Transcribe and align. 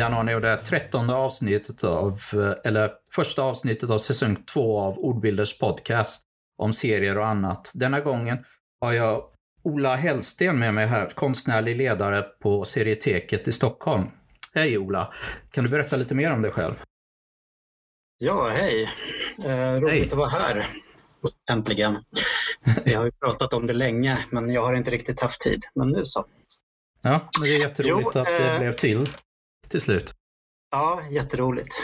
Janoni 0.00 0.34
och 0.34 0.40
det 0.40 0.48
är 0.48 0.56
trettonde 0.56 1.14
avsnittet 1.14 1.84
av, 1.84 2.20
eller 2.64 2.92
första 3.12 3.42
avsnittet 3.42 3.90
av 3.90 3.98
säsong 3.98 4.36
två 4.52 4.80
av 4.80 4.98
Ordbilders 4.98 5.58
podcast 5.58 6.22
om 6.58 6.72
serier 6.72 7.18
och 7.18 7.26
annat. 7.26 7.72
Denna 7.74 8.00
gången 8.00 8.38
har 8.80 8.92
jag 8.92 9.24
Ola 9.62 9.96
Hellsten 9.96 10.58
med 10.58 10.74
mig 10.74 10.86
här, 10.86 11.10
konstnärlig 11.10 11.76
ledare 11.76 12.22
på 12.22 12.64
Serieteket 12.64 13.48
i 13.48 13.52
Stockholm. 13.52 14.04
Hej 14.54 14.78
Ola! 14.78 15.14
Kan 15.50 15.64
du 15.64 15.70
berätta 15.70 15.96
lite 15.96 16.14
mer 16.14 16.32
om 16.32 16.42
dig 16.42 16.52
själv? 16.52 16.74
Ja, 18.18 18.48
hej! 18.48 18.90
Eh, 19.44 19.80
roligt 19.80 19.92
hej. 19.92 20.08
att 20.10 20.18
vara 20.18 20.28
här, 20.28 20.66
äntligen. 21.50 22.04
Vi 22.84 22.94
har 22.94 23.04
ju 23.04 23.10
pratat 23.24 23.52
om 23.52 23.66
det 23.66 23.72
länge, 23.72 24.18
men 24.30 24.50
jag 24.50 24.62
har 24.62 24.74
inte 24.74 24.90
riktigt 24.90 25.20
haft 25.20 25.40
tid. 25.40 25.64
Men 25.74 25.88
nu 25.88 26.06
så. 26.06 26.24
Ja, 27.02 27.28
det 27.42 27.48
är 27.48 27.60
jätteroligt 27.60 28.10
jo, 28.14 28.20
att 28.20 28.26
det 28.26 28.52
eh, 28.52 28.58
blev 28.58 28.72
till 28.72 29.08
till 29.70 29.80
slut. 29.80 30.14
Ja, 30.70 31.02
jätteroligt. 31.10 31.82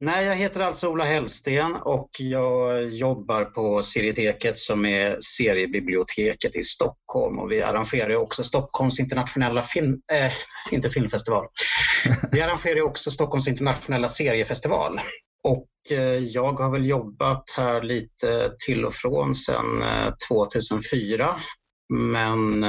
Nej, 0.00 0.26
jag 0.26 0.34
heter 0.34 0.60
alltså 0.60 0.88
Ola 0.88 1.04
Hellsten 1.04 1.74
och 1.74 2.10
jag 2.18 2.84
jobbar 2.88 3.44
på 3.44 3.82
Serieteket 3.82 4.58
som 4.58 4.86
är 4.86 5.18
seriebiblioteket 5.20 6.56
i 6.56 6.62
Stockholm 6.62 7.38
och 7.38 7.52
vi 7.52 7.62
arrangerar 7.62 8.14
också 8.14 8.44
Stockholms 8.44 9.00
internationella 9.00 9.62
film, 9.62 10.00
äh, 10.12 10.32
inte 10.74 10.90
filmfestival. 10.90 11.46
Vi 12.32 12.42
arrangerar 12.42 12.80
också 12.80 13.10
Stockholms 13.10 13.48
internationella 13.48 14.08
seriefestival 14.08 15.00
och 15.42 15.68
eh, 15.90 16.18
jag 16.18 16.52
har 16.52 16.72
väl 16.72 16.86
jobbat 16.86 17.50
här 17.56 17.82
lite 17.82 18.50
till 18.66 18.84
och 18.84 18.94
från 18.94 19.34
sedan 19.34 19.84
2004 20.28 21.40
men 21.88 22.64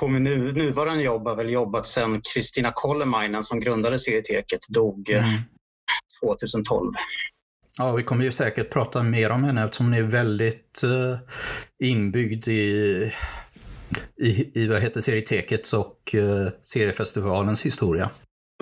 på 0.00 0.08
min 0.08 0.24
nu, 0.24 0.52
nuvarande 0.52 1.02
jobb 1.02 1.28
har 1.28 1.36
väl 1.36 1.50
jobbat 1.50 1.86
sedan 1.86 2.20
Kristina 2.34 2.72
Kollemeinen 2.74 3.42
som 3.42 3.60
grundade 3.60 3.98
Serieteket 3.98 4.60
dog 4.68 5.10
mm. 5.10 5.40
2012. 6.22 6.92
Ja, 7.78 7.92
vi 7.92 8.02
kommer 8.02 8.24
ju 8.24 8.32
säkert 8.32 8.70
prata 8.70 9.02
mer 9.02 9.30
om 9.30 9.44
henne 9.44 9.64
eftersom 9.64 9.86
hon 9.86 9.94
är 9.94 10.02
väldigt 10.02 10.80
uh, 10.84 11.18
inbyggd 11.82 12.48
i, 12.48 13.12
i, 14.20 14.60
i 14.62 14.68
vad 14.68 14.80
heter 14.80 15.00
Serietekets 15.00 15.72
och 15.72 16.14
uh, 16.14 16.48
seriefestivalens 16.62 17.66
historia. 17.66 18.10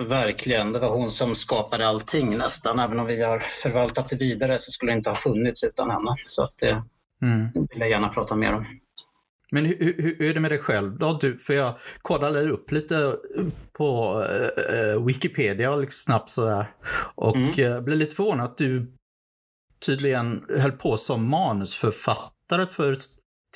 Verkligen, 0.03 0.71
det 0.71 0.79
var 0.79 0.89
hon 0.89 1.11
som 1.11 1.35
skapade 1.35 1.87
allting 1.87 2.37
nästan. 2.37 2.79
Även 2.79 2.99
om 2.99 3.05
vi 3.05 3.23
har 3.23 3.39
förvaltat 3.39 4.09
det 4.09 4.15
vidare 4.15 4.59
så 4.59 4.71
skulle 4.71 4.91
det 4.91 4.97
inte 4.97 5.09
ha 5.09 5.17
funnits 5.17 5.63
utan 5.63 5.89
henne. 5.89 6.15
Så 6.25 6.43
att 6.43 6.57
det 6.57 6.83
mm. 7.21 7.51
vill 7.53 7.79
jag 7.79 7.89
gärna 7.89 8.09
prata 8.09 8.35
mer 8.35 8.53
om. 8.53 8.65
Men 9.53 9.65
hur, 9.65 9.77
hur, 9.79 10.15
hur, 10.19 10.21
är 10.21 10.33
det 10.33 10.39
med 10.39 10.51
dig 10.51 10.59
själv 10.59 10.97
då? 10.97 11.17
Du, 11.21 11.39
för 11.39 11.53
jag 11.53 11.77
kollade 12.01 12.49
upp 12.49 12.71
lite 12.71 13.15
på 13.73 14.19
uh, 14.73 15.05
Wikipedia 15.05 15.75
liksom 15.75 16.03
snabbt 16.03 16.29
sådär. 16.29 16.65
Och 17.15 17.35
mm. 17.35 17.73
uh, 17.73 17.81
blev 17.81 17.97
lite 17.97 18.15
förvånad 18.15 18.45
att 18.45 18.57
du 18.57 18.93
tydligen 19.85 20.45
höll 20.49 20.71
på 20.71 20.97
som 20.97 21.29
manusförfattare 21.29 22.67
för 22.71 22.97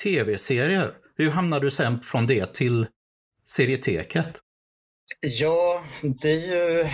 tv-serier. 0.02 0.94
Hur 1.16 1.30
hamnade 1.30 1.66
du 1.66 1.70
sen 1.70 2.00
från 2.00 2.26
det 2.26 2.54
till 2.54 2.86
serieteket? 3.44 4.40
Ja, 5.20 5.84
det 6.02 6.30
är 6.30 6.56
ju... 6.56 6.88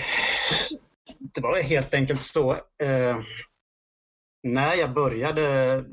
Det 1.35 1.41
var 1.41 1.63
helt 1.63 1.95
enkelt 1.95 2.23
så. 2.23 2.53
Uh 2.53 3.21
när 4.45 4.75
jag 4.75 4.95
började 4.95 5.85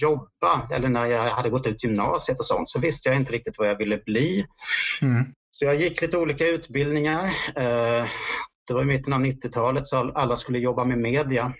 jobba 0.00 0.68
eller 0.72 0.88
när 0.88 1.06
jag 1.06 1.22
hade 1.22 1.50
gått 1.50 1.66
ut 1.66 1.84
gymnasiet 1.84 2.38
och 2.38 2.44
sånt 2.44 2.68
så 2.68 2.80
visste 2.80 3.08
jag 3.08 3.16
inte 3.16 3.32
riktigt 3.32 3.58
vad 3.58 3.68
jag 3.68 3.78
ville 3.78 3.96
bli. 3.96 4.44
Mm. 5.02 5.24
Så 5.50 5.64
jag 5.64 5.76
gick 5.76 6.02
lite 6.02 6.18
olika 6.18 6.48
utbildningar. 6.48 7.24
Eh, 7.56 8.06
det 8.68 8.74
var 8.74 8.82
i 8.82 8.84
mitten 8.84 9.12
av 9.12 9.20
90-talet 9.20 9.86
så 9.86 9.96
alla 9.96 10.36
skulle 10.36 10.58
jobba 10.58 10.84
med 10.84 10.98
media. 10.98 11.54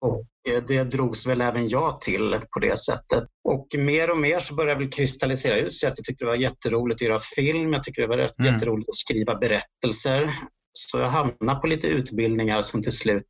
Och 0.00 0.26
eh, 0.48 0.62
det 0.66 0.84
drogs 0.84 1.26
väl 1.26 1.40
även 1.40 1.68
jag 1.68 2.00
till 2.00 2.40
på 2.54 2.60
det 2.60 2.78
sättet. 2.78 3.24
Och 3.44 3.66
mer 3.78 4.10
och 4.10 4.18
mer 4.18 4.38
så 4.38 4.54
började 4.54 4.74
det 4.74 4.84
väl 4.84 4.92
kristallisera 4.92 5.58
ut 5.58 5.74
sig 5.74 5.88
att 5.88 5.98
jag 5.98 6.04
tyckte 6.04 6.24
det 6.24 6.28
var 6.28 6.36
jätteroligt 6.36 6.96
att 6.96 7.08
göra 7.08 7.18
film. 7.18 7.72
Jag 7.72 7.84
tyckte 7.84 8.02
det 8.02 8.08
var 8.08 8.18
mm. 8.18 8.54
jätteroligt 8.54 8.88
att 8.88 8.94
skriva 8.94 9.34
berättelser. 9.34 10.34
Så 10.72 10.98
jag 10.98 11.08
hamnade 11.08 11.60
på 11.60 11.66
lite 11.66 11.86
utbildningar 11.86 12.60
som 12.60 12.82
till 12.82 12.92
slut 12.92 13.26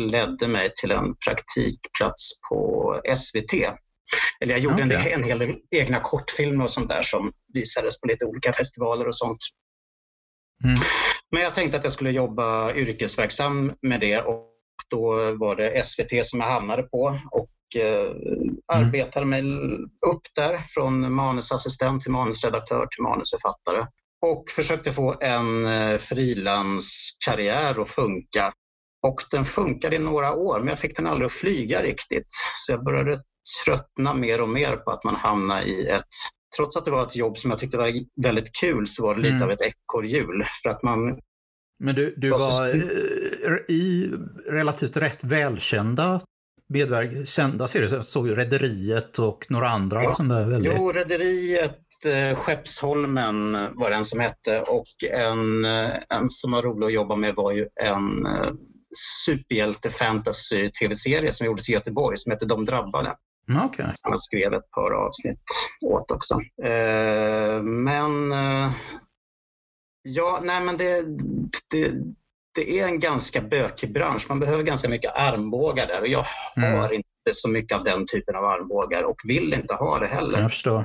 ledde 0.00 0.48
mig 0.48 0.70
till 0.76 0.90
en 0.90 1.16
praktikplats 1.16 2.40
på 2.48 3.00
SVT. 3.16 3.52
Eller 4.40 4.54
jag 4.54 4.60
gjorde 4.60 4.84
okay. 4.84 5.12
en, 5.12 5.20
en 5.20 5.24
hel 5.24 5.38
del 5.38 5.56
egna 5.70 6.00
kortfilmer 6.00 6.64
och 6.64 6.70
sånt 6.70 6.88
där 6.88 7.02
som 7.02 7.32
visades 7.54 8.00
på 8.00 8.06
lite 8.06 8.24
olika 8.24 8.52
festivaler 8.52 9.08
och 9.08 9.16
sånt. 9.16 9.38
Mm. 10.64 10.78
Men 11.30 11.42
jag 11.42 11.54
tänkte 11.54 11.78
att 11.78 11.84
jag 11.84 11.92
skulle 11.92 12.10
jobba 12.10 12.74
yrkesverksam 12.74 13.72
med 13.82 14.00
det 14.00 14.20
och 14.20 14.50
då 14.90 15.36
var 15.36 15.56
det 15.56 15.84
SVT 15.84 16.26
som 16.26 16.40
jag 16.40 16.46
hamnade 16.46 16.82
på 16.82 17.20
och 17.30 17.80
eh, 17.82 18.10
mm. 18.10 18.56
arbetade 18.72 19.26
mig 19.26 19.42
upp 20.06 20.22
där 20.34 20.58
från 20.68 21.12
manusassistent 21.12 22.02
till 22.02 22.12
manusredaktör 22.12 22.86
till 22.86 23.02
manusförfattare 23.02 23.86
och 24.24 24.50
försökte 24.50 24.92
få 24.92 25.16
en 25.20 25.66
eh, 25.66 25.98
frilanskarriär 25.98 27.82
att 27.82 27.88
funka. 27.88 28.52
Och 29.06 29.20
den 29.30 29.44
funkade 29.44 29.96
i 29.96 29.98
några 29.98 30.34
år, 30.34 30.58
men 30.58 30.68
jag 30.68 30.78
fick 30.78 30.96
den 30.96 31.06
aldrig 31.06 31.26
att 31.26 31.32
flyga 31.32 31.82
riktigt. 31.82 32.28
Så 32.54 32.72
jag 32.72 32.84
började 32.84 33.22
tröttna 33.64 34.14
mer 34.14 34.40
och 34.40 34.48
mer 34.48 34.76
på 34.76 34.90
att 34.90 35.04
man 35.04 35.16
hamnar 35.16 35.62
i 35.62 35.88
ett 35.88 36.14
Trots 36.56 36.76
att 36.76 36.84
det 36.84 36.90
var 36.90 37.02
ett 37.02 37.16
jobb 37.16 37.38
som 37.38 37.50
jag 37.50 37.60
tyckte 37.60 37.76
var 37.76 37.92
väldigt 38.22 38.52
kul 38.52 38.86
så 38.86 39.02
var 39.02 39.14
det 39.14 39.20
lite 39.20 39.34
mm. 39.34 39.44
av 39.44 39.50
ett 39.50 39.60
ekorrhjul. 39.60 40.46
För 40.62 40.70
att 40.70 40.82
man 40.82 41.18
men 41.78 41.94
du, 41.94 42.14
du 42.16 42.30
var, 42.30 42.68
eh, 42.68 43.56
i 43.68 44.10
relativt 44.46 44.96
rätt 44.96 45.24
välkända 45.24 46.20
medverk, 46.68 47.28
kända 47.28 47.68
serier. 47.68 48.02
Såg 48.02 48.28
ju 48.28 48.34
Rederiet 48.34 49.18
och 49.18 49.46
några 49.48 49.68
andra. 49.68 50.02
Ja. 50.02 50.14
Som 50.14 50.28
där 50.28 50.46
väldigt... 50.46 50.72
Jo, 50.76 50.92
Rederiet 50.92 51.83
Skeppsholmen 52.36 53.52
var 53.74 53.90
den 53.90 54.04
som 54.04 54.20
hette 54.20 54.60
och 54.60 55.04
en, 55.10 55.64
eh, 55.64 55.90
en 56.08 56.30
som 56.30 56.50
var 56.50 56.62
rolig 56.62 56.86
att 56.86 56.92
jobba 56.92 57.16
med 57.16 57.34
var 57.34 57.52
ju 57.52 57.66
en 57.80 58.26
eh, 58.26 58.52
superhjälte 59.24 59.90
fantasy 59.90 60.70
tv-serie 60.70 61.32
som 61.32 61.46
gjordes 61.46 61.68
i 61.68 61.72
Göteborg 61.72 62.16
som 62.16 62.32
hette 62.32 62.46
De 62.46 62.64
drabbade. 62.64 63.16
Mm, 63.48 63.64
okay. 63.64 63.86
Han 64.02 64.18
skrev 64.18 64.54
ett 64.54 64.70
par 64.70 64.90
avsnitt 64.90 65.42
åt 65.84 66.10
också. 66.10 66.34
Eh, 66.62 67.62
men 67.62 68.32
eh, 68.32 68.70
ja, 70.02 70.40
nej 70.42 70.60
men 70.60 70.76
det, 70.76 71.04
det, 71.70 71.92
det 72.54 72.80
är 72.80 72.86
en 72.86 73.00
ganska 73.00 73.40
bökig 73.40 73.92
bransch. 73.92 74.26
Man 74.28 74.40
behöver 74.40 74.62
ganska 74.62 74.88
mycket 74.88 75.12
armbågar 75.14 75.86
där 75.86 76.00
och 76.00 76.08
jag 76.08 76.26
har 76.56 76.84
mm. 76.84 76.92
inte 76.92 77.32
så 77.32 77.48
mycket 77.48 77.78
av 77.78 77.84
den 77.84 78.06
typen 78.06 78.36
av 78.36 78.44
armbågar 78.44 79.02
och 79.02 79.20
vill 79.28 79.54
inte 79.54 79.74
ha 79.74 79.98
det 79.98 80.06
heller. 80.06 80.40
Jag 80.40 80.50
förstår. 80.50 80.84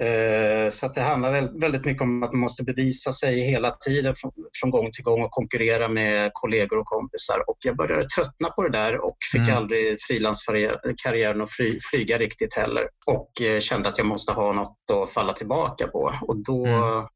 Eh, 0.00 0.70
så 0.70 0.88
det 0.88 1.00
handlar 1.00 1.60
väldigt 1.60 1.84
mycket 1.84 2.02
om 2.02 2.22
att 2.22 2.32
man 2.32 2.40
måste 2.40 2.64
bevisa 2.64 3.12
sig 3.12 3.40
hela 3.40 3.70
tiden 3.70 4.14
från, 4.60 4.70
gång 4.70 4.92
till 4.92 5.04
gång 5.04 5.22
och 5.22 5.30
konkurrera 5.30 5.88
med 5.88 6.30
kollegor 6.34 6.78
och 6.78 6.86
kompisar. 6.86 7.44
Och 7.46 7.58
jag 7.60 7.76
började 7.76 8.08
tröttna 8.08 8.50
på 8.50 8.62
det 8.62 8.70
där 8.70 9.04
och 9.04 9.16
fick 9.32 9.40
mm. 9.40 9.56
aldrig 9.56 9.96
frilanskarriären 10.02 11.40
att 11.40 11.50
fly, 11.50 11.78
flyga 11.90 12.18
riktigt 12.18 12.54
heller. 12.54 12.88
Och 13.06 13.40
eh, 13.40 13.60
kände 13.60 13.88
att 13.88 13.98
jag 13.98 14.06
måste 14.06 14.32
ha 14.32 14.52
något 14.52 14.76
att 14.92 15.10
falla 15.10 15.32
tillbaka 15.32 15.86
på. 15.86 16.12
Och 16.22 16.44
då 16.44 16.66
mm. 16.66 17.06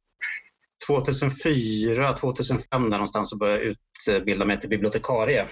2004, 0.86 2.12
2005 2.12 2.66
där 2.70 2.90
någonstans 2.90 3.30
så 3.30 3.36
började 3.36 3.64
jag 3.64 3.76
utbilda 4.08 4.44
mig 4.44 4.60
till 4.60 4.68
bibliotekarie. 4.68 5.46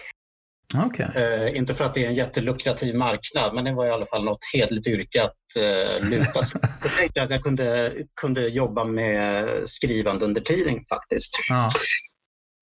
Okay. 0.87 1.07
Eh, 1.17 1.57
inte 1.57 1.75
för 1.75 1.85
att 1.85 1.95
det 1.95 2.05
är 2.05 2.09
en 2.09 2.15
jättelukrativ 2.15 2.95
marknad, 2.95 3.55
men 3.55 3.65
det 3.65 3.73
var 3.73 3.87
i 3.87 3.91
alla 3.91 4.07
fall 4.07 4.25
något 4.25 4.45
hedligt 4.55 4.87
yrke 4.87 5.23
att 5.23 5.57
eh, 5.59 6.09
luta 6.11 6.43
sig 6.43 6.61
Jag 6.83 6.93
tänkte 6.93 7.23
att 7.23 7.31
jag 7.31 7.43
kunde, 7.43 7.93
kunde 8.21 8.49
jobba 8.49 8.85
med 8.85 9.49
skrivande 9.65 10.25
under 10.25 10.41
tiden 10.41 10.85
faktiskt. 10.89 11.33
Ah. 11.51 11.71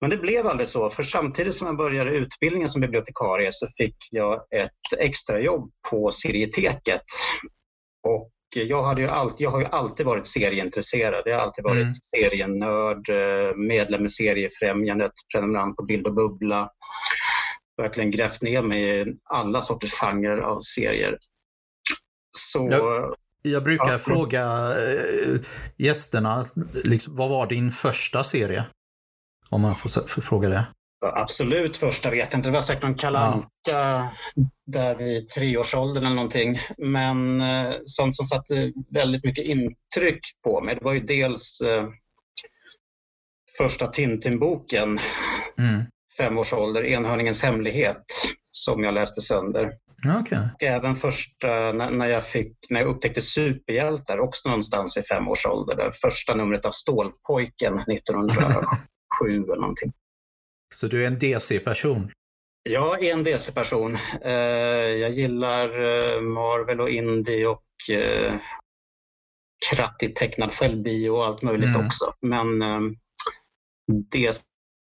Men 0.01 0.09
det 0.09 0.17
blev 0.17 0.47
aldrig 0.47 0.67
så, 0.67 0.89
för 0.89 1.03
samtidigt 1.03 1.53
som 1.53 1.67
jag 1.67 1.77
började 1.77 2.11
utbildningen 2.11 2.69
som 2.69 2.81
bibliotekarie 2.81 3.51
så 3.51 3.67
fick 3.77 3.95
jag 4.11 4.35
ett 4.55 4.99
extrajobb 4.99 5.71
på 5.89 6.11
Serieteket. 6.11 7.05
Och 8.07 8.31
jag, 8.55 8.83
hade 8.83 9.01
ju 9.01 9.07
alltid, 9.07 9.45
jag 9.45 9.51
har 9.51 9.59
ju 9.59 9.65
alltid 9.65 10.05
varit 10.05 10.27
serieintresserad. 10.27 11.23
Jag 11.25 11.35
har 11.35 11.41
alltid 11.41 11.63
varit 11.63 11.81
mm. 11.81 11.93
serienörd, 12.15 13.09
eh, 13.09 13.55
medlem 13.55 14.05
i 14.05 14.09
Seriefrämjandet, 14.09 15.11
prenumerant 15.33 15.75
på 15.75 15.83
Bild 15.83 16.07
och 16.07 16.15
Bubbla 16.15 16.69
verkligen 17.81 18.11
grävt 18.11 18.41
ner 18.41 18.61
mig 18.61 19.01
i 19.01 19.15
alla 19.23 19.61
sorters 19.61 19.93
genrer 19.93 20.37
av 20.37 20.59
serier. 20.59 21.17
Så, 22.37 22.67
jag, 22.71 23.15
jag 23.41 23.63
brukar 23.63 23.91
ja, 23.91 23.99
fråga 23.99 24.43
äh, 24.93 25.39
gästerna, 25.77 26.45
liksom, 26.83 27.15
vad 27.15 27.29
var 27.29 27.47
din 27.47 27.71
första 27.71 28.23
serie? 28.23 28.65
Om 29.49 29.61
man 29.61 29.75
får, 29.75 30.21
fråga 30.21 30.49
det. 30.49 30.67
Absolut 31.05 31.77
första 31.77 32.09
vet 32.09 32.27
jag 32.31 32.39
inte. 32.39 32.49
Det 32.49 32.53
var 32.53 32.61
säkert 32.61 32.83
någon 32.83 32.95
kalanka 32.95 33.47
ja. 33.67 34.11
där 34.65 35.01
i 35.01 35.21
treårsåldern 35.21 36.05
eller 36.05 36.15
någonting. 36.15 36.59
Men 36.77 37.41
eh, 37.41 37.73
sånt 37.85 38.15
som 38.15 38.25
satte 38.25 38.71
väldigt 38.89 39.25
mycket 39.25 39.45
intryck 39.45 40.19
på 40.43 40.61
mig. 40.61 40.75
Det 40.75 40.83
var 40.83 40.93
ju 40.93 40.99
dels 40.99 41.61
eh, 41.61 41.87
första 43.57 43.87
Tintin-boken, 43.87 44.99
Mm. 45.57 45.83
Fem 46.21 46.37
års 46.37 46.53
ålder, 46.53 46.83
Enhörningens 46.85 47.43
hemlighet, 47.43 48.03
som 48.51 48.83
jag 48.83 48.93
läste 48.93 49.21
sönder. 49.21 49.71
Okej. 50.19 50.37
Och 50.53 50.63
även 50.63 50.95
första, 50.95 51.71
när, 51.71 52.07
jag 52.07 52.27
fick, 52.27 52.57
när 52.69 52.79
jag 52.79 52.89
upptäckte 52.89 53.21
superhjältar, 53.21 54.19
också 54.19 54.49
någonstans 54.49 54.97
vid 54.97 55.07
fem 55.07 55.27
års 55.27 55.45
ålder. 55.45 55.75
Där, 55.75 55.91
första 55.91 56.35
numret 56.35 56.65
av 56.65 56.71
Stålpojken 56.71 57.73
1907 57.87 58.53
eller 59.29 59.55
någonting. 59.55 59.91
Så 60.73 60.87
du 60.87 61.03
är 61.03 61.07
en 61.07 61.19
DC-person? 61.19 62.11
Jag 62.69 63.03
är 63.03 63.13
en 63.13 63.23
DC-person. 63.23 63.97
Eh, 64.21 64.31
jag 65.03 65.11
gillar 65.11 65.67
eh, 65.81 66.21
Marvel 66.21 66.81
och 66.81 66.89
Indie 66.89 67.45
och 67.47 67.65
eh, 67.91 68.33
krattigt 69.71 70.15
tecknad 70.15 70.51
självbio 70.53 71.09
och 71.09 71.25
allt 71.25 71.41
möjligt 71.41 71.69
Mm. 71.75 71.85
också. 71.85 72.13
Men 72.21 72.61
eh, 72.61 72.79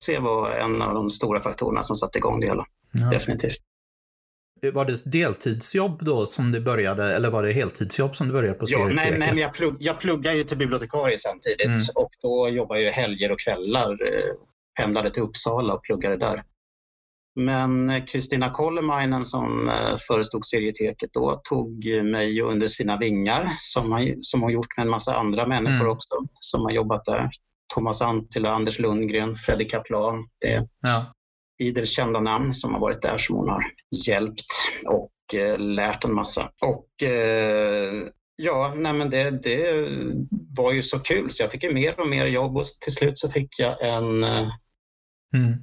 DC 0.07 0.19
var 0.19 0.49
en 0.51 0.81
av 0.81 0.93
de 0.93 1.09
stora 1.09 1.39
faktorerna 1.39 1.83
som 1.83 1.95
satte 1.95 2.17
igång 2.17 2.39
det 2.39 2.47
hela. 2.47 2.65
Ja. 2.91 3.05
Definitivt. 3.09 3.57
Var 4.73 4.85
det 4.85 5.11
deltidsjobb 5.11 6.05
då 6.05 6.25
som 6.25 6.51
du 6.51 6.59
började, 6.61 7.15
eller 7.15 7.29
var 7.29 7.43
det 7.43 7.51
heltidsjobb 7.51 8.15
som 8.15 8.27
du 8.27 8.33
började 8.33 8.59
på 8.59 8.65
Ja, 8.69 8.87
nej, 8.87 9.15
nej, 9.19 9.39
jag, 9.39 9.53
plugg, 9.53 9.75
jag 9.79 9.99
pluggar 9.99 10.33
ju 10.33 10.43
till 10.43 10.57
bibliotekarie 10.57 11.17
samtidigt 11.17 11.65
Mm. 11.65 11.81
och 11.95 12.09
då 12.21 12.49
jobbar 12.49 12.75
jag 12.75 12.91
helger 12.91 13.31
och 13.31 13.39
kvällar. 13.39 13.91
Eh, 13.91 14.33
pendlade 14.79 15.09
till 15.09 15.23
Uppsala 15.23 15.73
och 15.73 15.83
pluggade 15.83 16.17
där. 16.17 16.43
Men 17.35 17.89
eh, 17.89 18.05
Kristina 18.05 18.49
Kollemeinen 18.49 19.25
som 19.25 19.69
eh, 19.69 19.97
förestod 20.07 20.45
serieteket 20.45 21.13
då 21.13 21.41
tog 21.43 21.85
mig 22.03 22.41
under 22.41 22.67
sina 22.67 22.97
vingar 22.97 23.49
som, 23.57 23.91
han, 23.91 24.07
som 24.21 24.41
hon 24.41 24.51
gjort 24.51 24.77
med 24.77 24.83
en 24.83 24.89
massa 24.89 25.15
andra 25.15 25.47
människor 25.47 25.75
Mm. 25.85 25.91
också 25.91 26.15
som 26.39 26.61
har 26.61 26.71
jobbat 26.71 27.05
där. 27.05 27.29
Thomas 27.73 28.01
Antila, 28.01 28.49
Anders 28.53 28.79
Lundgren, 28.79 29.35
Fredrik 29.35 29.71
Kaplan. 29.71 30.27
Det 30.41 30.53
är 30.53 30.67
Ja. 30.81 31.13
idel 31.61 31.87
kända 31.87 32.19
namn 32.19 32.53
som 32.53 32.73
har 32.73 32.81
varit 32.81 33.01
där 33.01 33.17
som 33.17 33.35
hon 33.35 33.49
har 33.49 33.63
hjälpt 34.05 34.45
och 34.85 35.39
eh, 35.39 35.57
lärt 35.59 36.03
en 36.03 36.13
massa. 36.13 36.51
Och 36.61 37.07
eh, 37.07 37.93
ja, 38.35 38.73
nej 38.75 38.93
men 38.93 39.09
det, 39.09 39.43
det 39.43 39.87
var 40.57 40.71
ju 40.71 40.83
så 40.83 40.99
kul 40.99 41.31
så 41.31 41.43
jag 41.43 41.51
fick 41.51 41.63
ju 41.63 41.73
mer 41.73 41.99
och 41.99 42.07
mer 42.07 42.25
jobb 42.25 42.57
och 42.57 42.65
till 42.81 42.93
slut 42.93 43.17
så 43.17 43.31
fick 43.31 43.59
jag 43.59 43.81
en, 43.87 44.23
eh, 44.23 44.49
Mm. 45.35 45.53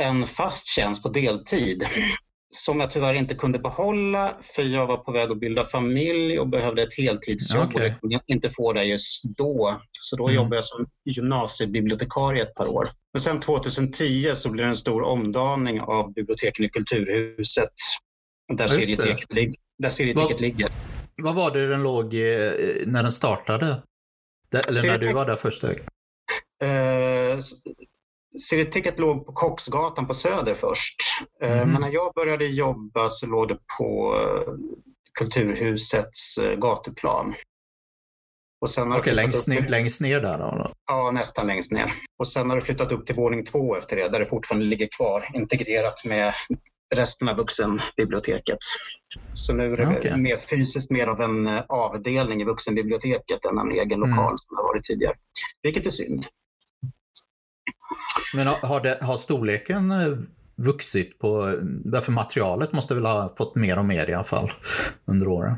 en 0.00 0.26
fast 0.26 0.66
tjänst 0.66 1.02
på 1.02 1.08
deltid 1.08 1.86
som 2.48 2.80
jag 2.80 2.90
tyvärr 2.90 3.14
inte 3.14 3.34
kunde 3.34 3.58
behålla 3.58 4.36
för 4.42 4.62
jag 4.62 4.86
var 4.86 4.96
på 4.96 5.12
väg 5.12 5.30
att 5.30 5.40
bilda 5.40 5.64
familj 5.64 6.38
och 6.38 6.48
behövde 6.48 6.82
ett 6.82 6.94
heltidsjobb 6.98 7.64
Okej. 7.74 7.94
och 7.94 8.00
kunde 8.00 8.20
inte 8.26 8.50
få 8.50 8.72
det 8.72 8.84
just 8.84 9.22
då. 9.38 9.80
Så 10.00 10.16
då 10.16 10.24
Mm. 10.24 10.34
jobbade 10.36 10.56
jag 10.56 10.64
som 10.64 10.86
gymnasiebibliotekarie 11.04 12.42
ett 12.42 12.54
par 12.54 12.66
år. 12.66 12.88
Men 13.12 13.20
sen 13.20 13.40
2010 13.40 14.30
så 14.34 14.50
blev 14.50 14.64
det 14.66 14.70
en 14.70 14.76
stor 14.76 15.02
omdaning 15.02 15.80
av 15.80 16.12
biblioteken 16.12 16.64
i 16.64 16.68
Kulturhuset 16.68 17.68
där 18.54 18.68
serieteket, 18.68 19.32
lig- 19.32 19.56
där 19.78 19.90
serieteket 19.90 20.40
ligger. 20.40 20.68
Vad 21.22 21.34
var 21.34 21.50
det 21.50 21.68
den 21.68 21.82
låg 21.82 22.14
när 22.86 23.02
den 23.02 23.12
startade? 23.12 23.82
Eller 24.68 24.86
när 24.86 24.98
du 24.98 25.12
var 25.12 25.26
där 25.26 25.36
första? 25.36 25.70
Eh, 26.62 27.38
s- 28.36 28.42
serieteket 28.48 28.98
låg 28.98 29.26
på 29.26 29.32
Kocksgatan 29.32 30.06
på 30.06 30.14
Söder 30.14 30.54
först. 30.54 30.96
Mhm. 31.42 31.72
Men 31.72 31.80
när 31.80 31.90
jag 31.90 32.12
började 32.14 32.46
jobba 32.46 33.08
så 33.08 33.26
låg 33.26 33.48
det 33.48 33.58
på 33.78 34.14
eh, 34.22 34.52
Kulturhusets 35.18 36.38
eh, 36.38 36.56
gatuplan. 36.58 37.34
Och 38.60 38.70
sen 38.70 38.90
har 38.92 38.98
Okej, 38.98 39.14
längst, 39.14 39.48
upp 39.48 39.54
ner, 39.54 39.68
längst 39.68 40.00
ner 40.00 40.20
där 40.20 40.38
då? 40.38 40.72
Ja, 40.88 41.10
nästan 41.10 41.46
längst 41.46 41.72
ner. 41.72 41.92
Och 42.18 42.28
sen 42.28 42.50
har 42.50 42.56
det 42.56 42.62
flyttat 42.62 42.92
upp 42.92 43.06
till 43.06 43.14
våning 43.14 43.44
två 43.44 43.76
efter 43.76 43.96
det, 43.96 44.08
där 44.08 44.18
det 44.20 44.26
fortfarande 44.26 44.66
ligger 44.66 44.88
kvar 44.96 45.28
integrerat 45.34 46.04
med 46.04 46.34
resten 46.94 47.28
av 47.28 47.36
vuxenbiblioteket. 47.36 48.58
Så 49.32 49.52
nu 49.52 49.72
är 49.72 49.76
det 49.76 49.82
Ja, 49.82 49.94
okej. 49.98 50.16
mer 50.18 50.36
fysiskt 50.36 50.90
mer 50.90 51.06
av 51.06 51.20
en 51.20 51.50
avdelning 51.68 52.40
i 52.40 52.44
vuxenbiblioteket 52.44 53.44
än 53.44 53.58
en 53.58 53.72
egen 53.72 54.02
Mm. 54.02 54.10
lokal 54.10 54.34
som 54.38 54.56
det 54.56 54.62
har 54.62 54.68
varit 54.68 54.84
tidigare. 54.84 55.14
Vilket 55.62 55.86
är 55.86 55.90
synd. 55.90 56.26
Men 58.34 58.46
har, 58.46 58.80
det, 58.80 58.98
har 59.02 59.16
storleken 59.16 59.90
eh, 59.90 60.18
vuxit 60.56 61.18
på, 61.18 61.58
därför 61.84 62.12
materialet 62.12 62.72
måste 62.72 62.94
väl 62.94 63.06
ha 63.06 63.34
fått 63.38 63.54
mer 63.54 63.78
och 63.78 63.84
mer 63.84 64.10
i 64.10 64.14
alla 64.14 64.24
fall 64.24 64.50
under 65.06 65.28
åren? 65.28 65.56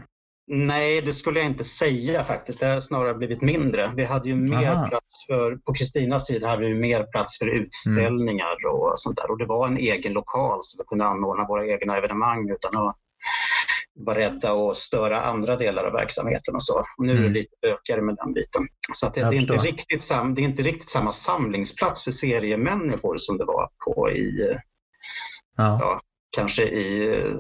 Nej, 0.51 1.01
det 1.01 1.13
skulle 1.13 1.39
jag 1.39 1.49
inte 1.49 1.65
säga 1.65 2.25
faktiskt. 2.25 2.61
Det 2.61 2.67
har 2.67 2.81
snarare 2.81 3.15
blivit 3.15 3.43
mindre. 3.43 3.91
Vi 3.97 4.05
hade 4.05 4.29
ju 4.29 4.35
mer 4.35 4.73
Aha. 4.73 4.89
plats 4.89 5.27
för, 5.27 5.57
på 5.57 5.75
Kristinas 5.75 6.25
tid 6.25 6.45
hade 6.45 6.67
vi 6.67 6.75
mer 6.75 7.03
plats 7.03 7.39
för 7.39 7.47
utställningar 7.47 8.67
och 8.73 8.93
sånt 8.95 9.17
där. 9.17 9.31
Och 9.31 9.39
det 9.39 9.47
var 9.47 9.67
en 9.67 9.77
egen 9.77 10.13
lokal 10.13 10.59
så 10.63 10.83
vi 10.83 10.87
kunde 10.87 11.05
anordna 11.05 11.47
våra 11.47 11.67
egna 11.67 11.97
evenemang 11.97 12.51
utan 12.51 12.77
att 12.77 12.97
vara 14.07 14.19
rädda 14.19 14.53
och 14.53 14.77
störa 14.77 15.23
andra 15.23 15.57
delar 15.57 15.85
av 15.85 15.93
verksamheten 15.93 16.55
och 16.55 16.63
så. 16.63 16.79
Och 16.99 17.05
nu 17.07 17.13
är 17.13 17.17
det 17.17 17.21
Mm. 17.21 17.33
lite 17.33 17.55
bökigare 17.63 18.03
med 18.03 18.17
den 18.17 18.33
biten. 18.33 18.67
Så 18.93 19.07
det, 19.15 19.21
det, 19.21 19.27
är 19.27 19.33
inte 19.33 19.53
riktigt 19.57 20.03
sam, 20.03 20.35
det 20.35 20.41
är 20.41 20.45
inte 20.45 20.63
riktigt 20.63 20.89
samma 20.89 21.13
samlingsplats 21.13 22.05
för 22.05 22.11
seriemänniskor 22.11 23.17
som 23.17 23.39
det 23.39 23.45
var 23.45 23.69
på 23.85 24.11
i, 24.11 24.51
eh, 24.51 24.57
Ja. 25.57 26.01
kanske 26.31 26.63
i 26.63 27.17
eh, 27.19 27.35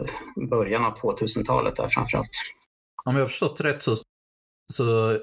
början 0.50 0.84
av 0.84 0.94
2000-talet 0.98 1.76
där 1.76 1.88
framförallt. 1.88 2.30
Om 3.04 3.14
jag 3.14 3.22
har 3.22 3.28
förstått 3.28 3.60
rätt 3.60 3.82
så, 3.82 3.94
så 4.72 5.18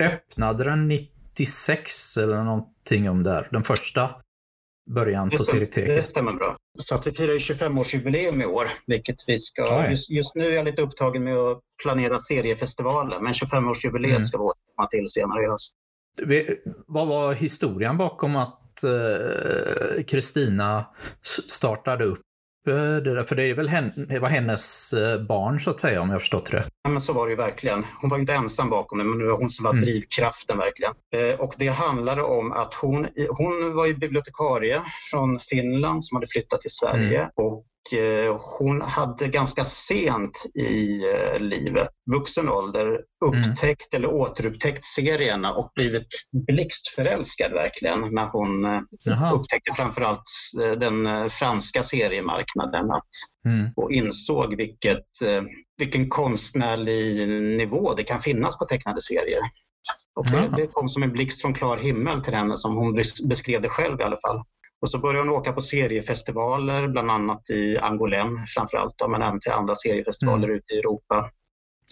öppnade 0.00 0.64
den 0.64 0.88
96 0.88 2.16
eller 2.16 2.42
någonting 2.42 3.10
om 3.10 3.22
där. 3.22 3.48
Den 3.50 3.64
första 3.64 4.10
början 4.90 5.28
Det 5.28 5.36
på 5.36 5.42
stämmer, 5.42 5.60
det 5.60 5.72
serieteket. 5.72 6.04
stämmer 6.04 6.32
bra. 6.32 6.56
Så 6.78 6.94
att 6.94 7.06
vi 7.06 7.12
firar 7.12 7.32
ju 7.32 7.38
25-årsjubileum 7.38 8.42
i 8.42 8.46
år, 8.46 8.70
vilket 8.86 9.16
vi 9.26 9.38
ska... 9.38 9.90
Just, 9.90 10.10
just 10.10 10.34
nu 10.34 10.46
är 10.46 10.52
jag 10.52 10.64
lite 10.64 10.82
upptagen 10.82 11.24
med 11.24 11.36
att 11.36 11.60
planera 11.82 12.18
seriefestivalen, 12.18 13.24
men 13.24 13.32
25-årsjubileet 13.32 14.10
Mm. 14.10 14.24
ska 14.24 14.38
vi 14.38 14.44
återkomma 14.44 14.88
till 14.90 15.08
senare 15.08 15.44
i 15.44 15.46
höst. 15.48 15.72
Vi- 16.22 16.62
Vad 16.86 17.08
var 17.08 17.32
historien 17.32 17.96
bakom 17.98 18.36
att 18.36 18.82
eh, 18.84 20.02
Kristina 20.06 20.86
s- 21.22 21.50
startade 21.50 22.04
upp 22.04 22.18
eh? 22.18 22.22
För 22.64 23.34
det, 23.34 23.42
är 23.50 23.54
väl 23.54 23.68
hen, 23.68 23.92
det 24.08 24.18
var 24.18 24.28
hennes 24.28 24.92
eh, 24.92 25.22
barn 25.22 25.60
så 25.60 25.70
att 25.70 25.80
säga 25.80 26.00
om 26.00 26.08
jag 26.08 26.14
har 26.14 26.20
förstått 26.20 26.54
rätt. 26.54 26.68
Ja, 26.82 26.90
men 26.90 27.00
så 27.00 27.12
var 27.12 27.26
det 27.26 27.30
ju 27.30 27.36
verkligen. 27.36 27.86
Hon 28.00 28.10
var 28.10 28.18
inte 28.18 28.34
ensam 28.34 28.70
bakom 28.70 28.98
det, 28.98 29.04
men 29.04 29.18
det 29.18 29.24
var 29.24 29.36
hon 29.38 29.50
som 29.50 29.64
var 29.64 29.72
Mm. 29.72 29.84
drivkraften 29.84 30.58
verkligen. 30.58 30.92
Eh, 31.14 31.40
och 31.40 31.54
det 31.58 31.68
handlade 31.68 32.22
om 32.22 32.52
att 32.52 32.74
hon, 32.74 33.08
hon 33.30 33.74
var 33.74 33.86
ju 33.86 33.94
bibliotekarie 33.96 34.82
från 35.10 35.38
Finland 35.38 36.04
som 36.04 36.16
hade 36.16 36.26
flyttat 36.26 36.60
till 36.60 36.70
Sverige. 36.70 37.18
Mm. 37.18 37.30
Och 37.36 37.64
hon 38.58 38.80
hade 38.82 39.28
ganska 39.28 39.64
sent 39.64 40.46
i 40.54 41.02
eh, 41.12 41.40
livet, 41.40 41.88
vuxen 42.12 42.48
ålder, 42.48 43.00
upptäckt 43.24 43.94
eller 43.94 44.08
återupptäckt 44.08 44.84
serierna 44.84 45.52
och 45.54 45.72
blivit 45.74 46.08
blixtförälskad 46.46 47.52
verkligen 47.52 48.00
när 48.00 48.26
hon 48.26 48.64
eh, 48.64 48.80
Jaha. 49.04 49.32
upptäckte 49.32 49.72
framförallt 49.72 50.22
eh, 50.62 50.72
den 50.72 51.06
eh, 51.06 51.26
franska 51.28 51.82
seriemarknaden. 51.82 52.90
Att 52.90 53.08
Mm. 53.44 53.70
och 53.76 53.92
insåg 53.92 54.56
vilket, 54.56 55.22
eh, 55.24 55.42
vilken 55.78 56.08
konstnärlig 56.08 57.28
nivå 57.42 57.94
det 57.94 58.02
kan 58.02 58.20
finnas 58.20 58.58
på 58.58 58.64
tecknade 58.64 59.00
serier. 59.00 59.40
Och 60.14 60.26
det, 60.30 60.56
det 60.56 60.66
kom 60.66 60.88
som 60.88 61.02
en 61.02 61.12
blixt 61.12 61.40
från 61.42 61.54
klar 61.54 61.76
himmel 61.76 62.20
till 62.22 62.34
henne 62.34 62.56
som 62.56 62.76
hon 62.76 62.98
bes- 62.98 63.28
beskrev 63.28 63.62
det 63.62 63.68
själv 63.68 64.00
i 64.00 64.02
alla 64.02 64.16
fall. 64.16 64.42
Och 64.82 64.90
så 64.90 64.98
började 64.98 65.28
hon 65.28 65.36
åka 65.38 65.52
på 65.52 65.60
seriefestivaler, 65.60 66.88
bland 66.88 67.10
annat 67.10 67.50
i 67.50 67.78
Angoulême 67.78 68.46
framförallt, 68.54 68.94
men 69.08 69.22
även 69.22 69.40
till 69.40 69.52
andra 69.52 69.74
seriefestivaler 69.74 70.44
Mm. 70.44 70.56
ute 70.56 70.74
i 70.74 70.78
Europa. 70.78 71.30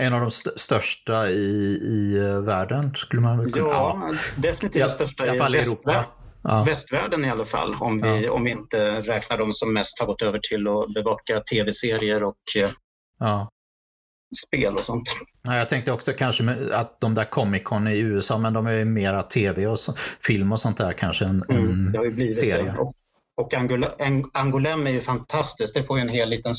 En 0.01 0.15
av 0.15 0.21
de 0.21 0.27
st- 0.27 0.59
största 0.59 1.29
i, 1.29 1.35
i 1.83 2.19
eh, 2.19 2.41
världen 2.41 2.95
skulle 2.95 3.23
man 3.23 3.39
väl 3.39 3.53
kunna... 3.53 3.69
Ja, 3.69 4.11
definitivt 4.37 4.81
Ja, 4.81 4.89
största 4.89 5.27
i 5.27 5.29
alla 5.29 5.39
fall 5.39 5.55
i. 5.55 5.59
Europa. 5.59 6.05
Ja. 6.43 6.65
Västvärlden 6.65 7.25
i 7.25 7.31
alla 7.31 7.45
fall, 7.45 7.77
om 7.81 8.03
vi, 8.03 8.29
om 8.29 8.45
vi 8.45 8.51
inte 8.51 9.01
räknar 9.01 9.39
de 9.39 9.53
som 9.53 9.73
mest 9.73 9.99
har 10.01 10.07
gått 10.07 10.23
över 10.23 10.39
till 10.39 10.69
att 10.69 10.95
bevaka 10.95 11.41
tv-serier 11.41 12.25
och 12.25 12.37
eh, 12.57 12.71
Ja. 13.19 13.49
Spel 14.47 14.75
och 14.75 14.81
sånt. 14.81 15.15
Ja, 15.43 15.57
jag 15.57 15.69
tänkte 15.69 15.93
också 15.93 16.13
kanske 16.13 16.57
att 16.73 17.01
de 17.01 17.15
där 17.15 17.25
Comic 17.25 17.63
Con 17.63 17.89
i 17.89 17.99
USA, 17.99 18.39
men 18.39 18.53
de 18.53 18.67
är 18.67 18.73
ju 18.73 18.85
mera 18.85 19.23
tv 19.23 19.67
och 19.67 19.79
så, 19.79 19.95
film 20.21 20.53
och 20.53 20.61
sånt 20.61 20.77
där 20.77 20.93
kanske 20.93 21.25
än, 21.25 21.45
Mm, 21.49 21.93
det 21.93 21.99
har 21.99 22.05
ju 22.05 22.11
blivit 22.11 22.39
serie. 22.39 22.75
Och, 22.79 22.93
och 23.41 23.55
Angoulême 24.35 24.89
är 24.89 24.93
ju 24.93 25.01
fantastiskt. 25.01 25.75
Det 25.75 25.83
får 25.83 25.99
ju 25.99 26.03
en 26.03 26.09
hel 26.09 26.29
liten 26.29 26.55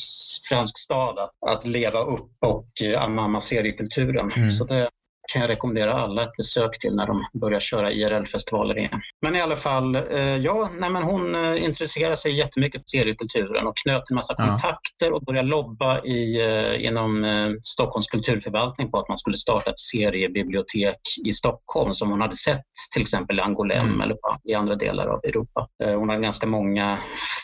fransk 0.49 0.77
stad 0.77 1.19
att, 1.19 1.57
att 1.57 1.65
leva 1.65 1.99
upp 1.99 2.31
och 2.39 2.81
eh, 2.81 3.03
anamma 3.03 3.39
seriekulturen. 3.39 4.31
Mm. 4.31 4.51
Så 4.51 4.65
det 4.65 4.89
kan 5.31 5.41
jag 5.41 5.49
rekommendera 5.49 5.93
alla 5.93 6.23
ett 6.23 6.37
besök 6.37 6.79
till 6.79 6.95
när 6.95 7.07
de 7.07 7.25
börjar 7.33 7.59
köra 7.59 7.91
IRL-festivaler 7.91 8.77
igen. 8.77 9.01
Men 9.21 9.35
i 9.35 9.41
alla 9.41 9.55
fall, 9.55 9.95
eh, 9.95 10.37
ja, 10.37 10.69
nej, 10.79 10.89
men 10.89 11.03
hon 11.03 11.35
eh, 11.35 11.63
intresserade 11.63 12.15
sig 12.15 12.37
jättemycket 12.37 12.81
för 12.81 12.97
seriekulturen 12.97 13.67
och 13.67 13.77
knöt 13.77 14.09
en 14.09 14.15
massa 14.15 14.35
ja. 14.37 14.45
kontakter 14.45 15.13
och 15.13 15.21
började 15.21 15.47
lobba 15.47 16.03
i, 16.03 16.41
eh, 16.41 16.85
inom 16.85 17.25
Stockholms 17.63 18.07
kulturförvaltning 18.07 18.91
på 18.91 18.97
att 18.97 19.07
man 19.07 19.17
skulle 19.17 19.37
starta 19.37 19.69
ett 19.69 19.79
seriebibliotek 19.79 20.99
i 21.25 21.31
Stockholm 21.31 21.93
som 21.93 22.09
hon 22.09 22.21
hade 22.21 22.35
sett 22.35 22.65
till 22.93 23.01
exempel 23.01 23.39
i 23.39 23.41
Angolem 23.41 23.87
mm. 23.87 24.01
eller 24.01 24.17
i 24.43 24.53
andra 24.53 24.75
delar 24.75 25.07
av 25.07 25.19
Europa. 25.23 25.67
Hon 25.83 26.09
har 26.09 26.17
ganska 26.17 26.47
många 26.47 26.97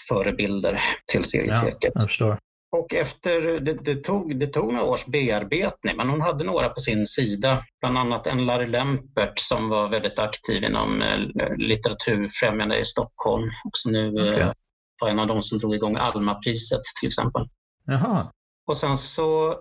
förebilder 0.09 0.79
till 1.11 1.23
serieteket. 1.23 1.93
Ja. 2.19 2.37
Och 2.77 2.93
efter, 2.93 3.59
det, 3.59 3.73
det, 3.73 3.95
tog, 3.95 4.39
det 4.39 4.47
tog 4.47 4.73
några 4.73 4.85
års 4.85 5.05
bearbetning, 5.05 5.97
men 5.97 6.09
hon 6.09 6.21
hade 6.21 6.43
några 6.43 6.69
på 6.69 6.81
sin 6.81 7.05
sida. 7.05 7.65
Bland 7.81 7.97
annat 7.97 8.27
en 8.27 8.45
Larry 8.45 8.65
Lempert 8.65 9.39
som 9.39 9.69
var 9.69 9.89
väldigt 9.89 10.19
aktiv 10.19 10.63
inom 10.63 11.01
eh, 11.01 11.17
litteraturfrämjande 11.57 12.77
i 12.77 12.85
Stockholm 12.85 13.43
och 13.65 13.71
som 13.73 13.91
nu 13.91 14.13
okay. 14.13 14.41
eh, 14.41 14.51
var 15.01 15.09
en 15.09 15.19
av 15.19 15.27
de 15.27 15.41
som 15.41 15.57
drog 15.57 15.75
igång 15.75 15.95
Alma-priset 15.95 16.81
till 16.99 17.07
exempel. 17.07 17.49
Jaha. 17.85 18.31
Och 18.67 18.77
sen 18.77 18.97
så 18.97 19.59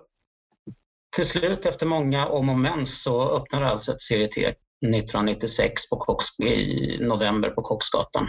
till 1.15 1.25
slut 1.25 1.65
efter 1.65 1.85
många 1.85 2.27
om 2.27 2.49
och 2.49 2.59
men 2.59 2.85
så 2.85 3.29
öppnade 3.29 3.67
alltså 3.67 3.91
ett 3.91 4.01
serietek 4.01 4.57
1996 4.85 5.89
på 5.89 5.97
Koks, 5.97 6.39
i 6.39 6.97
november 7.01 7.49
på 7.49 7.61
Koksgatan. 7.61 8.27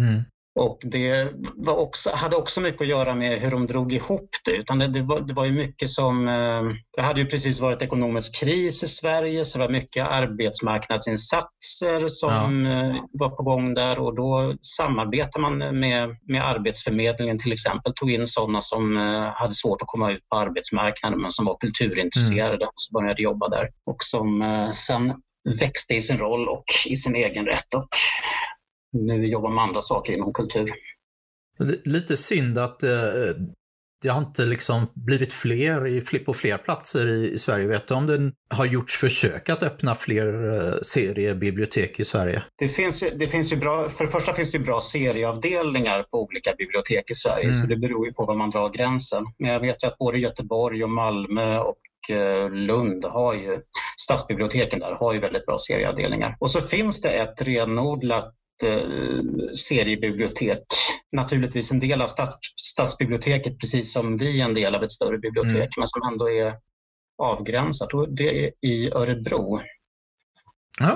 Mm. 0.00 0.22
Och 0.54 0.78
det 0.82 1.32
också, 1.66 2.10
hade 2.10 2.36
också 2.36 2.60
mycket 2.60 2.80
att 2.80 2.86
göra 2.86 3.14
med 3.14 3.38
hur 3.38 3.50
de 3.50 3.66
drog 3.66 3.92
ihop 3.92 4.28
det. 4.44 4.50
Utan 4.50 4.78
det, 4.78 4.88
det, 4.88 5.02
var, 5.02 5.20
det 5.20 5.34
var 5.34 5.44
ju 5.44 5.52
mycket 5.52 5.90
som... 5.90 6.28
Eh, 6.28 6.62
det 6.96 7.02
hade 7.02 7.20
ju 7.20 7.26
precis 7.26 7.60
varit 7.60 7.82
ekonomisk 7.82 8.34
kris 8.34 8.82
i 8.82 8.88
Sverige 8.88 9.44
så 9.44 9.58
det 9.58 9.64
var 9.64 9.72
mycket 9.72 10.06
arbetsmarknadsinsatser 10.06 12.08
som 12.08 12.66
ja. 12.66 12.72
Eh, 12.72 12.94
var 13.12 13.28
på 13.28 13.42
gång 13.42 13.74
där 13.74 13.98
och 13.98 14.16
då 14.16 14.54
samarbetade 14.62 15.42
man 15.42 15.58
med, 15.58 16.16
med 16.28 16.46
Arbetsförmedlingen 16.46 17.38
till 17.38 17.52
exempel. 17.52 17.92
Tog 17.94 18.10
in 18.10 18.26
sådana 18.26 18.60
som 18.60 18.96
eh, 18.96 19.30
hade 19.34 19.54
svårt 19.54 19.82
att 19.82 19.88
komma 19.88 20.12
ut 20.12 20.28
på 20.28 20.36
arbetsmarknaden 20.36 21.20
men 21.20 21.30
som 21.30 21.44
var 21.44 21.56
kulturintresserade 21.60 22.54
mm. 22.54 22.68
och 22.68 22.74
så 22.76 22.92
började 22.92 23.22
jobba 23.22 23.48
där. 23.48 23.68
Och 23.86 23.96
som 23.98 24.70
sen 24.74 25.14
växte 25.60 25.94
i 25.94 26.02
sin 26.02 26.18
roll 26.18 26.48
och 26.48 26.64
i 26.86 26.96
sin 26.96 27.14
egen 27.14 27.46
rätt. 27.46 27.74
Och 27.74 27.88
nu 28.92 29.26
jobbar 29.26 29.50
med 29.50 29.64
andra 29.64 29.80
saker 29.80 30.12
inom 30.12 30.32
kultur. 30.32 30.72
Lite 31.84 32.16
synd 32.16 32.58
att 32.58 32.82
eh, 32.82 32.90
det 34.02 34.08
har 34.08 34.18
inte 34.18 34.46
liksom 34.46 34.86
blivit 34.94 35.32
fler 35.32 35.86
i, 35.86 36.00
på 36.00 36.34
fler 36.34 36.56
platser 36.56 37.08
i, 37.08 37.32
i 37.32 37.38
Sverige. 37.38 37.66
Vet 37.66 37.88
du 37.88 37.94
om 37.94 38.06
det 38.06 38.32
har 38.56 38.66
gjorts 38.66 38.96
försök 38.96 39.48
att 39.48 39.62
öppna 39.62 39.94
fler 39.94 40.52
eh, 40.52 40.80
seriebibliotek 40.82 42.00
i 42.00 42.04
Sverige? 42.04 42.42
Det 42.58 42.68
finns, 42.68 43.04
det 43.16 43.28
finns 43.28 43.52
ju 43.52 43.56
bra, 43.56 43.88
för 43.88 44.04
det 44.04 44.10
första 44.10 44.32
finns 44.32 44.52
det 44.52 44.58
bra 44.58 44.80
serieavdelningar 44.80 46.02
på 46.02 46.22
olika 46.22 46.54
bibliotek 46.58 47.10
i 47.10 47.14
Sverige, 47.14 47.44
mm. 47.44 47.52
så 47.52 47.66
det 47.66 47.76
beror 47.76 48.06
ju 48.06 48.12
på 48.12 48.24
var 48.24 48.34
man 48.34 48.50
drar 48.50 48.70
gränsen. 48.70 49.24
Men 49.38 49.50
jag 49.50 49.60
vet 49.60 49.82
ju 49.82 49.86
att 49.86 49.98
både 49.98 50.18
Göteborg 50.18 50.84
och 50.84 50.90
Malmö 50.90 51.58
och 51.58 52.10
eh, 52.10 52.50
Lund 52.50 53.04
har 53.04 53.34
ju, 53.34 53.58
stadsbiblioteken 54.00 54.80
där 54.80 54.92
har 54.92 55.12
ju 55.12 55.18
väldigt 55.18 55.46
bra 55.46 55.58
serieavdelningar. 55.58 56.36
Och 56.40 56.50
så 56.50 56.60
finns 56.60 57.00
det 57.00 57.10
ett 57.10 57.42
renodlat 57.42 58.34
seriebibliotek. 59.54 60.62
Naturligtvis 61.12 61.72
en 61.72 61.80
del 61.80 62.02
av 62.02 62.06
stads, 62.06 62.36
stadsbiblioteket 62.56 63.58
precis 63.60 63.92
som 63.92 64.16
vi 64.16 64.40
är 64.40 64.44
en 64.44 64.54
del 64.54 64.74
av 64.74 64.84
ett 64.84 64.92
större 64.92 65.18
bibliotek 65.18 65.54
mm. 65.54 65.70
men 65.78 65.86
som 65.86 66.02
ändå 66.12 66.30
är 66.30 66.54
avgränsat. 67.22 67.90
Det 68.08 68.44
är 68.44 68.50
i 68.60 68.90
Örebro. 68.90 69.60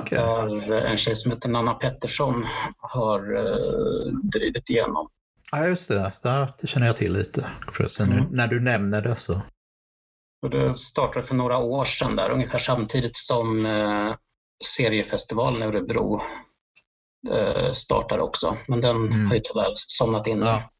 Okay. 0.00 0.18
Där 0.18 0.72
en 0.72 0.96
tjej 0.96 1.16
som 1.16 1.30
heter 1.30 1.48
Nanna 1.48 1.74
Pettersson 1.74 2.46
har 2.78 3.36
eh, 3.36 4.12
drivit 4.32 4.70
igenom. 4.70 5.08
Ja, 5.52 5.66
just 5.66 5.88
det. 5.88 6.12
Det 6.60 6.66
känner 6.66 6.86
jag 6.86 6.96
till 6.96 7.12
lite. 7.12 7.46
Mm. 8.00 8.24
när 8.30 8.46
du 8.46 8.60
nämner 8.60 9.02
det 9.02 9.16
så. 9.16 9.40
Och 10.42 10.50
det 10.50 10.78
startade 10.78 11.26
för 11.26 11.34
några 11.34 11.58
år 11.58 11.84
sedan 11.84 12.16
där, 12.16 12.30
ungefär 12.30 12.58
samtidigt 12.58 13.16
som 13.16 13.66
eh, 13.66 14.14
seriefestivalen 14.64 15.62
i 15.62 15.64
Örebro 15.64 16.14
eh, 16.14 16.22
startar 17.72 18.18
också. 18.18 18.56
Men 18.68 18.80
den 18.80 18.96
mm. 18.96 19.26
har 19.26 19.34
ju 19.34 19.40
tyvärr 19.44 19.72
somnat 19.74 20.26
in. 20.26 20.40
Ja, 20.40 20.70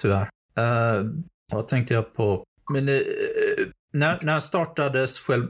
tyvärr. 0.00 0.30
Uh, 0.58 1.10
vad 1.52 1.68
tänkte 1.68 1.94
jag 1.94 2.14
på? 2.14 2.44
Men, 2.72 2.88
uh, 2.88 3.02
när, 3.92 4.18
när 4.22 4.40
startades 4.40 5.18
själv 5.18 5.48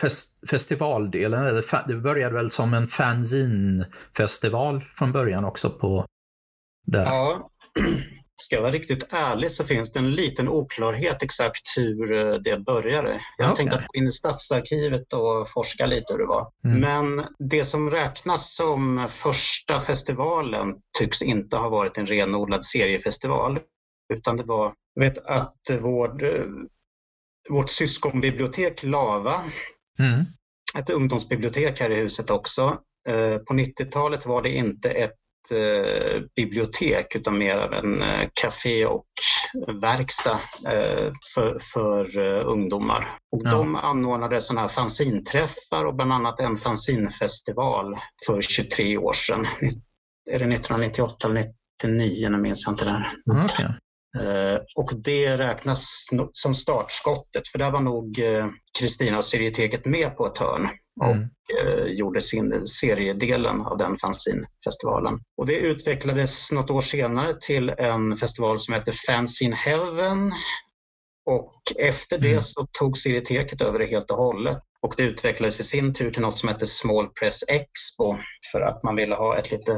fest, 0.00 0.38
festivaldelen? 0.50 1.62
Det 1.86 1.94
började 1.94 2.34
väl 2.34 2.50
som 2.50 2.74
en 2.74 2.86
fanzine-festival 2.86 4.80
från 4.80 5.12
början 5.12 5.44
också 5.44 5.70
på 5.70 6.06
där? 6.86 7.04
Ja, 7.04 7.50
Ska 8.36 8.54
jag 8.54 8.62
vara 8.62 8.72
riktigt 8.72 9.06
ärlig 9.10 9.50
så 9.50 9.64
finns 9.64 9.92
det 9.92 9.98
en 9.98 10.14
liten 10.14 10.48
oklarhet 10.48 11.22
exakt 11.22 11.76
hur 11.76 12.12
eh, 12.12 12.34
det 12.34 12.64
började. 12.64 13.20
Jag 13.38 13.52
okay. 13.52 13.56
tänkte 13.56 13.78
att 13.78 13.86
gå 13.86 13.98
in 13.98 14.08
i 14.08 14.12
Stadsarkivet 14.12 15.12
och 15.12 15.48
forska 15.48 15.86
lite 15.86 16.12
hur 16.12 16.18
det 16.18 16.26
var. 16.26 16.50
Mm. 16.64 16.80
Men 16.80 17.26
det 17.38 17.64
som 17.64 17.90
räknas 17.90 18.54
som 18.54 19.08
första 19.10 19.80
festivalen 19.80 20.74
tycks 20.98 21.22
inte 21.22 21.56
ha 21.56 21.68
varit 21.68 21.98
en 21.98 22.06
renodlad 22.06 22.64
seriefestival. 22.64 23.58
Utan 24.14 24.36
det 24.36 24.44
var, 24.44 24.72
vet 25.00 25.18
att 25.18 25.56
vår, 25.80 26.24
eh, 26.24 26.44
vårt 27.50 27.70
syskonbibliotek 27.70 28.82
Lava, 28.82 29.42
mm. 29.98 30.24
ett 30.78 30.90
ungdomsbibliotek 30.90 31.80
här 31.80 31.90
i 31.90 31.94
huset 31.94 32.30
också, 32.30 32.78
eh, 33.08 33.36
på 33.36 33.54
90-talet 33.54 34.26
var 34.26 34.42
det 34.42 34.50
inte 34.50 34.90
ett 34.90 35.14
eh, 35.50 36.22
bibliotek 36.36 37.16
utan 37.16 37.38
mer 37.38 37.56
av 37.56 37.72
en 37.72 38.02
eh, 38.02 38.28
café 38.32 38.86
och 38.86 39.06
verkstad 39.82 40.40
eh, 40.66 41.12
för, 41.34 41.58
för 41.72 42.18
eh, 42.18 42.46
ungdomar. 42.46 43.18
Och 43.32 43.42
ja. 43.44 43.50
De 43.50 43.76
anordnade 43.76 44.40
sådana 44.40 44.60
här 44.60 44.68
fanzinträffar 44.68 45.84
och 45.84 45.94
bland 45.94 46.12
annat 46.12 46.40
en 46.40 46.58
fanzinfestival 46.58 47.96
för 48.26 48.42
23 48.42 48.98
år 48.98 49.12
sedan. 49.12 49.46
Är 50.30 50.38
det 50.38 50.44
1998 50.44 51.28
eller 51.28 51.40
1999? 51.40 52.28
Nu 52.28 52.38
minns 52.38 52.66
jag 52.66 52.72
inte. 52.72 52.84
Där. 52.84 53.12
Mm, 53.30 53.44
okay. 53.44 53.66
Och 54.76 54.90
det 54.94 55.38
räknas 55.38 56.08
som 56.32 56.54
startskottet 56.54 57.48
för 57.48 57.58
där 57.58 57.70
var 57.70 57.80
nog 57.80 58.20
Kristina 58.78 59.18
och 59.18 59.24
Serieteket 59.24 59.86
med 59.86 60.16
på 60.16 60.26
ett 60.26 60.38
hörn 60.38 60.68
mm. 61.02 61.28
Eh, 61.60 61.84
gjorde 61.84 62.20
sin 62.20 62.66
seriedelen 62.66 63.60
av 63.60 63.78
den 63.78 63.98
fanzinfestivalen. 63.98 65.20
Och 65.36 65.46
det 65.46 65.56
utvecklades 65.56 66.52
något 66.52 66.70
år 66.70 66.80
senare 66.80 67.34
till 67.34 67.68
en 67.68 68.16
festival 68.16 68.58
som 68.58 68.74
heter 68.74 68.94
Fanzine 69.06 69.56
Heaven 69.56 70.32
och 71.26 71.54
efter 71.78 72.18
det 72.18 72.30
mm. 72.30 72.40
så 72.40 72.66
tog 72.78 72.98
Serieteket 72.98 73.60
över 73.60 73.78
det 73.78 73.86
helt 73.86 74.10
och 74.10 74.16
hållet 74.16 74.58
och 74.82 74.94
det 74.96 75.02
utvecklades 75.02 75.60
i 75.60 75.64
sin 75.64 75.94
tur 75.94 76.10
till 76.10 76.22
något 76.22 76.38
som 76.38 76.48
heter 76.48 76.66
Small 76.66 77.08
Press 77.08 77.44
Expo 77.48 78.16
för 78.52 78.60
att 78.60 78.82
man 78.82 78.96
ville 78.96 79.14
ha 79.14 79.36
ett 79.36 79.50
lite 79.50 79.72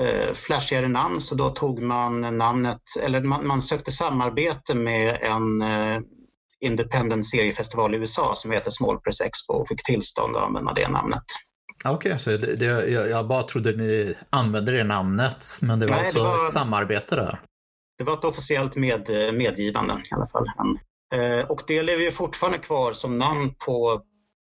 eh, 0.00 0.34
flashigare 0.34 0.88
namn 0.88 1.20
så 1.20 1.34
då 1.34 1.50
tog 1.50 1.82
man 1.82 2.38
namnet, 2.38 2.82
eller 3.02 3.22
man, 3.22 3.46
man 3.46 3.62
sökte 3.62 3.92
samarbete 3.92 4.74
med 4.74 5.18
en 5.22 5.62
eh, 5.62 6.00
independent 6.60 7.26
seriefestival 7.26 7.94
i 7.94 7.98
USA 7.98 8.34
som 8.34 8.50
heter 8.50 8.70
Small 8.70 8.98
Press 9.00 9.20
Expo 9.20 9.54
och 9.54 9.68
fick 9.68 9.84
tillstånd 9.84 10.36
att 10.36 10.42
använda 10.42 10.72
det 10.72 10.88
namnet. 10.88 11.24
Okej, 11.84 11.94
okay, 12.08 12.18
så 12.18 12.30
det, 12.30 12.56
det, 12.56 12.64
jag, 12.64 13.10
jag, 13.10 13.28
bara 13.28 13.42
trodde 13.42 13.72
ni 13.72 14.14
använde 14.30 14.72
det 14.72 14.84
namnet, 14.84 15.46
men 15.62 15.80
det 15.80 15.86
var 15.86 15.94
Nej, 15.94 16.04
alltså 16.04 16.18
det 16.18 16.24
var, 16.24 16.44
ett 16.44 16.50
samarbete 16.50 17.16
där? 17.16 17.40
Det 17.98 18.04
var 18.04 18.12
ett 18.12 18.24
officiellt 18.24 18.76
med, 18.76 19.10
medgivande 19.34 19.94
i 20.10 20.14
alla 20.14 20.26
fall. 20.26 20.46
Eh, 21.14 21.50
och 21.50 21.62
det 21.66 21.82
lever 21.82 22.02
ju 22.02 22.12
fortfarande 22.12 22.58
kvar 22.58 22.92
som 22.92 23.18
namn 23.18 23.54
på 23.66 24.02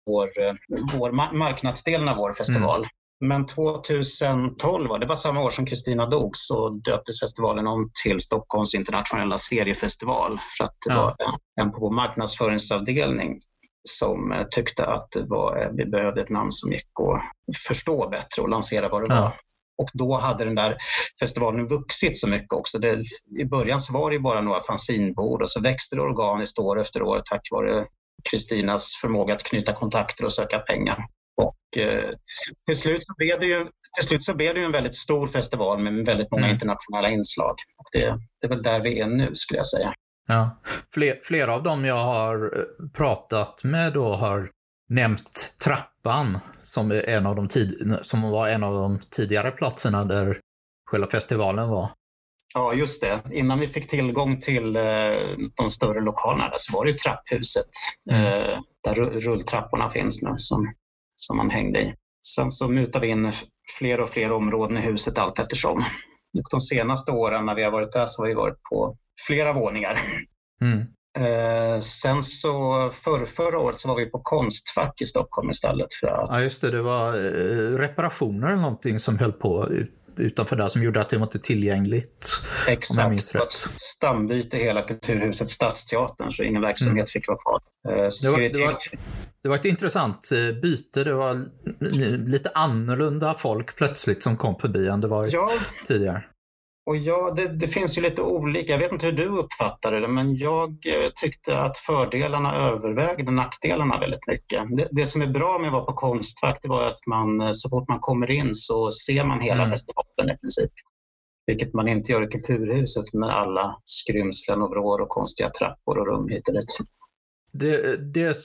vår, 0.07 0.43
eh, 0.43 0.55
vår 0.95 1.13
marknadsdelen 1.39 2.09
av 2.09 2.17
vår 2.17 2.33
festival. 2.33 2.79
Mm. 2.79 2.91
Men 3.21 3.47
2012, 3.47 5.01
det 5.01 5.07
var 5.07 5.17
samma 5.17 5.43
år 5.43 5.51
som 5.51 5.67
Kristina 5.67 6.07
dog, 6.07 6.37
så 6.37 6.69
döptes 6.69 7.21
festivalen 7.21 7.67
om 7.67 7.91
till 8.03 8.21
Stockholms 8.21 8.75
internationella 8.75 9.39
seriefestival 9.39 10.41
för 10.57 10.65
att 10.65 10.77
det 10.87 10.93
ja. 10.93 11.03
var 11.03 11.27
en, 11.27 11.65
en 11.67 11.73
på 11.73 11.81
vår 11.81 11.91
marknadsföringsavdelning 11.91 13.41
som 13.89 14.33
eh, 14.33 14.47
tyckte 14.51 14.87
att 14.87 15.11
det 15.11 15.27
var, 15.29 15.71
vi 15.77 15.87
behövde 15.87 16.21
ett 16.21 16.31
namn 16.31 16.53
som 16.53 16.73
gick 16.73 16.87
att 17.01 17.57
förstå 17.57 18.09
bättre 18.09 18.43
och 18.43 18.49
lansera 18.49 18.89
vad 18.89 19.09
det 19.09 19.15
ja. 19.15 19.21
var. 19.21 19.33
Och 19.79 19.91
då 19.93 20.15
hade 20.15 20.45
den 20.45 20.55
där 20.55 20.77
festivalen 21.21 21.69
vuxit 21.69 22.19
så 22.19 22.29
mycket 22.29 22.53
också. 22.53 22.79
Det, 22.79 23.05
I 23.39 23.45
början 23.45 23.81
så 23.81 23.93
var 23.93 24.11
det 24.11 24.19
bara 24.19 24.41
några 24.41 24.61
fanzinbord 24.61 25.43
och 25.43 25.49
så 25.49 25.61
växte 25.61 25.97
det 25.97 26.03
organiskt 26.03 26.59
år 26.59 26.81
efter 26.81 27.03
år 27.03 27.23
tack 27.25 27.49
vare 27.51 27.87
Kristinas 28.31 28.99
förmåga 29.01 29.35
att 29.35 29.43
knyta 29.43 29.73
kontakter 29.73 30.25
och 30.25 30.33
söka 30.33 30.59
pengar. 30.59 31.07
Och 31.41 31.79
eh, 31.79 32.11
till, 32.67 32.77
slut 32.77 33.03
så 33.03 33.15
blev 33.17 33.41
det 33.41 33.47
ju, 33.47 33.67
till 33.97 34.05
slut 34.05 34.23
så 34.23 34.35
blev 34.35 34.55
det 34.55 34.65
en 34.65 34.73
väldigt 34.73 34.95
stor 34.95 35.29
festival 35.29 35.79
med 35.79 36.07
väldigt 36.07 36.31
många 36.31 36.45
mm. 36.45 36.55
internationella 36.55 37.11
inslag. 37.11 37.55
Och 37.79 37.87
det, 37.93 38.19
det 38.41 38.47
är 38.47 38.49
väl 38.49 38.63
där 38.63 38.81
vi 38.81 39.01
är 39.01 39.07
nu 39.07 39.35
skulle 39.35 39.59
jag 39.59 39.67
säga. 39.67 39.93
Ja. 40.29 40.61
Fler, 40.95 41.15
flera 41.23 41.55
av 41.55 41.63
dem 41.63 41.85
jag 41.85 42.05
har 42.05 42.45
eh, 42.45 42.89
pratat 42.93 43.65
med 43.65 43.93
då 43.93 44.05
har 44.05 44.51
nämnt 44.89 45.57
Trappan 45.65 46.39
som, 46.63 46.91
är 46.91 47.09
en 47.09 47.27
av 47.27 47.37
de 47.37 47.49
tid, 47.49 47.99
som 48.03 48.31
var 48.31 48.49
en 48.49 48.65
av 48.65 48.75
de 48.75 49.01
tidigare 49.11 49.51
platserna 49.51 50.05
där 50.05 50.39
själva 50.91 51.07
festivalen 51.07 51.69
var. 51.69 51.91
Ja, 52.55 52.75
just 52.75 53.01
det. 53.01 53.21
Innan 53.31 53.61
vi 53.61 53.69
fick 53.69 53.91
tillgång 53.91 54.41
till 54.41 54.77
eh, 54.77 54.83
de 55.57 55.71
större 55.71 56.01
lokalerna 56.01 56.53
så 56.57 56.77
var 56.77 56.85
det 56.85 56.91
ju 56.91 56.97
trapphuset 56.97 57.71
mm. 58.11 58.63
där 58.85 58.95
rulltrapporna 58.95 59.89
finns 59.89 60.23
nu 60.23 60.35
som, 60.39 60.75
som 61.21 61.37
man 61.37 61.51
hängde 61.51 61.81
i. 61.81 61.95
Sen 62.27 62.51
så 62.51 62.69
mutade 62.69 63.07
vi 63.07 63.13
in 63.13 63.33
fler 63.79 64.01
och 64.01 64.11
fler 64.11 64.33
områden 64.33 64.77
i 64.77 64.81
huset 64.81 65.19
allt 65.19 65.39
eftersom. 65.39 65.85
de 66.51 66.61
senaste 66.61 67.13
åren 67.13 67.47
när 67.47 67.55
vi 67.55 67.63
har 67.63 67.71
varit 67.71 67.93
där 67.93 68.07
så 68.07 68.23
har 68.23 68.29
vi 68.29 68.35
varit 68.35 68.63
på 68.71 68.97
flera 69.27 69.53
våningar. 69.53 70.01
Mm. 70.63 70.79
Eh, 71.19 71.81
sen 71.81 72.23
så 72.23 72.91
för, 72.95 73.25
förra 73.25 73.59
året 73.59 73.81
så 73.81 73.89
var 73.89 73.97
vi 73.97 74.07
på 74.07 74.21
Konstfack 74.23 75.01
i 75.01 75.07
Stockholm 75.07 75.51
istället. 75.51 75.95
För 76.01 76.07
att... 76.07 76.29
Ja 76.31 76.41
just 76.41 76.63
det, 76.63 76.71
det 76.71 76.83
var 76.83 77.09
eh, 77.09 77.79
reparationer 77.79 78.47
eller 78.47 78.63
någonting 78.63 78.99
som 78.99 79.19
höll 79.19 79.33
på 79.33 79.69
utanför 80.21 80.57
där 80.57 80.69
som 80.69 80.83
gjorde 80.83 81.01
att 81.01 81.09
det 81.09 81.17
var 81.17 81.27
inte 81.27 81.39
tillgängligt. 81.39 82.31
Exakt, 82.69 82.99
om 82.99 83.03
jag 83.03 83.11
minns 83.11 83.35
rätt. 83.35 83.53
stambyte 83.77 84.57
hela 84.57 84.83
Kulturhuset 84.83 85.51
Stadsteatern 85.51 86.33
så 86.33 86.43
ingen 86.43 86.63
verksamhet 86.63 86.95
mm. 86.95 87.07
fick 87.07 87.29
vara 87.29 87.39
kvar. 87.39 87.61
Eh, 87.89 88.11
det 88.23 88.31
var, 88.31 88.39
det, 88.39 88.67
var, 88.67 88.77
det 89.43 89.49
var, 89.49 89.57
ett 89.57 89.65
intressant 89.65 90.31
eh, 90.33 90.61
byte. 90.61 91.05
Det 91.05 91.15
var 91.15 91.47
lite 92.29 92.51
annorlunda 92.55 93.35
folk 93.35 93.77
plötsligt 93.77 94.23
som 94.23 94.37
kom 94.37 94.59
förbi 94.59 94.89
än 94.89 95.01
det 95.01 95.09
var 95.09 95.29
ja. 95.33 95.51
tidigare. 95.87 96.25
Och 96.91 96.97
ja, 96.97 97.33
det, 97.37 97.49
det, 97.49 97.69
finns 97.69 97.99
ju 97.99 98.03
lite 98.03 98.23
olika, 98.23 98.73
jag 98.73 98.79
vet 98.79 98.93
inte 98.93 99.07
hur 99.07 99.13
du 99.13 99.27
uppfattade 99.27 100.01
det, 100.01 100.09
men 100.09 100.37
jag 100.37 100.69
eh, 100.71 101.11
tyckte 101.23 101.61
att 101.61 101.79
fördelarna 101.79 102.55
övervägde 102.55 103.33
nackdelarna 103.33 104.01
väldigt 104.01 104.27
mycket. 104.27 104.77
Det, 104.77 104.89
det 104.91 105.07
som 105.07 105.23
är 105.23 105.27
bra 105.27 105.59
med 105.59 105.67
att 105.67 105.73
vara 105.73 105.85
på 105.85 105.93
Konstfack 105.93 106.59
det 106.63 106.69
var 106.69 106.87
att 106.87 107.07
man, 107.07 107.41
eh, 107.41 107.51
så 107.53 107.69
fort 107.69 107.89
man 107.89 108.01
kommer 108.01 108.31
in 108.31 108.55
så 108.55 108.91
ser 108.91 109.25
man 109.25 109.41
hela 109.41 109.63
mm. 109.63 109.71
festivalen 109.71 110.37
i 110.37 110.39
princip. 110.39 110.71
Vilket 111.47 111.75
man 111.75 111.89
inte 111.89 112.13
gör 112.13 112.23
i 112.23 112.27
Kulturhuset 112.27 113.13
med 113.13 113.31
alla 113.31 113.77
skrymslen 113.85 114.63
och 114.63 114.71
vrår 114.71 115.01
och 115.01 115.09
konstiga 115.09 115.51
trappor 115.51 115.99
och 115.99 116.07
rum 116.07 116.29
hit 116.29 116.49
och 116.49 116.55
dit. 116.55 116.77
Det, 117.53 117.97
det, 118.15 118.37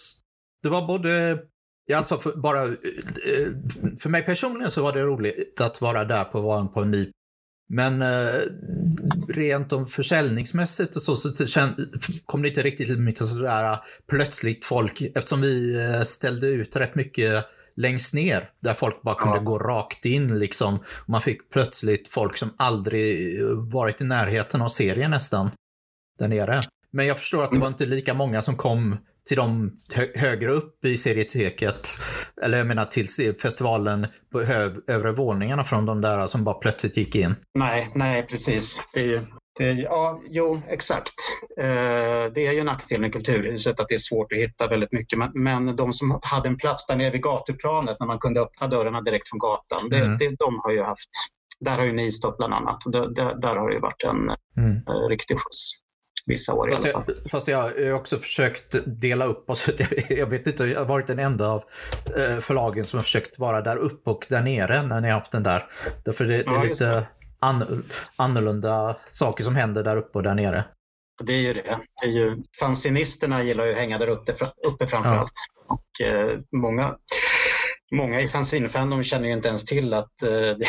det 0.64 0.70
var 0.70 0.88
både 0.88 1.40
Alltså 1.96 2.18
för, 2.18 2.36
bara, 2.36 2.64
eh, 2.64 3.48
för 4.00 4.10
mig 4.10 4.24
personligen 4.24 4.72
så 4.72 4.84
var 4.84 4.94
det 4.94 5.02
roligt 5.02 5.62
att 5.62 5.82
vara 5.82 6.06
där 6.06 6.24
på, 6.24 6.68
på 6.74 6.82
en 6.82 6.92
ny 6.92 7.12
men 7.68 8.02
eh, 8.02 8.42
rent 9.28 9.72
om 9.72 9.88
försäljningsmässigt 9.88 10.96
och 10.96 11.02
så, 11.02 11.16
så 11.16 11.70
kom 12.26 12.42
det 12.42 12.48
inte 12.48 12.62
riktigt 12.62 13.00
mycket 13.00 13.28
sådär 13.28 13.72
eh, 13.72 13.80
plötsligt 14.10 14.66
folk 14.66 15.02
eftersom 15.02 15.42
vi 15.42 15.86
eh, 15.86 16.02
ställde 16.02 16.48
ut 16.48 16.76
rätt 16.76 16.96
mycket 16.96 17.46
längst 17.76 18.14
ner 18.14 18.50
där 18.60 18.74
folk 18.74 19.02
bara 19.02 19.16
kunde 19.16 19.38
ja. 19.38 19.44
gå 19.44 19.60
rakt 19.60 20.06
in 20.06 20.40
liksom. 20.40 20.80
Man 21.06 21.22
fick 21.22 21.50
plötsligt 21.50 22.08
folk 22.08 22.38
som 22.38 22.54
aldrig 22.58 23.40
eh, 23.42 23.48
varit 23.72 24.02
i 24.02 24.04
närheten 24.04 24.62
av 24.62 24.68
serien 24.68 25.12
nästan 25.12 25.52
där 26.20 26.28
nere. 26.28 26.62
Men 26.92 27.06
jag 27.06 27.18
förstår 27.18 27.44
att 27.44 27.52
det 27.52 27.60
var 27.60 27.68
inte 27.68 27.86
lika 27.86 28.14
många 28.14 28.42
som 28.42 28.56
kom 28.56 28.98
till 29.28 29.38
de 29.38 29.72
hö 29.94 30.06
högre 30.16 30.52
upp 30.52 30.86
i 30.86 30.98
serieteket, 30.98 31.90
eller 32.42 32.58
jag 32.58 32.68
menar 32.68 32.86
till 32.86 33.08
festivalen 33.42 34.08
på 34.32 34.42
övre 34.88 35.12
våningarna 35.12 35.64
från 35.64 35.86
de 35.86 36.02
där 36.02 36.28
som 36.28 36.44
bara 36.44 36.56
plötsligt 36.56 36.98
gick 36.98 37.16
in. 37.16 37.36
Nej, 37.54 37.92
nej 37.96 38.28
precis. 38.28 38.82
Det 38.94 39.00
är 39.00 39.06
ju, 39.06 39.20
det 39.58 39.70
är, 39.70 39.76
ja, 39.76 40.22
jo, 40.30 40.62
exakt. 40.70 41.14
Eh, 41.60 42.34
det 42.34 42.48
är 42.48 42.52
ju 42.52 42.64
nackdelen 42.64 43.02
med 43.02 43.14
Kulturhuset 43.14 43.80
att 43.80 43.88
det 43.90 43.96
är 43.96 44.00
svårt 44.00 44.32
att 44.32 44.38
hitta 44.38 44.68
väldigt 44.68 44.92
mycket. 44.92 45.20
Men, 45.20 45.32
men, 45.34 45.76
de 45.76 45.94
som 45.94 46.20
hade 46.22 46.50
en 46.50 46.58
plats 46.58 46.88
där 46.88 46.96
nere 46.96 47.12
vid 47.12 47.24
gatuplanet 47.24 47.98
när 48.00 48.08
man 48.08 48.20
kunde 48.20 48.42
öppna 48.42 48.68
dörrarna 48.68 49.02
direkt 49.02 49.30
från 49.30 49.40
gatan, 49.40 49.90
det, 49.90 49.98
mm. 49.98 50.18
det, 50.18 50.30
de 50.30 50.60
har 50.64 50.72
ju 50.72 50.84
haft 50.84 51.10
där 51.60 51.78
har 51.78 51.86
ju 51.86 51.94
ni 51.94 52.12
stått 52.12 52.38
bland 52.38 52.54
annat. 52.54 52.82
Där, 52.86 53.08
där, 53.08 53.36
där 53.36 53.56
har 53.56 53.70
det 53.70 53.76
ju 53.76 53.82
varit 53.82 54.04
en 54.04 54.32
mm. 54.58 54.78
eh, 54.88 55.08
riktig 55.10 55.38
skjuts 55.38 55.85
vissa 56.28 56.54
år 56.54 56.72
fast 56.72 56.86
i 56.86 56.94
alla 56.94 57.04
fall. 57.04 57.16
Jag, 57.22 57.32
fast 57.32 57.48
jag 57.48 57.58
har 57.58 57.94
också 57.94 58.18
försökt 58.18 58.76
dela 58.86 59.26
upp 59.26 59.50
oss. 59.50 59.70
Jag 60.10 60.28
vet 60.28 60.48
inte, 60.48 60.66
jag 60.66 60.80
har 60.80 60.86
varit 60.86 61.08
den 61.08 61.20
enda 61.20 61.48
av 61.48 61.64
eh, 62.18 62.40
förlagen 62.40 62.86
som 62.86 62.98
har 62.98 63.04
försökt 63.04 63.40
vara 63.40 63.62
där 63.62 63.78
uppe 63.78 64.10
och 64.10 64.26
där 64.30 64.42
nere 64.42 64.84
när 64.84 65.02
ni 65.02 65.08
har 65.08 65.20
haft 65.20 65.32
den 65.32 65.44
där. 65.44 65.66
Därför 66.06 66.24
det, 66.24 66.38
det 66.38 66.40
är 66.40 66.46
ja, 66.46 66.64
lite 66.64 67.08
an, 67.40 67.84
annorlunda 68.16 68.98
saker 69.08 69.44
som 69.44 69.56
händer 69.56 69.84
där 69.84 69.98
uppe 69.98 70.18
och 70.18 70.24
där 70.24 70.36
nere. 70.36 70.64
Det 71.24 71.34
är 71.34 71.42
ju 71.42 71.54
det. 71.54 71.80
det 72.02 72.08
är 72.08 72.12
ju, 72.12 72.44
fanzinisterna 72.60 73.44
gillar 73.44 73.66
ju 73.66 73.72
att 73.72 73.78
hänga 73.78 73.98
där 73.98 74.10
uppe, 74.10 74.34
uppe 74.68 74.88
framför 74.88 75.14
ja. 75.14 75.20
allt. 75.20 75.32
Och 75.68 76.06
eh, 76.06 76.40
många 76.52 76.96
Många 77.92 78.22
i 78.22 78.28
fanzinfandom 78.28 79.04
känner 79.04 79.28
ju 79.28 79.34
inte 79.34 79.48
ens 79.48 79.66
till 79.66 79.94
att 79.94 80.14
uh, 80.24 80.30
det, 80.30 80.68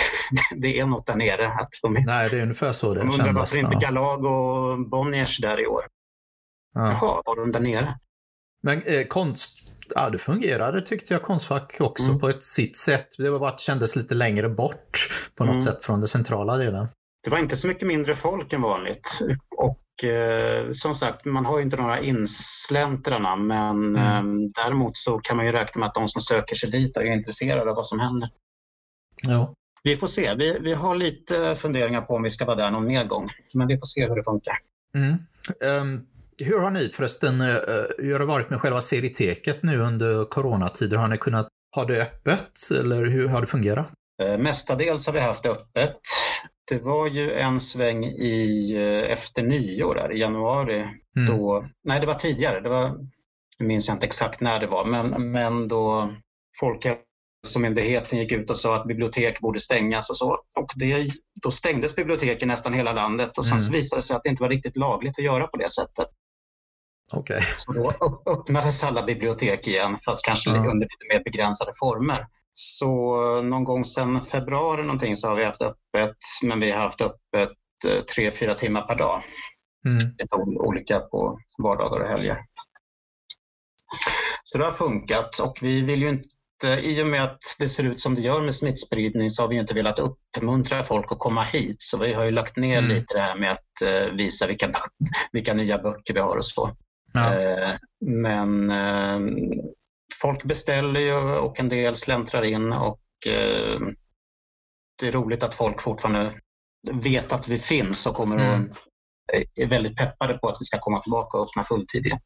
det, 0.56 0.80
är 0.80 0.86
något 0.86 1.06
där 1.06 1.16
nere. 1.16 1.48
Att 1.48 1.70
de, 1.82 1.92
Nej, 2.06 2.30
det 2.30 2.38
är 2.38 2.42
ungefär 2.42 2.72
så 2.72 2.94
det 2.94 3.00
de 3.00 3.00
undrar 3.00 3.16
kändes. 3.16 3.36
varför 3.36 3.56
inte 3.56 3.76
Galag 3.80 4.24
och 4.24 4.88
Bonniers 4.88 5.38
där 5.38 5.60
i 5.60 5.66
år. 5.66 5.86
Ja. 6.74 6.86
Jaha, 6.86 7.22
var 7.26 7.36
de 7.36 7.52
där 7.52 7.60
nere? 7.60 7.98
Men 8.62 8.82
eh, 8.82 9.06
konst, 9.06 9.58
ja 9.94 10.10
det 10.10 10.18
fungerade 10.18 10.82
tyckte 10.82 11.12
jag 11.12 11.22
Konstfack 11.22 11.76
också 11.80 12.08
mm. 12.08 12.20
på 12.20 12.28
ett 12.28 12.42
sitt 12.42 12.76
sätt. 12.76 13.08
Det 13.18 13.30
var 13.30 13.38
bara 13.38 13.50
att 13.50 13.58
det 13.58 13.62
kändes 13.62 13.96
lite 13.96 14.14
längre 14.14 14.48
bort 14.48 15.08
på 15.34 15.44
något 15.44 15.52
mm. 15.52 15.62
sätt 15.62 15.84
från 15.84 16.00
den 16.00 16.08
centrala 16.08 16.56
delen. 16.56 16.88
Det 17.24 17.30
var 17.30 17.38
inte 17.38 17.56
så 17.56 17.68
mycket 17.68 17.88
mindre 17.88 18.14
folk 18.14 18.52
än 18.52 18.62
vanligt. 18.62 19.20
Och 19.56 19.78
eh, 20.04 20.70
som 20.72 20.94
sagt, 20.94 21.24
man 21.24 21.46
har 21.46 21.58
ju 21.58 21.64
inte 21.64 21.76
några 21.76 22.00
insläntrarna 22.00 23.36
men 23.36 23.96
mm. 23.96 23.96
eh, 23.96 24.48
däremot 24.62 24.96
så 24.96 25.18
kan 25.18 25.36
man 25.36 25.46
ju 25.46 25.52
räkna 25.52 25.80
med 25.80 25.86
att 25.86 25.94
de 25.94 26.08
som 26.08 26.20
söker 26.20 26.56
sig 26.56 26.70
dit 26.70 26.96
är 26.96 27.04
intresserade 27.04 27.70
av 27.70 27.76
vad 27.76 27.86
som 27.86 28.00
händer. 28.00 28.28
Ja. 29.22 29.54
Vi 29.82 29.96
får 29.96 30.06
se. 30.06 30.34
Vi, 30.34 30.58
vi 30.60 30.74
har 30.74 30.94
lite 30.94 31.54
funderingar 31.54 32.00
på 32.00 32.14
om 32.14 32.22
vi 32.22 32.30
ska 32.30 32.44
vara 32.44 32.56
där 32.56 32.70
någon 32.70 32.86
mer 32.86 33.04
gång. 33.04 33.30
Men 33.54 33.66
vi 33.66 33.78
får 33.78 33.86
se 33.86 34.08
hur 34.08 34.16
det 34.16 34.24
funkar. 34.24 34.58
Mm. 34.94 35.16
Um, 35.82 36.06
hur 36.38 36.60
har 36.60 36.70
ni 36.70 36.88
förresten, 36.88 37.40
uh, 37.40 37.56
hur 37.98 38.12
har 38.12 38.18
det 38.18 38.26
varit 38.26 38.50
med 38.50 38.60
själva 38.60 38.80
serieteket 38.80 39.62
nu 39.62 39.78
under 39.78 40.24
coronatider? 40.24 40.96
Har 40.96 41.08
ni 41.08 41.18
kunnat 41.18 41.48
ha 41.76 41.84
det 41.84 42.02
öppet 42.02 42.52
eller 42.80 43.04
hur 43.04 43.28
har 43.28 43.40
det 43.40 43.46
fungerat? 43.46 43.86
Uh, 44.22 44.38
mestadels 44.38 45.06
har 45.06 45.12
vi 45.12 45.20
haft 45.20 45.42
det 45.42 45.48
öppet. 45.48 45.96
Det 46.68 46.78
var 46.78 47.06
ju 47.06 47.32
en 47.32 47.60
sväng 47.60 48.04
i, 48.04 48.72
eh, 48.76 49.12
efter 49.12 49.42
nyår, 49.42 49.94
där, 49.94 50.12
i 50.12 50.20
januari. 50.20 50.80
Mm. 51.16 51.26
Då, 51.26 51.68
nej, 51.84 52.00
det 52.00 52.06
var 52.06 52.14
tidigare. 52.14 52.60
Det 52.60 52.68
var, 52.68 52.90
nu 53.58 53.66
minns 53.66 53.88
jag 53.88 53.94
inte 53.94 54.06
exakt 54.06 54.40
när 54.40 54.60
det 54.60 54.66
var, 54.66 54.84
men, 54.84 55.30
men 55.32 55.68
då 55.68 56.12
Folkhälsomyndigheten 56.60 58.18
gick 58.18 58.32
ut 58.32 58.50
och 58.50 58.56
sa 58.56 58.76
att 58.76 58.86
bibliotek 58.86 59.40
borde 59.40 59.60
stängas 59.60 60.10
och 60.10 60.16
så. 60.16 60.38
Och 60.56 60.72
det, 60.74 61.10
då 61.42 61.50
stängdes 61.50 61.96
biblioteken 61.96 62.48
nästan 62.48 62.74
hela 62.74 62.92
landet 62.92 63.38
och 63.38 63.44
sen 63.44 63.56
mm. 63.56 63.64
så 63.64 63.72
visade 63.72 63.98
det 63.98 64.06
sig 64.06 64.16
att 64.16 64.22
det 64.22 64.28
inte 64.28 64.42
var 64.42 64.50
riktigt 64.50 64.76
lagligt 64.76 65.18
att 65.18 65.24
göra 65.24 65.46
på 65.46 65.56
det 65.56 65.70
sättet. 65.70 66.08
Okay. 67.12 67.42
Så 67.56 67.72
då 67.72 67.92
öppnades 68.26 68.84
alla 68.84 69.02
bibliotek 69.02 69.66
igen, 69.66 69.98
fast 70.04 70.24
kanske 70.24 70.50
mm. 70.50 70.62
under 70.62 70.86
lite 70.86 71.14
mer 71.14 71.22
begränsade 71.24 71.72
former. 71.80 72.26
Så 72.58 73.16
någon 73.42 73.64
gång 73.64 73.84
sedan 73.84 74.20
februari 74.20 74.82
någonting 74.82 75.16
så 75.16 75.28
har 75.28 75.36
vi 75.36 75.44
haft 75.44 75.62
öppet, 75.62 76.16
men 76.42 76.60
vi 76.60 76.70
har 76.70 76.80
haft 76.80 77.00
öppet 77.00 77.52
eh, 77.86 78.00
tre, 78.00 78.30
fyra 78.30 78.54
timmar 78.54 78.82
per 78.82 78.94
dag. 78.94 79.22
Mm. 79.92 80.08
Lite 80.18 80.36
olika 80.36 81.00
på 81.00 81.38
vardagar 81.62 82.00
och 82.00 82.08
helger. 82.08 82.38
Så 84.44 84.58
det 84.58 84.64
har 84.64 84.72
funkat 84.72 85.38
och 85.38 85.58
vi 85.62 85.82
vill 85.82 86.02
ju 86.02 86.08
inte 86.08 86.80
i 86.82 87.02
och 87.02 87.06
med 87.06 87.24
att 87.24 87.38
det 87.58 87.68
ser 87.68 87.84
ut 87.84 88.00
som 88.00 88.14
det 88.14 88.20
gör 88.20 88.40
med 88.40 88.54
smittspridning 88.54 89.30
så 89.30 89.42
har 89.42 89.48
vi 89.48 89.56
inte 89.56 89.74
velat 89.74 89.98
uppmuntra 89.98 90.82
folk 90.82 91.12
att 91.12 91.18
komma 91.18 91.42
hit. 91.42 91.82
Så 91.82 91.98
vi 91.98 92.12
har 92.12 92.24
ju 92.24 92.30
lagt 92.30 92.56
ner 92.56 92.78
mm. 92.78 92.90
lite 92.90 93.14
det 93.14 93.20
här 93.20 93.38
med 93.38 93.52
att 93.52 93.82
uh, 93.82 94.16
visa 94.16 94.46
vilka, 94.46 94.72
vilka 95.32 95.54
nya 95.54 95.78
böcker 95.78 96.14
vi 96.14 96.20
har 96.20 96.36
och 96.36 96.44
så. 96.44 96.76
Ja. 97.12 97.20
Uh, 97.20 97.74
men 98.00 98.70
folk 100.14 100.44
beställer 100.44 101.00
ju 101.00 101.14
och 101.14 101.60
en 101.60 101.68
del 101.68 101.96
släntrar 101.96 102.42
in 102.42 102.72
och 102.72 103.00
eh, 103.26 103.80
det 105.00 105.08
är 105.08 105.12
roligt 105.12 105.42
att 105.42 105.54
folk 105.54 105.80
fortfarande 105.80 106.32
vet 106.92 107.32
att 107.32 107.48
vi 107.48 107.58
finns 107.58 108.06
och 108.06 108.14
kommer 108.14 108.36
mm. 108.36 108.70
och 108.70 108.76
är 109.54 109.66
väldigt 109.66 109.96
peppade 109.96 110.38
på 110.38 110.48
att 110.48 110.56
vi 110.60 110.64
ska 110.64 110.78
komma 110.78 111.02
tillbaka 111.02 111.38
och 111.38 111.48
öppna 111.48 111.64
fulltid 111.64 112.06
igen. 112.06 112.18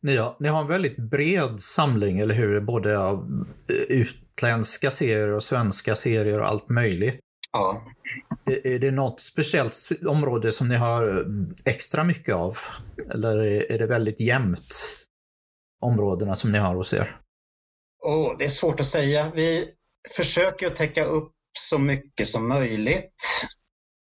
Ni 0.00 0.16
har, 0.16 0.36
ni 0.40 0.48
har 0.48 0.60
en 0.60 0.66
väldigt 0.66 0.96
bred 0.96 1.60
samling, 1.60 2.18
eller 2.18 2.34
hur? 2.34 2.60
Både 2.60 2.98
av 2.98 3.44
eh, 3.68 3.76
utländska 3.76 4.90
serier 4.90 5.34
och 5.34 5.42
svenska 5.42 5.94
serier 5.94 6.40
och 6.40 6.46
allt 6.46 6.68
möjligt. 6.68 7.20
Ja. 7.52 7.82
Är, 8.44 8.66
är 8.66 8.78
det 8.78 8.90
något 8.90 9.20
speciellt 9.20 9.76
område 10.06 10.52
som 10.52 10.68
ni 10.68 10.76
har 10.76 11.26
extra 11.64 12.04
mycket 12.04 12.34
av? 12.34 12.58
Eller 13.10 13.38
är 13.72 13.78
det 13.78 13.86
väldigt 13.86 14.20
jämnt 14.20 14.74
områdena 15.84 16.36
som 16.36 16.52
ni 16.52 16.58
har 16.58 16.74
hos 16.74 16.92
er? 16.92 17.16
Oh, 18.04 18.38
det 18.38 18.44
är 18.44 18.48
svårt 18.48 18.80
att 18.80 18.86
säga. 18.86 19.32
Vi 19.34 19.68
försöker 20.16 20.66
att 20.66 20.76
täcka 20.76 21.04
upp 21.04 21.32
så 21.58 21.78
mycket 21.78 22.26
som 22.26 22.48
möjligt. 22.48 23.14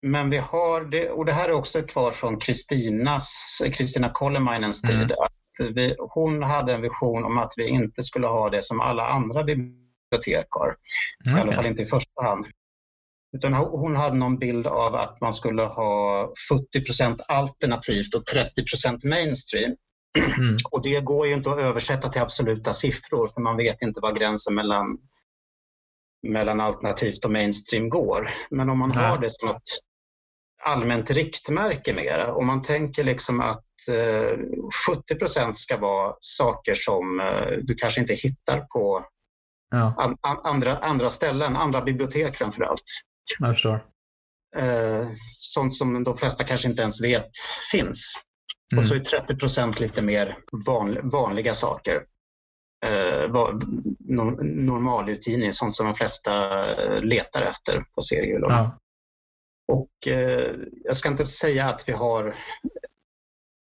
Men 0.01 0.29
vi 0.29 0.37
har 0.37 0.81
det, 0.81 1.09
och 1.09 1.25
det 1.25 1.31
här 1.31 1.49
är 1.49 1.53
också 1.53 1.81
kvar 1.81 2.11
från 2.11 2.39
Kristinas, 2.39 3.61
Kristina 3.73 4.09
Kollemainens 4.09 4.81
tid, 4.81 4.91
mm. 4.91 5.11
att 5.19 5.75
vi, 5.75 5.95
hon 5.99 6.43
hade 6.43 6.73
en 6.73 6.81
vision 6.81 7.25
om 7.25 7.37
att 7.37 7.53
vi 7.57 7.67
inte 7.67 8.03
skulle 8.03 8.27
ha 8.27 8.49
det 8.49 8.63
som 8.63 8.81
alla 8.81 9.07
andra 9.07 9.43
bibliotek 9.43 10.47
har. 10.49 10.75
Okay. 11.27 11.37
I 11.37 11.41
alla 11.41 11.51
fall 11.51 11.65
inte 11.65 11.81
i 11.81 11.85
första 11.85 12.23
hand. 12.23 12.45
Utan 13.37 13.53
hon 13.53 13.95
hade 13.95 14.15
någon 14.15 14.39
bild 14.39 14.67
av 14.67 14.95
att 14.95 15.21
man 15.21 15.33
skulle 15.33 15.63
ha 15.63 16.31
70% 16.75 17.19
alternativt 17.27 18.15
och 18.15 18.23
30% 18.23 19.07
mainstream. 19.07 19.75
Mm. 20.17 20.57
Och 20.71 20.81
det 20.81 20.99
går 20.99 21.27
ju 21.27 21.33
inte 21.33 21.51
att 21.51 21.59
översätta 21.59 22.09
till 22.09 22.21
absoluta 22.21 22.73
siffror 22.73 23.27
för 23.27 23.41
man 23.41 23.57
vet 23.57 23.81
inte 23.81 23.99
var 24.01 24.11
gränsen 24.11 24.55
mellan, 24.55 24.97
mellan 26.27 26.61
alternativt 26.61 27.25
och 27.25 27.31
mainstream 27.31 27.89
går. 27.89 28.29
Men 28.49 28.69
om 28.69 28.79
man 28.79 28.91
ja. 28.95 29.01
har 29.01 29.17
det 29.17 29.29
som 29.29 29.49
ett 29.49 29.61
allmänt 30.63 31.11
riktmärke 31.11 31.93
mera, 31.93 32.33
om 32.33 32.47
man 32.47 32.61
tänker 32.61 33.03
liksom 33.03 33.41
att 33.41 33.65
eh, 33.87 34.37
70% 34.87 35.53
ska 35.53 35.77
vara 35.77 36.15
saker 36.19 36.75
som 36.75 37.19
eh, 37.19 37.57
du 37.61 37.75
kanske 37.75 38.01
inte 38.01 38.13
hittar 38.13 38.59
på 38.59 39.05
ja. 39.71 39.93
an, 39.97 40.17
an, 40.21 40.37
andra, 40.43 40.77
andra 40.77 41.09
ställen, 41.09 41.55
andra 41.55 41.81
bibliotek 41.81 42.35
framför 42.35 42.63
allt. 42.63 42.83
Jag 43.39 43.49
förstår. 43.49 43.85
Eh, 44.55 45.07
sånt 45.37 45.75
som 45.75 46.03
de 46.03 46.17
flesta 46.17 46.43
kanske 46.43 46.67
inte 46.67 46.81
ens 46.81 47.01
vet 47.01 47.31
finns. 47.71 48.15
Mm. 48.71 48.79
Och 48.79 48.85
så 48.85 48.95
är 48.95 48.99
30 48.99 49.35
procent 49.35 49.79
lite 49.79 50.01
mer 50.01 50.37
van, 50.65 51.09
vanliga 51.09 51.53
saker. 51.53 52.03
Eh, 52.85 53.29
normalutgivning, 54.41 55.53
sånt 55.53 55.75
som 55.75 55.85
de 55.85 55.95
flesta 55.95 56.65
eh, 56.75 57.01
letar 57.01 57.41
efter 57.41 57.83
på 57.95 58.01
seriehyllorna. 58.01 58.55
Ja. 58.55 58.79
Och 59.75 60.07
eh, 60.07 60.55
jag 60.83 60.95
ska 60.95 61.09
inte 61.09 61.27
säga 61.27 61.65
att 61.65 61.89
vi 61.89 61.93
har 61.93 62.35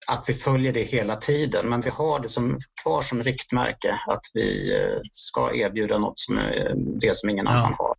att 0.06 0.28
vi 0.28 0.34
följer 0.34 0.72
det 0.72 0.82
hela 0.82 1.16
tiden, 1.16 1.68
men 1.68 1.80
vi 1.80 1.90
har 1.90 2.20
det 2.20 2.28
som, 2.28 2.58
kvar 2.82 3.02
som 3.02 3.22
riktmärke 3.22 4.00
att 4.06 4.22
vi 4.34 4.76
eh, 4.80 5.00
ska 5.12 5.54
erbjuda 5.54 5.98
något 5.98 6.18
som 6.18 6.38
är 6.38 6.74
det 6.76 7.16
som 7.16 7.30
ingen 7.30 7.46
ja. 7.46 7.52
annan 7.52 7.74
har. 7.78 7.94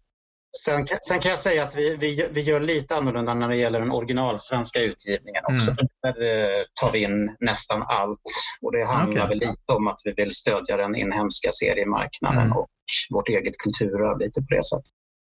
Sen, 0.63 0.88
sen, 1.08 1.20
kan 1.20 1.30
jag 1.30 1.39
säga 1.39 1.63
att 1.63 1.76
vi, 1.76 1.96
vi, 1.96 2.28
vi 2.32 2.41
gör 2.41 2.60
lite 2.60 2.96
annorlunda 2.96 3.34
när 3.34 3.50
det 3.50 3.58
gäller 3.58 3.80
den 3.80 3.91
originalsvenska 3.91 4.82
utgivningen 4.82 5.44
också. 5.46 5.72
Mm. 5.72 5.88
Där 6.02 6.22
eh, 6.22 6.63
tar 6.82 6.91
vi 6.91 7.04
in 7.04 7.36
nästan 7.39 7.84
allt 7.84 8.22
och 8.62 8.72
det 8.72 8.86
handlar 8.86 9.26
okay. 9.26 9.30
väl 9.30 9.38
lite 9.38 9.74
om 9.74 9.88
att 9.88 10.02
vi 10.04 10.12
vill 10.12 10.32
stödja 10.32 10.78
den 10.78 10.96
inhemska 10.96 11.52
seriemarknaden 11.52 12.41
mm. 12.41 12.58
och 12.58 12.68
vårt 13.10 13.30
eget 13.30 13.58
kulturarv 13.58 14.20
lite 14.20 14.41
på 14.41 14.48
det 14.50 14.63
sättet. 14.63 14.91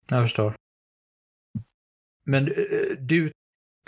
Jag 0.09 0.23
förstår. 0.23 0.55
Men 2.25 2.47
eh, 2.47 2.97
du 2.99 3.31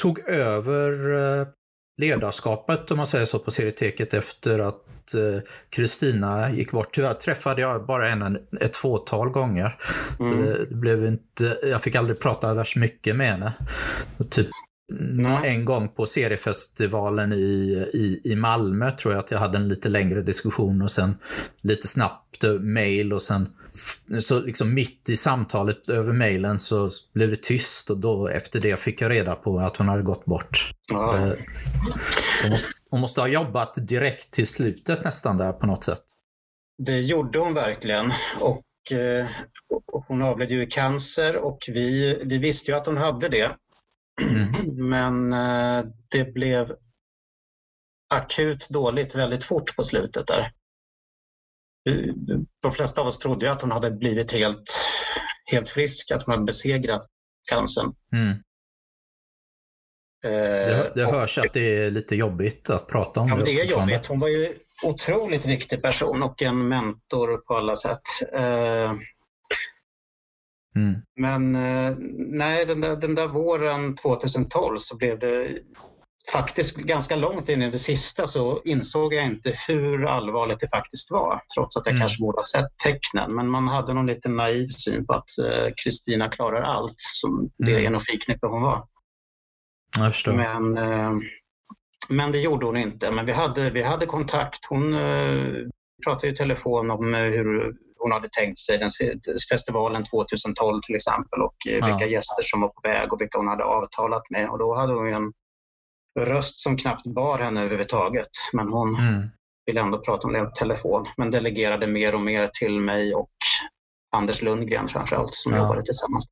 tog 0.02 0.20
över 0.30 0.92
eh, 1.14 1.48
ledarskapet 1.98 2.92
om 2.92 2.98
man 2.98 3.08
säger 3.08 3.26
så 3.26 3.40
på 3.40 3.52
serieteket 3.52 4.14
efter 4.14 4.60
att 4.60 4.80
Kristina 5.70 6.52
gick 6.52 6.72
bort. 6.72 6.96
Tyvärr 6.96 7.14
träffade 7.14 7.62
jag 7.62 7.86
bara 7.86 8.08
henne 8.08 8.40
ett 8.62 8.76
fåtal 8.76 9.30
gånger. 9.30 9.76
Mm. 10.20 10.32
Så 10.32 10.52
det, 10.70 10.76
blev 10.76 11.06
inte, 11.06 11.58
jag 11.64 11.82
fick 11.82 11.96
aldrig 11.96 12.20
prata 12.20 12.54
värst 12.54 12.76
mycket 12.76 13.16
med 13.16 13.28
henne. 13.28 13.54
Typ 14.30 14.48
Mm. 14.92 15.44
En 15.44 15.66
gång 15.66 15.90
på 15.90 16.06
seriefestivalen 16.06 17.34
i, 17.34 17.88
i, 17.94 18.22
i 18.24 18.36
Malmö 18.36 18.92
tror 18.92 19.14
jag 19.14 19.20
att 19.20 19.32
jag 19.32 19.40
hade 19.40 19.58
en 19.58 19.68
lite 19.68 19.90
längre 19.90 20.22
diskussion 20.22 20.82
och 20.82 20.92
sen 20.92 21.16
lite 21.62 21.88
snabbt 21.88 22.44
mail 22.60 23.14
och 23.14 23.22
sen 23.22 23.50
så 24.22 24.40
liksom 24.40 24.74
mitt 24.74 25.10
i 25.10 25.18
samtalet 25.18 25.90
över 25.90 26.14
mailen 26.14 26.60
så 26.60 26.90
blev 27.14 27.30
det 27.30 27.42
tyst 27.42 27.90
och 27.90 27.98
då 27.98 28.28
efter 28.28 28.60
det 28.60 28.80
fick 28.80 29.02
jag 29.02 29.12
reda 29.12 29.36
på 29.36 29.60
att 29.60 29.78
hon 29.78 29.88
hade 29.88 30.04
gått 30.04 30.26
bort. 30.26 30.72
Det, 30.88 31.38
hon, 32.42 32.52
måste, 32.52 32.72
hon 32.90 33.00
måste 33.00 33.22
ha 33.22 33.28
jobbat 33.28 33.74
direkt 33.88 34.32
till 34.32 34.48
slutet 34.48 35.04
nästan 35.04 35.38
där 35.38 35.54
på 35.54 35.66
något 35.66 35.84
sätt. 35.84 36.04
Det 36.78 37.00
gjorde 37.00 37.40
hon 37.40 37.54
verkligen 37.54 38.14
och, 38.40 38.92
eh, 38.92 39.28
hon 40.08 40.22
avled 40.22 40.52
ju 40.52 40.62
i 40.62 40.66
cancer 40.66 41.38
och 41.38 41.60
vi, 41.68 42.20
vi 42.24 42.38
visste 42.38 42.72
ju 42.72 42.78
att 42.78 42.86
hon 42.86 42.98
hade 42.98 43.30
det. 43.30 43.52
Mm. 44.22 44.90
Men 44.90 45.34
eh, 45.34 45.86
det 46.12 46.34
blev 46.34 46.76
akut 48.14 48.70
dåligt 48.70 49.16
väldigt 49.16 49.44
fort 49.44 49.76
på 49.76 49.84
slutet 49.84 50.28
där. 50.28 50.52
De 52.62 52.72
flesta 52.72 53.02
av 53.02 53.08
oss 53.08 53.18
trodde 53.18 53.52
att 53.52 53.62
hon 53.62 53.72
hade 53.72 53.92
blivit 53.92 54.32
helt, 54.32 54.76
helt 55.52 55.70
frisk, 55.70 56.12
att 56.12 56.24
hon 56.24 56.34
hade 56.34 56.46
besegrat 56.46 57.08
cancern. 57.50 57.94
Mm. 58.14 58.38
Eh, 60.24 60.32
det, 60.32 60.92
det 60.96 61.06
hörs 61.06 61.38
att 61.38 61.54
det 61.54 61.78
är 61.78 61.92
lite 61.92 62.16
jobbigt 62.16 62.70
att 62.70 62.88
prata 62.88 63.20
om 63.20 63.30
ja, 63.30 63.36
det. 63.36 63.44
det 63.44 63.62
är 63.62 63.66
jobbigt. 63.66 64.06
Hon 64.06 64.20
var 64.20 64.28
ju 64.28 64.54
otroligt 64.84 65.46
viktig 65.46 65.82
person 65.82 66.24
och 66.24 66.42
en 66.42 66.68
mentor 66.68 67.38
på 67.38 67.54
alla 67.54 67.76
sätt. 67.76 68.02
Eh, 68.34 68.92
mm. 70.76 70.96
Men 71.16 71.56
eh, 71.56 71.96
nej, 72.18 72.66
den 72.66 72.82
där, 72.82 72.96
den 72.96 73.16
där 73.16 73.28
våren 73.28 73.96
2012 73.96 74.78
så 74.78 74.98
blev 74.98 75.20
det 75.20 75.48
faktiskt 76.32 76.78
ganska 76.78 77.16
långt 77.16 77.50
in 77.50 77.62
i 77.62 77.72
det 77.72 77.80
sista 77.80 78.28
så 78.28 78.62
insåg 78.66 79.14
jag 79.14 79.26
inte 79.26 79.58
hur 79.68 80.06
allvarligt 80.06 80.60
det 80.60 80.68
faktiskt 80.68 81.12
var, 81.12 81.42
trots 81.56 81.78
att 81.78 81.86
jag 81.86 81.92
mm. 81.92 82.02
kanske 82.02 82.22
borde 82.22 82.38
ha 82.38 82.44
sett 82.44 82.78
tecknen. 82.84 83.36
Men 83.36 83.50
man 83.50 83.68
hade 83.68 83.94
någon 83.94 84.06
lite 84.06 84.30
naiv 84.30 84.68
syn 84.68 85.06
på 85.06 85.14
att 85.14 85.30
Kristina 85.84 86.26
eh, 86.26 86.32
klarar 86.32 86.62
allt, 86.62 86.96
som 86.98 87.50
det 87.58 87.72
mm. 87.72 87.86
energiknippe 87.86 88.48
hon 88.48 88.62
var. 88.62 88.88
Jag 89.98 90.14
förstår. 90.14 90.34
Men, 90.34 90.78
eh, 90.78 91.12
men 92.10 92.32
det 92.32 92.40
gjorde 92.40 92.66
hon 92.66 92.78
inte. 92.78 93.12
Men 93.12 93.26
vi 93.26 93.32
hade, 93.32 93.70
vi 93.70 93.82
hade 93.82 94.06
kontakt. 94.06 94.66
Hon 94.70 94.94
eh, 94.94 95.68
pratade 96.06 96.28
i 96.28 96.36
telefon 96.36 96.92
om 96.92 97.14
hur 97.14 97.74
hon 98.00 98.12
hade 98.12 98.30
tänkt 98.30 98.60
sig 98.60 98.78
den, 98.78 98.90
festivalen 99.52 100.04
2012 100.04 100.82
till 100.82 100.96
exempel 100.96 101.42
och 101.42 101.56
ja. 101.66 101.86
vilka 101.86 102.06
gäster 102.12 102.44
som 102.44 102.62
var 102.62 102.68
på 102.68 102.82
väg 102.84 103.14
och 103.14 103.22
vilka 103.22 103.38
hon 103.38 103.48
hade 103.48 103.64
avtalat 103.64 104.30
med. 104.30 104.50
Och 104.50 104.60
då 104.60 104.76
hade 104.76 104.94
hon 104.94 105.14
en 105.14 105.34
röst 106.20 106.60
som 106.60 106.78
knappt 106.78 107.06
bar 107.06 107.40
henne 107.40 107.62
överhuvudtaget. 107.62 108.30
Men 108.54 108.68
hon 108.68 108.96
mm. 108.96 109.30
ville 109.66 109.82
ändå 109.82 110.00
prata 110.00 110.28
om 110.28 110.34
det 110.34 110.46
på 110.46 110.52
telefon. 110.52 111.08
Men 111.18 111.32
delegerade 111.32 111.88
mer 111.88 112.16
och 112.16 112.22
mer 112.22 112.48
till 112.48 112.80
mig 112.80 113.14
och 113.14 113.30
Anders 114.16 114.42
Lundgren 114.42 114.88
framförallt 114.88 115.34
som 115.34 115.54
ja. 115.54 115.60
jobbade 115.60 115.82
tillsammans. 115.82 116.26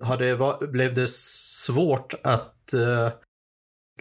Har 0.00 0.16
det, 0.16 0.68
blev 0.68 0.94
det 0.94 1.08
svårt 1.10 2.14
att 2.24 2.70
uh, 2.74 3.08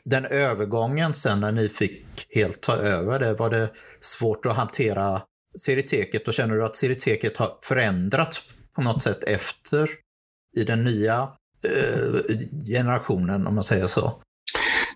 den 0.03 0.25
övergången 0.25 1.13
sen 1.13 1.39
när 1.39 1.51
ni 1.51 1.69
fick 1.69 2.05
helt 2.35 2.61
ta 2.61 2.73
över 2.73 3.19
det, 3.19 3.33
var 3.33 3.49
det 3.49 3.71
svårt 3.99 4.45
att 4.45 4.55
hantera 4.55 5.21
serieteket 5.59 6.27
och 6.27 6.33
känner 6.33 6.55
du 6.55 6.65
att 6.65 6.75
serieteket 6.75 7.37
har 7.37 7.57
förändrats 7.63 8.41
på 8.75 8.81
något 8.81 9.01
sätt 9.01 9.23
efter 9.23 9.89
i 10.57 10.63
den 10.63 10.83
nya 10.83 11.23
uh, 11.65 12.21
generationen 12.65 13.47
om 13.47 13.55
man 13.55 13.63
säger 13.63 13.87
så? 13.87 14.21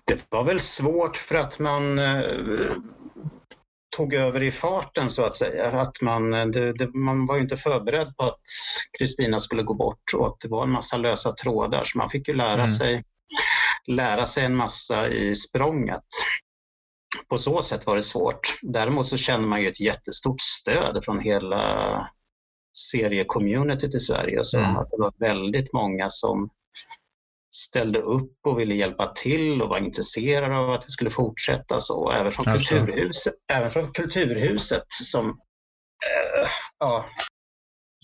Det 0.06 0.26
var 0.28 0.44
väl 0.44 0.60
svårt 0.60 1.16
för 1.16 1.34
att 1.34 1.58
man 1.58 1.98
eh, 1.98 2.76
tog 3.96 4.14
över 4.14 4.42
i 4.42 4.50
farten 4.50 5.10
så 5.10 5.24
att 5.24 5.36
säga. 5.36 5.80
Att 5.80 6.00
man, 6.02 6.34
eh, 6.34 6.46
det, 6.46 6.72
det, 6.72 6.94
man 6.94 7.26
var 7.26 7.36
ju 7.36 7.42
inte 7.42 7.56
förberedd 7.56 8.16
på 8.16 8.24
att 8.24 8.40
Kristina 8.98 9.40
skulle 9.40 9.62
gå 9.62 9.74
bort 9.74 10.14
och 10.14 10.26
att 10.26 10.40
det 10.40 10.48
var 10.48 10.62
en 10.62 10.70
massa 10.70 10.96
lösa 10.96 11.32
trådar 11.32 11.84
så 11.84 11.98
man 11.98 12.08
fick 12.08 12.28
ju 12.28 12.34
lära, 12.34 12.54
mm. 12.54 12.66
sig, 12.66 13.04
lära 13.86 14.26
sig 14.26 14.44
en 14.44 14.56
massa 14.56 15.08
i 15.08 15.34
språnget. 15.34 16.04
På 17.28 17.38
så 17.38 17.62
sätt 17.62 17.86
var 17.86 17.96
det 17.96 18.02
svårt. 18.02 18.58
Däremot 18.62 19.06
så 19.06 19.16
känner 19.16 19.46
man 19.46 19.62
ju 19.62 19.68
ett 19.68 19.80
jättestort 19.80 20.40
stöd 20.40 21.04
från 21.04 21.20
hela 21.20 22.10
seriecommunityt 22.90 23.94
i 23.94 23.98
Sverige. 23.98 24.44
Så 24.44 24.58
mm. 24.58 24.76
att 24.76 24.90
det 24.90 24.96
var 24.98 25.12
väldigt 25.18 25.72
många 25.72 26.10
som 26.10 26.48
ställde 27.56 27.98
upp 27.98 28.32
och 28.46 28.60
ville 28.60 28.74
hjälpa 28.74 29.06
till 29.06 29.62
och 29.62 29.68
var 29.68 29.78
intresserade 29.78 30.56
av 30.56 30.70
att 30.70 30.80
det 30.80 30.90
skulle 30.90 31.10
fortsätta 31.10 31.80
så. 31.80 32.10
Även 32.10 32.32
från, 32.32 32.44
kulturhuset, 32.44 33.34
även 33.52 33.70
från 33.70 33.92
Kulturhuset 33.92 34.84
som 34.88 35.28
eh, 35.28 36.48
ja, 36.78 37.06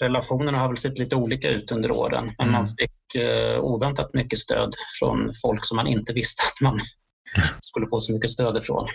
relationerna 0.00 0.58
har 0.58 0.68
väl 0.68 0.76
sett 0.76 0.98
lite 0.98 1.16
olika 1.16 1.50
ut 1.50 1.72
under 1.72 1.90
åren. 1.90 2.34
Men 2.38 2.48
mm. 2.48 2.52
man 2.52 2.68
fick 2.68 3.22
eh, 3.22 3.58
oväntat 3.58 4.14
mycket 4.14 4.38
stöd 4.38 4.74
från 5.00 5.32
folk 5.42 5.64
som 5.64 5.76
man 5.76 5.86
inte 5.86 6.12
visste 6.12 6.42
att 6.42 6.60
man 6.60 6.80
skulle 7.60 7.86
få 7.88 8.00
så 8.00 8.12
mycket 8.12 8.30
stöd 8.30 8.56
ifrån. 8.56 8.88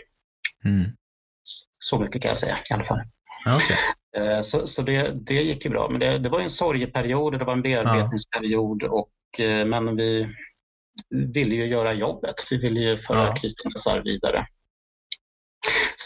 Mm. 0.65 0.91
Så 1.79 1.99
mycket 1.99 2.21
kan 2.21 2.29
jag 2.29 2.37
säga 2.37 2.57
i 2.69 2.73
alla 2.73 2.83
fall. 2.83 3.01
Okay. 3.45 3.77
Eh, 4.17 4.41
så, 4.41 4.67
så 4.67 4.81
det, 4.81 5.11
det 5.25 5.43
gick 5.43 5.65
ju 5.65 5.71
bra, 5.71 5.87
men 5.89 5.99
det, 5.99 6.17
det 6.17 6.29
var 6.29 6.39
en 6.39 6.49
sorgeperiod, 6.49 7.39
det 7.39 7.45
var 7.45 7.53
en 7.53 7.61
bearbetningsperiod 7.61 8.83
och 8.83 9.39
eh, 9.39 9.65
men 9.65 9.95
vi, 9.95 10.27
ville 11.09 11.55
ju 11.55 11.65
göra 11.65 11.93
jobbet. 11.93 12.35
Vi 12.51 12.57
ville 12.57 12.79
ju 12.79 12.97
föra 12.97 13.35
Kristinas 13.35 13.85
ja. 13.85 13.91
arv 13.91 14.03
vidare. 14.03 14.45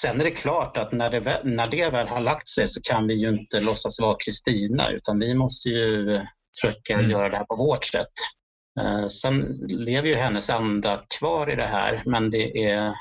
Sen 0.02 0.20
är 0.20 0.24
det 0.24 0.32
klart 0.32 0.78
att 0.78 0.92
när 0.92 1.12
det, 1.12 1.42
när 1.44 1.68
det 1.68 1.90
väl 1.90 2.08
har 2.08 2.20
lagt 2.20 2.50
sig 2.50 2.68
så 2.68 2.82
kan 2.82 3.08
vi 3.08 3.14
ju 3.14 3.30
inte 3.30 3.60
låtsas 3.60 4.00
vara 4.00 4.16
Kristina 4.26 4.90
utan 4.90 5.20
vi 5.20 5.34
måste 5.36 5.70
ju 5.70 6.22
försöka 6.62 6.94
mm. 6.94 7.12
göra 7.12 7.30
det 7.30 7.38
här 7.38 7.46
på 7.46 7.56
vårt 7.56 7.84
sätt. 7.84 8.14
Eh, 8.80 9.08
sen 9.08 9.42
lever 9.68 10.08
ju 10.08 10.16
hennes 10.16 10.50
anda 10.50 11.04
kvar 11.20 11.52
i 11.52 11.56
det 11.56 11.66
här 11.66 12.02
men 12.06 12.30
det 12.30 12.64
är 12.66 12.94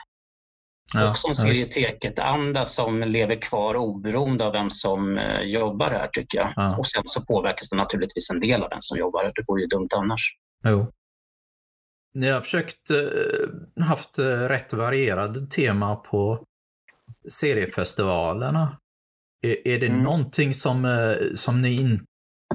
Ja, 0.95 1.11
och 1.11 1.19
som 1.19 1.35
serieteket-anda 1.35 2.65
som 2.65 3.03
lever 3.03 3.37
kvar 3.37 3.77
oberoende 3.77 4.47
av 4.47 4.53
vem 4.53 4.71
som 4.71 5.19
uh, 5.19 5.43
jobbar 5.43 5.91
här 5.91 6.09
tycker 6.13 6.39
jag. 6.39 6.53
Ja. 6.57 6.77
Och 6.77 6.87
sen 6.87 7.03
så 7.05 7.25
påverkas 7.25 7.69
det 7.69 7.77
naturligtvis 7.77 8.31
en 8.31 8.41
del 8.41 8.63
av 8.63 8.71
den 8.71 8.83
som 8.83 8.99
jobbar 8.99 9.25
här. 9.25 9.33
Det 9.35 9.43
vore 9.49 9.61
ju 9.61 9.67
dumt 9.67 9.89
annars. 9.95 10.37
Jo. 10.65 10.93
Ni 12.15 12.31
har 12.31 12.41
försökt 12.41 12.91
uh, 12.91 13.85
haft 13.85 14.19
uh, 14.19 14.25
rätt 14.25 14.73
varierade 14.73 15.47
tema 15.47 15.97
på 15.97 16.45
seriefestivalerna. 17.29 18.79
Är, 19.43 19.69
är 19.69 19.81
det 19.81 19.87
mm. 19.87 20.03
någonting 20.03 20.55
som, 20.55 21.17
som, 21.35 21.63
ni 21.63 21.81
in, 21.81 22.05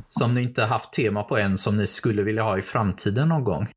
som 0.10 0.36
ni 0.36 0.42
inte 0.42 0.64
haft 0.64 0.94
tema 0.94 1.24
på 1.24 1.38
än 1.38 1.58
som 1.58 1.78
ni 1.78 1.88
skulle 1.88 2.24
vilja 2.24 2.44
ha 2.44 2.58
i 2.58 2.62
framtiden 2.62 3.30
någon 3.30 3.44
gång? 3.44 3.68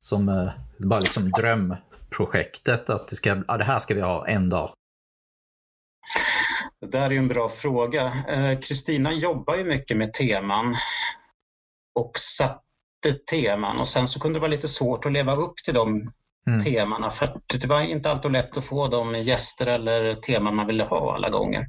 Som 0.00 0.50
bara 0.78 1.00
liksom 1.00 1.30
dröm, 1.30 1.76
projektet? 2.10 2.90
Att 2.90 3.08
det, 3.08 3.16
ska, 3.16 3.42
ja, 3.48 3.56
det 3.56 3.64
här 3.64 3.78
ska 3.78 3.94
vi 3.94 4.00
ha 4.00 4.26
en 4.26 4.48
dag. 4.48 4.70
Det 6.80 6.86
där 6.86 7.12
är 7.12 7.18
en 7.18 7.28
bra 7.28 7.48
fråga. 7.48 8.24
Eh, 8.28 8.60
Kristina 8.60 9.12
eh, 9.12 9.18
jobbar 9.18 9.56
ju 9.56 9.64
mycket 9.64 9.96
med 9.96 10.12
teman 10.12 10.76
och 11.94 12.12
satte 12.18 12.63
teman 13.12 13.78
och 13.78 13.88
sen 13.88 14.08
så 14.08 14.20
kunde 14.20 14.36
det 14.36 14.40
vara 14.40 14.50
lite 14.50 14.68
svårt 14.68 15.06
att 15.06 15.12
leva 15.12 15.34
upp 15.34 15.56
till 15.64 15.74
de 15.74 16.12
mm. 16.48 16.64
temana 16.64 17.10
för 17.10 17.40
det 17.46 17.66
var 17.66 17.80
inte 17.80 18.10
alltid 18.10 18.32
lätt 18.32 18.56
att 18.56 18.64
få 18.64 18.88
de 18.88 19.14
gäster 19.14 19.66
eller 19.66 20.14
teman 20.14 20.56
man 20.56 20.66
ville 20.66 20.84
ha 20.84 21.14
alla 21.14 21.30
gånger. 21.30 21.66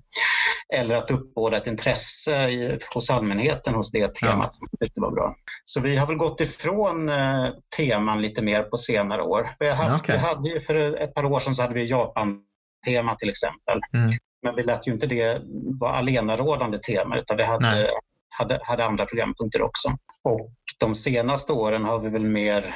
Eller 0.73 0.95
att 0.95 1.11
uppbåda 1.11 1.57
ett 1.57 1.67
intresse 1.67 2.49
i, 2.49 2.79
hos 2.93 3.09
allmänheten 3.09 3.73
hos 3.73 3.91
det 3.91 4.15
temat 4.15 4.51
ja. 4.59 4.67
tyckte 4.79 5.01
var 5.01 5.11
bra. 5.11 5.35
Så 5.63 5.79
vi 5.79 5.97
har 5.97 6.07
väl 6.07 6.17
gått 6.17 6.41
ifrån 6.41 7.09
eh, 7.09 7.47
teman 7.77 8.21
lite 8.21 8.41
mer 8.41 8.63
på 8.63 8.77
senare 8.77 9.21
år. 9.21 9.49
Vi, 9.59 9.67
har 9.67 9.75
haft, 9.75 10.03
okay. 10.03 10.15
vi 10.15 10.21
hade 10.21 10.49
ju 10.49 10.59
för 10.59 11.01
ett 11.01 11.13
par 11.13 11.25
år 11.25 11.39
sedan 11.39 11.55
så 11.55 11.61
hade 11.61 11.73
vi 11.73 11.85
Japan-tema 11.85 13.15
till 13.15 13.29
exempel. 13.29 13.79
Mm. 13.93 14.11
Men 14.43 14.55
vi 14.55 14.63
lät 14.63 14.87
ju 14.87 14.91
inte 14.91 15.07
det 15.07 15.41
vara 15.79 15.91
allenarådande 15.91 16.77
tema 16.77 17.17
utan 17.17 17.37
vi 17.37 17.43
hade, 17.43 17.89
hade, 18.37 18.59
hade 18.63 18.85
andra 18.85 19.05
programpunkter 19.05 19.61
också. 19.61 19.89
Och 20.23 20.51
de 20.79 20.95
senaste 20.95 21.53
åren 21.53 21.85
har 21.85 21.99
vi 21.99 22.09
väl 22.09 22.23
mer 22.23 22.75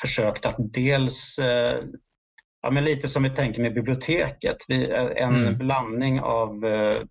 försökt 0.00 0.46
att 0.46 0.56
dels 0.58 1.38
eh, 1.38 1.78
Ja, 2.64 2.70
men 2.70 2.84
lite 2.84 3.08
som 3.08 3.22
vi 3.22 3.30
tänker 3.30 3.62
med 3.62 3.74
biblioteket. 3.74 4.56
Vi, 4.68 4.90
eh, 4.90 5.10
en 5.16 5.34
mm. 5.34 5.58
blandning 5.58 6.20
av 6.20 6.64
eh, 6.64 7.02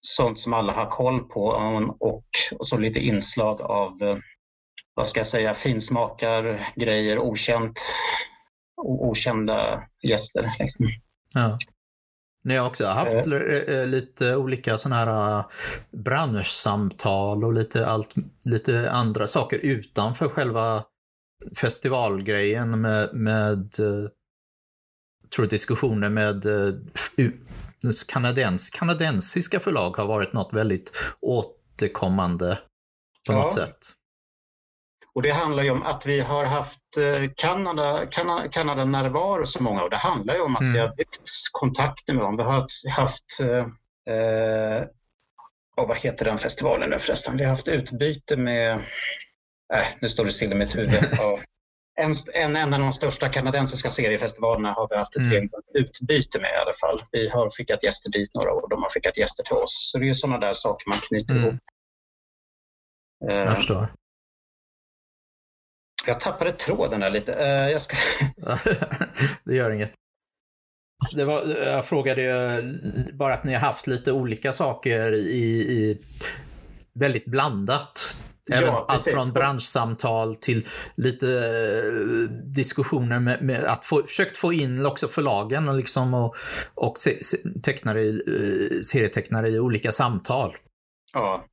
sånt 0.00 0.38
som 0.38 0.52
alla 0.52 0.72
har 0.72 0.86
koll 0.86 1.20
på 1.20 1.44
och, 2.00 2.24
och 2.58 2.66
så 2.66 2.78
lite 2.78 3.00
inslag 3.00 3.60
av, 3.60 4.02
eh, 4.02 4.16
vad 4.94 5.06
ska 5.06 5.20
jag 5.20 5.26
säga, 5.26 5.54
finsmakar, 5.54 6.68
grejer, 6.76 7.18
okänt, 7.18 7.80
okända 8.82 9.82
gäster. 10.02 10.54
Liksom. 10.58 10.86
Ja. 11.34 11.58
Ni 12.44 12.56
har 12.56 12.66
också 12.66 12.86
haft 12.86 13.14
äh, 13.14 13.86
lite 13.86 14.36
olika 14.36 14.78
sådana 14.78 14.96
här 14.96 15.44
branschsamtal 15.90 17.44
och 17.44 17.52
lite, 17.52 17.86
allt, 17.86 18.14
lite 18.44 18.90
andra 18.90 19.26
saker 19.26 19.58
utanför 19.58 20.28
själva 20.28 20.84
festivalgrejen 21.56 22.80
med, 22.80 23.14
med 23.14 23.72
tror 25.34 25.46
diskussioner 25.46 26.08
med 26.08 26.46
kanadens, 28.08 28.70
kanadensiska 28.70 29.60
förlag 29.60 29.96
har 29.96 30.06
varit 30.06 30.32
något 30.32 30.52
väldigt 30.52 30.92
återkommande 31.20 32.58
på 33.26 33.32
ja. 33.32 33.42
något 33.42 33.54
sätt. 33.54 33.94
Och 35.18 35.22
det 35.22 35.30
handlar 35.30 35.62
ju 35.62 35.70
om 35.70 35.82
att 35.82 36.06
vi 36.06 36.20
har 36.20 36.44
haft 36.44 36.96
eh, 36.96 37.30
Kanada, 37.36 38.06
Kanada, 38.06 38.48
Kanada 38.48 38.84
närvaro 38.84 39.46
så 39.46 39.62
många 39.62 39.84
år. 39.84 39.90
Det 39.90 39.96
handlar 39.96 40.34
ju 40.34 40.40
om 40.40 40.56
att 40.56 40.62
mm. 40.62 40.72
vi 40.72 40.78
har 40.78 40.96
byggt 40.96 41.20
kontakter 41.52 42.12
med 42.12 42.22
dem. 42.22 42.36
Vi 42.36 42.42
har 42.42 42.66
haft, 42.90 43.40
eh, 43.40 43.58
eh, 44.14 44.84
vad 45.76 45.96
heter 45.96 46.24
den 46.24 46.38
festivalen 46.38 46.90
nu 46.90 46.98
förresten? 46.98 47.36
Vi 47.36 47.44
har 47.44 47.50
haft 47.50 47.68
utbyte 47.68 48.36
med, 48.36 48.72
äh, 49.74 49.86
nu 50.00 50.08
står 50.08 50.24
det 50.24 50.30
still 50.30 50.52
i 50.52 50.54
mitt 50.54 50.76
huvud. 50.76 50.94
en, 52.00 52.14
en, 52.34 52.56
en 52.56 52.74
av 52.74 52.80
de 52.80 52.92
största 52.92 53.28
kanadensiska 53.28 53.90
seriefestivalerna 53.90 54.72
har 54.72 54.88
vi 54.90 54.96
haft 54.96 55.16
ett 55.16 55.26
mm. 55.26 55.48
utbyte 55.74 56.40
med 56.40 56.50
i 56.50 56.56
alla 56.56 56.74
fall. 56.80 57.02
Vi 57.12 57.28
har 57.28 57.50
skickat 57.50 57.82
gäster 57.82 58.10
dit 58.10 58.34
några 58.34 58.52
år 58.52 58.62
och 58.62 58.70
de 58.70 58.82
har 58.82 58.90
skickat 58.90 59.16
gäster 59.16 59.44
till 59.44 59.56
oss. 59.56 59.90
Så 59.92 59.98
det 59.98 60.08
är 60.08 60.14
sådana 60.14 60.38
där 60.38 60.52
saker 60.52 60.88
man 60.88 60.98
knyter 60.98 61.34
mm. 61.34 61.44
ihop. 61.44 61.60
Jag 63.18 63.48
uh, 63.48 63.54
förstår. 63.54 63.88
Jag 66.08 66.20
tappade 66.20 66.52
tråden 66.52 67.00
där 67.00 67.10
lite. 67.10 67.32
Uh, 67.32 67.70
jag 67.72 67.82
ska... 67.82 67.96
det 69.44 69.54
gör 69.54 69.70
inget. 69.70 69.92
Det 71.14 71.24
var, 71.24 71.46
jag 71.46 71.84
frågade 71.84 72.62
bara 73.12 73.34
att 73.34 73.44
ni 73.44 73.52
har 73.52 73.60
haft 73.60 73.86
lite 73.86 74.12
olika 74.12 74.52
saker 74.52 75.12
i, 75.12 75.44
i 75.48 75.98
väldigt 76.94 77.24
blandat. 77.24 78.16
Även 78.52 78.64
ja, 78.64 78.84
allt 78.88 79.04
från 79.04 79.32
branschsamtal 79.32 80.36
till 80.36 80.66
lite 80.94 81.26
uh, 81.26 82.30
diskussioner 82.30 83.20
med, 83.20 83.42
med, 83.42 83.64
att 83.64 83.84
få, 83.84 84.06
försökt 84.06 84.36
få 84.36 84.52
in 84.52 84.86
också 84.86 85.08
förlagen 85.08 85.68
och, 85.68 85.74
liksom 85.74 86.14
och, 86.14 86.36
och 86.74 86.98
se, 86.98 87.22
se, 87.22 87.36
tecknare, 87.62 88.12
serietecknare 88.82 89.48
i 89.48 89.58
olika 89.58 89.92
samtal. 89.92 90.56
Ja, 91.12 91.44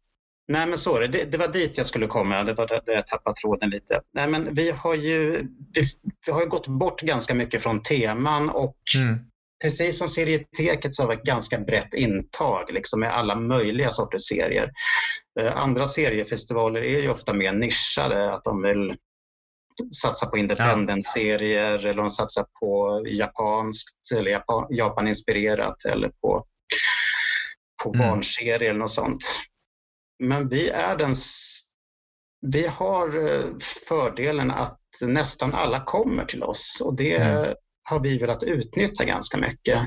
Nej 0.48 0.68
men 0.68 0.78
så 0.78 0.98
är 0.98 1.08
det. 1.08 1.32
det. 1.32 1.38
var 1.38 1.48
dit 1.48 1.78
jag 1.78 1.86
skulle 1.86 2.08
komma, 2.08 2.44
det 2.44 2.54
var 2.54 2.68
där 2.68 2.82
jag 2.86 3.08
tappade 3.08 3.36
tråden 3.36 3.70
lite. 3.70 4.02
Nej 4.14 4.28
men 4.28 4.54
vi 4.54 4.72
har 4.72 4.96
ju, 4.96 5.32
vi, 5.74 5.82
vi 6.26 6.32
har 6.32 6.42
ju 6.42 6.48
gått 6.48 6.68
bort 6.68 7.02
ganska 7.02 7.34
mycket 7.34 7.64
från 7.64 7.84
teman 7.84 8.50
och 8.50 8.78
mm 8.96 9.20
precis 9.62 9.98
som 9.98 10.08
serieteket 10.08 10.96
så 10.96 11.04
har 11.04 11.10
vi 11.10 11.16
ett 11.16 11.24
ganska 11.24 11.60
brett 11.60 11.94
intag 11.94 12.74
liksom, 12.74 13.00
med 13.00 13.16
alla 13.16 13.36
möjliga 13.36 13.92
sorters 13.92 14.22
serier. 14.22 14.72
Eh, 15.40 15.58
andra 15.58 15.88
seriefestivaler 15.88 16.82
är 16.82 17.02
ju 17.02 17.10
ofta 17.10 17.34
mer 17.34 17.54
nischade, 17.54 18.34
att 18.34 18.44
de 18.44 18.62
vill 18.62 18.96
satsa 20.02 20.26
på 20.26 20.38
independent-serier 20.38 21.76
eller 21.76 21.94
de 21.94 22.10
satsar 22.10 22.46
på 22.60 23.04
japanskt 23.08 24.12
eller 24.16 24.32
Japan, 24.32 24.68
Japan-inspirerat 24.70 25.86
eller 25.86 26.10
på, 26.10 26.46
på 27.84 27.94
mm. 27.94 28.10
barnserier 28.10 28.70
eller 28.70 28.80
något 28.80 28.90
sånt. 28.90 29.24
Men 30.20 30.50
vi 30.50 30.70
är 30.70 30.98
den 30.98 31.16
vi 32.42 32.68
har 32.68 33.28
eh, 33.28 33.46
fördelen 33.88 34.52
att 34.52 34.80
nästan 35.02 35.54
alla 35.54 35.84
kommer 35.86 36.26
till 36.26 36.44
oss 36.44 36.82
och 36.86 36.96
det 36.96 37.16
mm 37.16 37.54
har 37.86 38.00
vi 38.00 38.18
velat 38.18 38.44
utnyttja 38.44 39.06
ganska 39.06 39.38
mycket. 39.38 39.80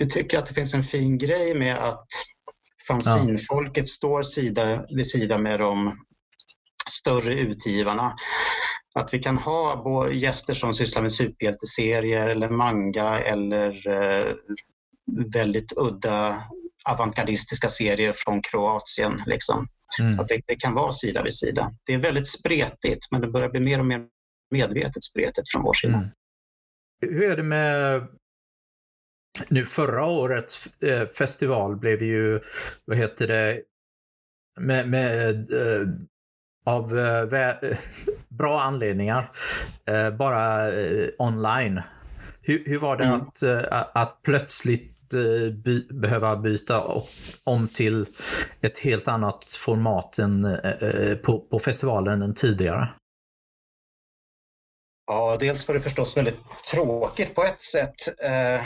Vi 0.00 0.08
tycker 0.08 0.38
att 0.38 0.46
det 0.46 0.54
finns 0.54 0.74
en 0.74 0.84
fin 0.84 1.18
grej 1.18 1.54
med 1.54 1.76
att 1.76 2.06
fanzinfolket 2.88 3.84
ja. 3.84 3.86
står 3.86 4.22
sida 4.22 4.86
vid 4.88 5.06
sida 5.06 5.38
med 5.38 5.60
de 5.60 5.98
större 6.90 7.34
utgivarna. 7.34 8.16
Att 8.94 9.14
vi 9.14 9.18
kan 9.18 9.38
ha 9.38 10.10
gäster 10.10 10.54
som 10.54 10.72
sysslar 10.72 11.02
med 11.02 11.12
superhjälteserier 11.12 12.28
eller 12.28 12.50
manga 12.50 13.20
eller 13.20 13.88
eh, 13.88 14.34
väldigt 15.32 15.72
udda 15.76 16.42
avantgardistiska 16.84 17.68
serier 17.68 18.12
från 18.16 18.42
Kroatien. 18.42 19.22
Liksom. 19.26 19.66
Mm. 20.00 20.20
Att 20.20 20.28
det, 20.28 20.40
det, 20.46 20.56
kan 20.56 20.74
vara 20.74 20.92
sida 20.92 21.22
vid 21.22 21.34
sida. 21.34 21.70
Det 21.86 21.94
är 21.94 21.98
väldigt 21.98 22.26
spretigt 22.26 23.10
men 23.10 23.20
det 23.20 23.28
börjar 23.28 23.48
bli 23.48 23.60
mer 23.60 23.78
och 23.78 23.86
mer 23.86 24.06
medvetet 24.50 25.04
spretigt 25.04 25.50
från 25.50 25.62
vår 25.62 25.72
sida. 25.72 25.94
Mm. 25.94 26.08
Hur 27.00 27.22
är 27.22 27.36
det 27.36 27.42
med 27.42 28.06
nu 29.48 29.64
förra 29.64 30.04
årets 30.04 30.82
eh, 30.82 31.06
festival 31.06 31.76
blev 31.76 32.02
ju, 32.02 32.40
vad 32.84 32.96
heter 32.96 33.28
det, 33.28 33.60
med, 34.60 34.88
med 34.88 35.52
äh, 35.52 35.88
av 36.66 36.98
äh, 36.98 37.56
bra 38.28 38.60
anledningar, 38.60 39.32
bara 40.18 40.70
online. 41.18 41.80
Hur, 42.40 42.64
hur, 42.66 42.78
var 42.78 42.96
det 42.96 43.04
mm. 43.04 43.20
att, 43.20 43.42
att 43.96 44.22
plötsligt 44.22 44.95
by, 45.64 45.86
behöva 45.90 46.36
byta 46.36 46.84
om 47.44 47.68
till 47.68 48.06
ett 48.60 48.78
helt 48.78 49.08
annat 49.08 49.44
format 49.44 50.18
än, 50.18 50.58
på, 51.24 51.40
på 51.40 51.58
festivalen 51.58 52.22
än 52.22 52.34
tidigare? 52.34 52.88
Ja, 55.06 55.36
dels 55.40 55.68
var 55.68 55.74
det 55.74 55.80
förstås 55.80 56.16
väldigt 56.16 56.40
tråkigt 56.70 57.34
på 57.34 57.44
ett 57.44 57.62
sätt. 57.62 58.20
Eh, 58.22 58.64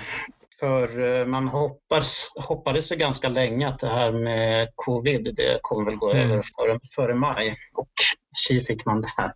för 0.60 1.00
eh, 1.00 1.26
man 1.26 1.48
hoppas, 1.48 2.32
hoppades 2.36 2.92
ju 2.92 2.96
ganska 2.96 3.28
länge 3.28 3.68
att 3.68 3.78
det 3.78 3.88
här 3.88 4.12
med 4.12 4.68
covid, 4.74 5.34
det 5.36 5.58
kommer 5.62 5.84
väl 5.84 5.96
gå 5.96 6.10
mm. 6.10 6.30
över 6.30 6.44
före, 6.56 6.78
före 6.94 7.14
maj 7.14 7.56
och 7.74 7.90
tji 8.36 8.60
fick 8.60 8.84
man 8.84 9.00
det 9.00 9.12
här. 9.16 9.32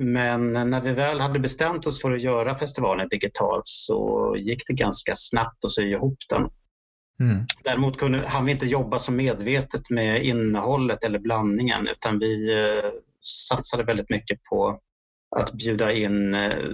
Eh, 0.00 0.06
men 0.06 0.70
när 0.70 0.80
vi 0.80 0.92
väl 0.92 1.20
hade 1.20 1.38
bestämt 1.38 1.86
oss 1.86 2.00
för 2.02 2.12
att 2.12 2.22
göra 2.22 2.54
festivalen 2.54 3.08
digitalt 3.08 3.66
så 3.66 4.34
gick 4.38 4.66
det 4.66 4.74
ganska 4.74 5.14
snabbt 5.16 5.64
att 5.64 5.70
sy 5.70 5.82
ihop 5.82 6.18
den. 6.28 6.50
Mm. 7.20 7.46
Däremot 7.64 7.98
kunde, 7.98 8.26
han 8.26 8.44
vi 8.44 8.52
inte 8.52 8.66
jobba 8.66 8.98
så 8.98 9.12
medvetet 9.12 9.90
med 9.90 10.24
innehållet 10.24 11.04
eller 11.04 11.18
blandningen 11.18 11.88
utan 11.88 12.18
vi 12.18 12.54
satsade 13.20 13.84
väldigt 13.84 14.10
mycket 14.10 14.42
på 14.42 14.80
att 15.36 15.52
bjuda 15.52 15.92
in 15.92 16.34
eh, 16.34 16.66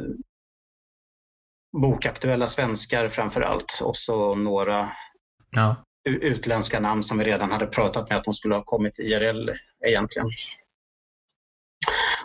bokaktuella 1.82 2.46
svenskar 2.46 3.08
framför 3.08 3.40
allt 3.40 3.80
och 3.82 3.96
så 3.96 4.34
några 4.34 4.88
Ja. 5.50 5.76
utländska 6.08 6.80
namn 6.80 7.02
som 7.02 7.18
vi 7.18 7.24
redan 7.24 7.50
hade 7.50 7.66
pratat 7.66 8.08
med 8.08 8.18
att 8.18 8.24
de 8.24 8.34
skulle 8.34 8.54
ha 8.54 8.64
kommit 8.64 8.98
IRL 8.98 9.50
egentligen. 9.86 10.28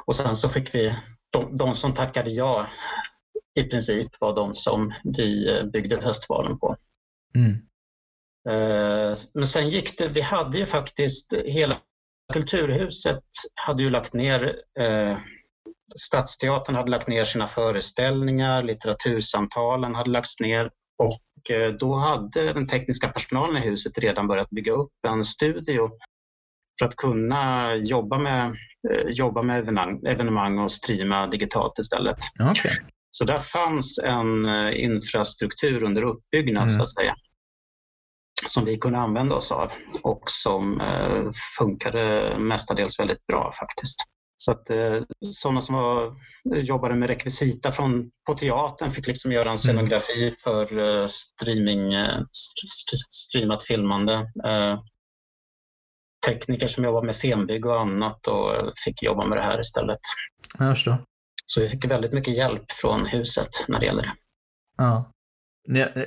Och 0.06 0.16
sen 0.16 0.36
så 0.36 0.50
fick 0.50 0.76
vi, 0.76 0.96
de, 1.34 1.56
de 1.56 1.76
som 1.76 1.94
tackade 1.94 2.30
ja 2.30 2.68
i 3.60 3.64
princip 3.64 4.22
var 4.22 4.36
de 4.36 4.54
som 4.54 4.94
vi 5.04 5.58
eh, 5.58 5.66
byggde 5.66 6.02
festivalen 6.02 6.60
på. 6.60 6.78
Mm. 7.36 7.52
Eh, 8.50 9.18
Men 9.34 9.48
sen 9.48 9.70
gick 9.70 9.98
det, 9.98 10.08
vi 10.08 10.22
hade 10.22 10.58
ju 10.58 10.66
faktiskt 10.66 11.34
hela 11.34 11.78
Kulturhuset 12.34 13.24
hade 13.56 13.84
ju 13.84 13.90
lagt 13.90 14.14
ner, 14.14 14.56
eh, 14.80 15.18
Stadsteatern 15.96 16.76
hade 16.76 16.92
lagt 16.92 17.08
ner 17.08 17.24
sina 17.26 17.48
föreställningar, 17.48 18.64
litteratursamtalen 18.64 19.96
hade 19.96 20.10
lagts 20.10 20.40
ner 20.40 20.72
och 20.98 21.52
eh, 21.52 21.74
då 21.74 21.94
hade 21.94 22.54
den 22.54 22.68
tekniska 22.68 23.08
personalen 23.08 23.58
i 23.58 23.68
huset 23.68 23.98
redan 23.98 24.28
börjat 24.28 24.50
bygga 24.50 24.72
upp 24.72 24.92
en 25.08 25.24
studio 25.24 25.90
för 26.79 26.86
att 26.86 26.95
kunna 26.95 27.75
jobba 27.75 28.17
med, 28.17 28.45
eh, 28.91 29.07
jobba 29.10 29.41
med 29.41 29.60
evenemang, 29.60 30.01
evenemang 30.05 30.60
och 30.60 30.71
streama 30.71 31.27
digitalt 31.27 31.79
istället. 31.79 32.17
Okej. 32.39 32.77
Så 33.12 33.25
där 33.25 33.39
fanns 33.39 33.99
en 34.03 34.45
eh, 34.45 34.84
infrastruktur 34.84 35.84
under 35.84 36.01
uppbyggnad 36.03 36.67
Mm. 36.69 36.77
så 36.77 36.84
att 36.84 36.93
säga. 36.93 37.15
Som 38.45 38.65
vi 38.65 38.77
kunde 38.77 38.99
använda 38.99 39.36
oss 39.36 39.51
av 39.51 39.71
och 40.01 40.23
som 40.25 40.81
eh, 40.81 41.29
funkade 41.57 42.36
mestadels 42.39 42.99
väldigt 42.99 43.27
bra 43.27 43.51
faktiskt. 43.60 43.95
Så 44.38 44.51
att 44.51 44.69
eh, 44.69 44.95
sådana 45.31 45.62
som 45.62 45.75
var, 45.75 46.13
jobbade 46.55 46.95
med 46.95 47.07
rekvisita 47.10 47.71
från, 47.71 48.12
på 48.27 48.34
teatern 48.34 48.91
fick 48.91 49.07
liksom 49.07 49.31
göra 49.31 49.51
en 49.51 49.57
scenografi 49.57 50.31
för 50.43 50.77
eh, 51.01 51.07
streaming, 51.07 51.93
eh, 51.93 52.17
st- 52.17 52.67
st- 52.67 53.05
streamat 53.10 53.63
filmande. 53.63 54.13
Tekniker 56.27 56.67
som 56.67 56.84
jobbar 56.84 57.01
med 57.01 57.15
scenbygg 57.15 57.65
och 57.65 57.79
annat 57.79 58.27
och 58.27 58.73
fick 58.86 59.03
jobba 59.03 59.27
med 59.27 59.38
det 59.38 59.43
här 59.43 59.60
istället. 59.60 59.99
Jag 60.60 60.75
förstår. 60.75 60.97
Så 61.45 61.62
vi 61.62 61.69
fick 61.69 61.86
väldigt 61.86 62.13
mycket 62.13 62.38
hjälp 62.38 62.71
från 62.71 63.05
huset 63.05 63.49
när 63.67 63.79
det 63.79 63.86
gäller 63.86 64.03
det. 64.03 64.13
Ja. 64.77 65.12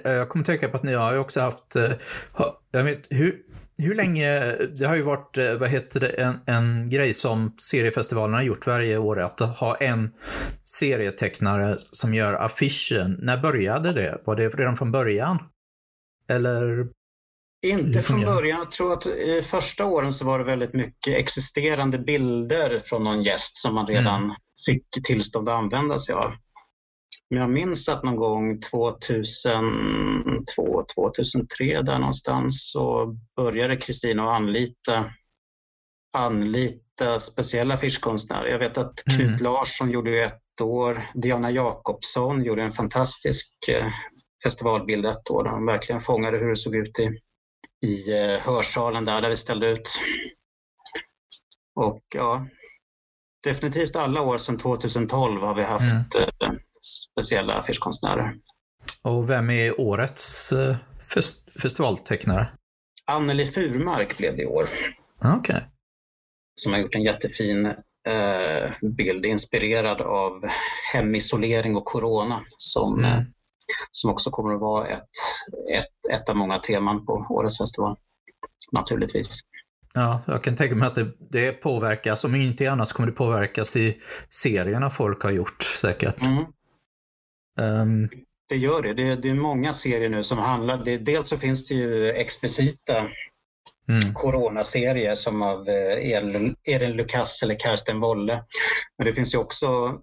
Jag 0.05 0.29
kommer 0.29 0.45
tänka 0.45 0.69
på 0.69 0.77
att 0.77 0.83
ni 0.83 0.95
har 0.95 1.13
ju 1.13 1.19
också 1.19 1.41
haft, 1.41 1.77
eh, 1.77 1.91
jag 2.71 2.85
vet, 2.85 3.07
hur, 3.11 3.37
hur 3.79 3.95
länge, 3.95 4.57
det 4.57 4.85
har 4.87 4.97
ju 4.97 5.03
varit, 5.03 5.39
eh, 5.39 5.55
vad 5.55 5.69
heter 5.69 6.01
det, 6.01 6.09
en, 6.09 6.41
en 6.47 6.91
grej 6.91 7.13
som 7.13 7.55
seriefestivalen 7.71 8.35
har 8.35 8.43
gjort 8.43 8.67
varje 8.67 8.99
år, 8.99 9.21
att 9.21 9.41
ha 9.41 9.77
en 9.77 10.13
serietecknare 10.65 11.79
som 11.91 12.15
gör 12.15 12.35
affischen. 12.35 13.19
När 13.23 13.39
började 13.39 13.93
det? 13.93 14.19
Var 14.25 14.37
det 14.37 14.49
redan 14.49 14.77
från 14.77 14.93
början? 14.93 15.39
Eller? 16.29 16.89
Inte 17.65 18.03
från 18.03 18.25
början. 18.25 18.59
Jag 18.59 18.71
tror 18.71 18.93
att 18.93 19.07
i 19.07 19.43
första 19.43 19.85
åren 19.85 20.13
så 20.13 20.25
var 20.25 20.39
det 20.39 20.45
väldigt 20.45 20.75
mycket 20.75 21.19
existerande 21.19 21.99
bilder 21.99 22.83
från 22.85 23.05
någon 23.05 23.23
gäst 23.23 23.57
som 23.57 23.75
man 23.75 23.87
redan 23.87 24.35
fick 24.67 24.87
tillstånd 25.05 25.49
att 25.49 25.55
använda 25.55 25.99
sig 25.99 26.15
av. 26.15 26.33
Men 27.31 27.41
jag 27.41 27.51
minns 27.51 27.89
att 27.89 28.03
någon 28.03 28.17
gång 28.17 28.61
2002, 28.61 30.85
2003 30.95 31.83
där 31.83 31.99
någonstans 31.99 32.71
så 32.73 33.17
började 33.37 33.77
Kristina 33.77 34.23
att 34.23 34.37
anlita, 34.37 35.05
anlita 36.17 37.19
speciella 37.19 37.75
affischkonstnärer. 37.75 38.49
Jag 38.49 38.59
vet 38.59 38.79
att 38.79 39.05
Knut 39.05 39.27
Mm. 39.27 39.43
Larsson 39.43 39.91
gjorde 39.91 40.25
ett 40.25 40.61
år, 40.61 41.11
Diana 41.15 41.51
Jakobsson 41.51 42.45
gjorde 42.45 42.63
en 42.63 42.73
fantastisk 42.73 43.55
eh, 43.69 43.87
festivalbild 44.45 45.07
ett 45.07 45.31
år 45.31 45.45
där 45.45 45.51
de 45.51 45.67
verkligen 45.67 46.01
fångade 46.01 46.39
hur 46.39 46.49
det 46.49 46.57
såg 46.57 46.77
ut 46.77 46.99
i, 46.99 47.21
i 47.87 48.13
eh, 48.19 48.41
hörsalen 48.41 49.05
där, 49.05 49.21
där 49.21 49.29
vi 49.29 49.37
ställde 49.37 49.71
ut. 49.71 49.89
Och 51.81 52.03
ja, 52.15 52.47
definitivt 53.45 53.97
alla 53.97 54.23
år 54.23 54.39
sedan 54.39 54.59
2012 54.59 55.41
har 55.43 55.55
vi 55.55 55.63
haft 55.63 55.93
Mm. 56.15 56.27
eh, 56.43 56.53
speciella 57.15 57.55
affischkonstnärer. 57.55 58.35
Och 59.03 59.31
vem 59.31 59.51
är 59.51 59.81
årets 59.81 60.53
eh, 60.53 60.77
fest, 61.15 61.49
festivaltecknare? 61.63 62.49
Anneli 63.07 63.47
Furmark 63.47 64.19
blev 64.19 64.37
det 64.37 64.43
i 64.43 64.47
år, 64.47 64.69
Okej. 65.25 65.67
som 66.55 66.73
har 66.73 66.81
gjort 66.81 66.95
en 66.95 67.03
jättefin 67.03 67.67
eh, 68.09 68.71
bild 68.97 69.27
inspirerad 69.27 70.01
av 70.01 70.43
hemisolering 70.93 71.77
och 71.77 71.85
corona 71.85 72.45
som, 72.57 72.99
Mm. 73.05 73.25
Som 73.93 74.11
också 74.11 74.31
kommer 74.31 74.55
att 74.55 74.61
vara 74.61 74.89
ett, 74.89 75.09
ett, 75.73 76.13
ett 76.13 76.29
av 76.29 76.37
många 76.37 76.59
teman 76.59 77.07
på 77.07 77.27
årets 77.31 77.59
festival. 77.59 77.97
Naturligtvis. 78.73 79.41
Ja, 79.95 80.21
jag 80.27 80.45
kan 80.45 80.57
tänka 80.57 80.75
mig 80.75 80.87
att 80.89 80.95
det, 80.95 81.13
det 81.31 81.53
påverkas, 81.53 82.25
om 82.25 82.35
inte 82.35 82.73
annat 82.73 82.89
så 82.89 82.95
kommer 82.95 83.07
det 83.07 83.17
påverkas 83.17 83.77
i 83.77 83.99
serierna 84.31 84.91
folk 84.91 85.23
har 85.23 85.31
gjort 85.31 85.63
säkert. 85.63 86.21
Mm. 86.21 86.45
Ehm, 87.61 88.09
Det 88.49 88.57
gör 88.57 88.83
det. 88.83 88.95
det. 88.95 89.17
Det 89.17 89.29
är 89.29 89.35
många 89.35 89.73
serier 89.73 90.09
nu 90.09 90.23
som 90.23 90.39
handlar... 90.39 90.85
Det, 90.85 90.99
dels 90.99 91.29
så 91.29 91.39
finns 91.39 91.65
det 91.69 91.75
ju 91.75 92.11
explicita 92.11 92.99
mm, 93.89 94.15
coronaserier 94.15 95.15
som 95.15 95.43
av 95.43 95.69
eh, 95.69 96.13
Elin 96.65 96.97
Lukas 96.97 97.43
eller 97.43 97.59
Karsten 97.59 98.01
Wolle. 98.01 98.45
Men 98.99 99.07
det 99.07 99.15
finns 99.15 99.35
ju 99.35 99.39
också... 99.39 99.99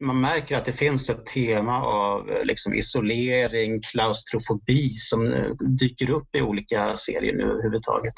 Man 0.00 0.20
märker 0.20 0.56
att 0.56 0.64
det 0.64 0.72
finns 0.72 1.10
ett 1.10 1.26
tema 1.26 1.82
av 1.82 2.30
eh, 2.30 2.44
liksom 2.44 2.74
isolering, 2.74 3.80
klaustrofobi 3.82 4.88
som 4.88 5.32
eh, 5.32 5.50
dyker 5.80 6.10
upp 6.10 6.36
i 6.36 6.42
olika 6.42 6.94
serier 6.94 7.34
nu 7.36 7.44
överhuvudtaget. 7.44 8.14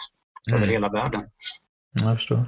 Över 0.50 0.58
Mm. 0.58 0.70
hela 0.70 0.88
världen. 0.88 1.22
jag 1.92 2.16
förstår. 2.16 2.46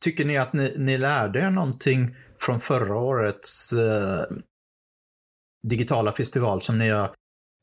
Tycker 0.00 0.24
ni 0.24 0.36
att 0.38 0.52
ni, 0.52 0.74
ni 0.78 0.98
lärde 0.98 1.40
er 1.40 1.50
någonting 1.50 2.16
från 2.40 2.60
förra 2.60 2.96
årets 2.96 3.72
eh, 3.72 4.24
digitala 5.68 6.12
festival 6.12 6.62
som 6.62 6.78
ni 6.78 6.90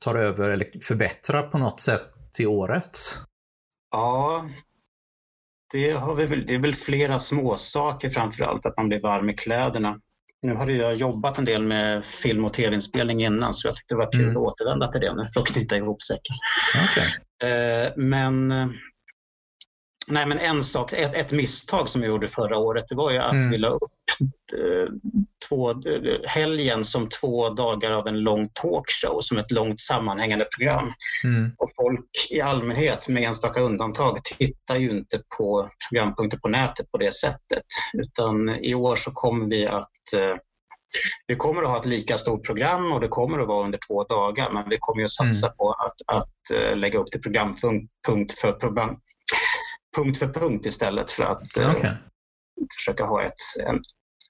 tar 0.04 0.16
över 0.16 0.50
eller 0.50 0.84
förbättrar 0.84 1.44
på 1.44 1.58
något 1.58 1.80
sätt 1.80 2.02
till 2.32 2.48
årets? 2.48 3.20
Ja, 3.92 4.50
det, 5.72 5.92
har 5.92 6.16
vi 6.16 6.26
väl, 6.26 6.46
det 6.46 6.54
är 6.54 6.60
väl 6.60 6.76
flera 6.76 7.20
små 7.20 7.56
saker 7.58 8.10
framför 8.10 8.44
allt, 8.44 8.66
att 8.66 8.78
man 8.78 8.88
blir 8.88 9.02
varm 9.02 9.30
i 9.30 9.34
kläderna. 9.34 10.00
Nu 10.44 10.54
har 10.54 10.70
jag 10.70 10.96
jobbat 10.96 11.38
en 11.38 11.46
del 11.46 11.64
med 11.64 12.06
film 12.06 12.46
och 12.46 12.54
tv-inspelning 12.54 13.24
innan 13.24 13.54
så 13.54 13.68
jag 13.68 13.76
tyckte 13.76 13.94
det 13.94 13.98
var 13.98 14.12
kul 14.12 14.22
Mm. 14.24 14.38
att 14.38 14.44
återvända 14.44 14.88
till 14.88 15.02
det 15.02 15.14
nu 15.16 15.28
för 15.34 15.42
att 15.42 15.48
knyta 15.48 15.78
ihop 15.78 16.02
säcken. 16.02 16.36
Okej. 16.90 17.16
Eh, 17.52 17.92
men, 17.96 18.52
eh, 18.52 18.68
nej, 20.08 20.26
men 20.26 20.40
en 20.40 20.64
sak, 20.64 20.94
ett, 20.94 21.16
ett 21.16 21.32
misstag 21.32 21.90
som 21.90 22.02
jag 22.02 22.10
gjorde 22.10 22.28
förra 22.28 22.58
året 22.58 22.86
det 22.90 22.96
var 22.96 23.12
ju 23.12 23.18
att 23.18 23.34
Mm. 23.34 23.50
vi 23.50 23.58
la 23.58 23.68
upp 23.70 23.92
eh, 24.54 24.88
två, 25.50 25.72
eh, 25.72 26.20
helgen 26.28 26.86
som 26.86 27.10
två 27.10 27.50
dagar 27.50 27.92
av 27.92 28.08
en 28.08 28.20
lång 28.20 28.50
talkshow 28.54 29.20
som 29.20 29.38
ett 29.38 29.52
långt 29.52 29.80
sammanhängande 29.80 30.46
program. 30.46 30.94
Mm. 31.24 31.52
Och 31.58 31.70
folk 31.76 32.10
i 32.30 32.42
allmänhet, 32.42 33.08
med 33.08 33.24
enstaka 33.24 33.62
undantag, 33.62 34.24
tittar 34.24 34.76
ju 34.76 34.92
inte 34.92 35.22
på 35.38 35.70
programpunkter 35.90 36.38
på 36.38 36.48
nätet 36.48 36.92
på 36.92 36.98
det 36.98 37.14
sättet. 37.14 37.66
Utan 37.94 38.50
i 38.50 38.76
år 38.76 38.96
så 38.96 39.12
kommer 39.12 39.50
vi 39.50 39.68
att 39.68 40.14
eh, 40.16 40.36
vi 41.28 41.36
kommer 41.36 41.64
att 41.64 41.70
ha 41.70 41.80
ett 41.80 41.86
lika 41.86 42.18
stort 42.18 42.46
program 42.46 42.92
och 42.92 43.00
det 43.02 43.08
kommer 43.08 43.40
att 43.40 43.48
vara 43.48 43.66
under 43.66 43.80
två 43.88 44.04
dagar 44.04 44.50
men 44.52 44.70
vi 44.70 44.78
kommer 44.80 45.04
att 45.04 45.12
satsa 45.12 45.50
på 45.50 45.72
att, 45.72 46.18
att 46.18 46.78
lägga 46.78 47.00
upp 47.00 47.08
det 47.12 47.20
programpunkt 47.20 48.40
för 48.42 48.52
program, 48.52 48.98
punkt 49.96 50.18
för 50.20 50.28
punkt 50.28 50.66
istället 50.66 51.12
för 51.12 51.24
att 51.24 51.58
eh, 51.58 51.72
Okej. 51.72 51.92
försöka 52.78 53.06
ha 53.06 53.24
ett, 53.24 53.34
en, 53.68 53.82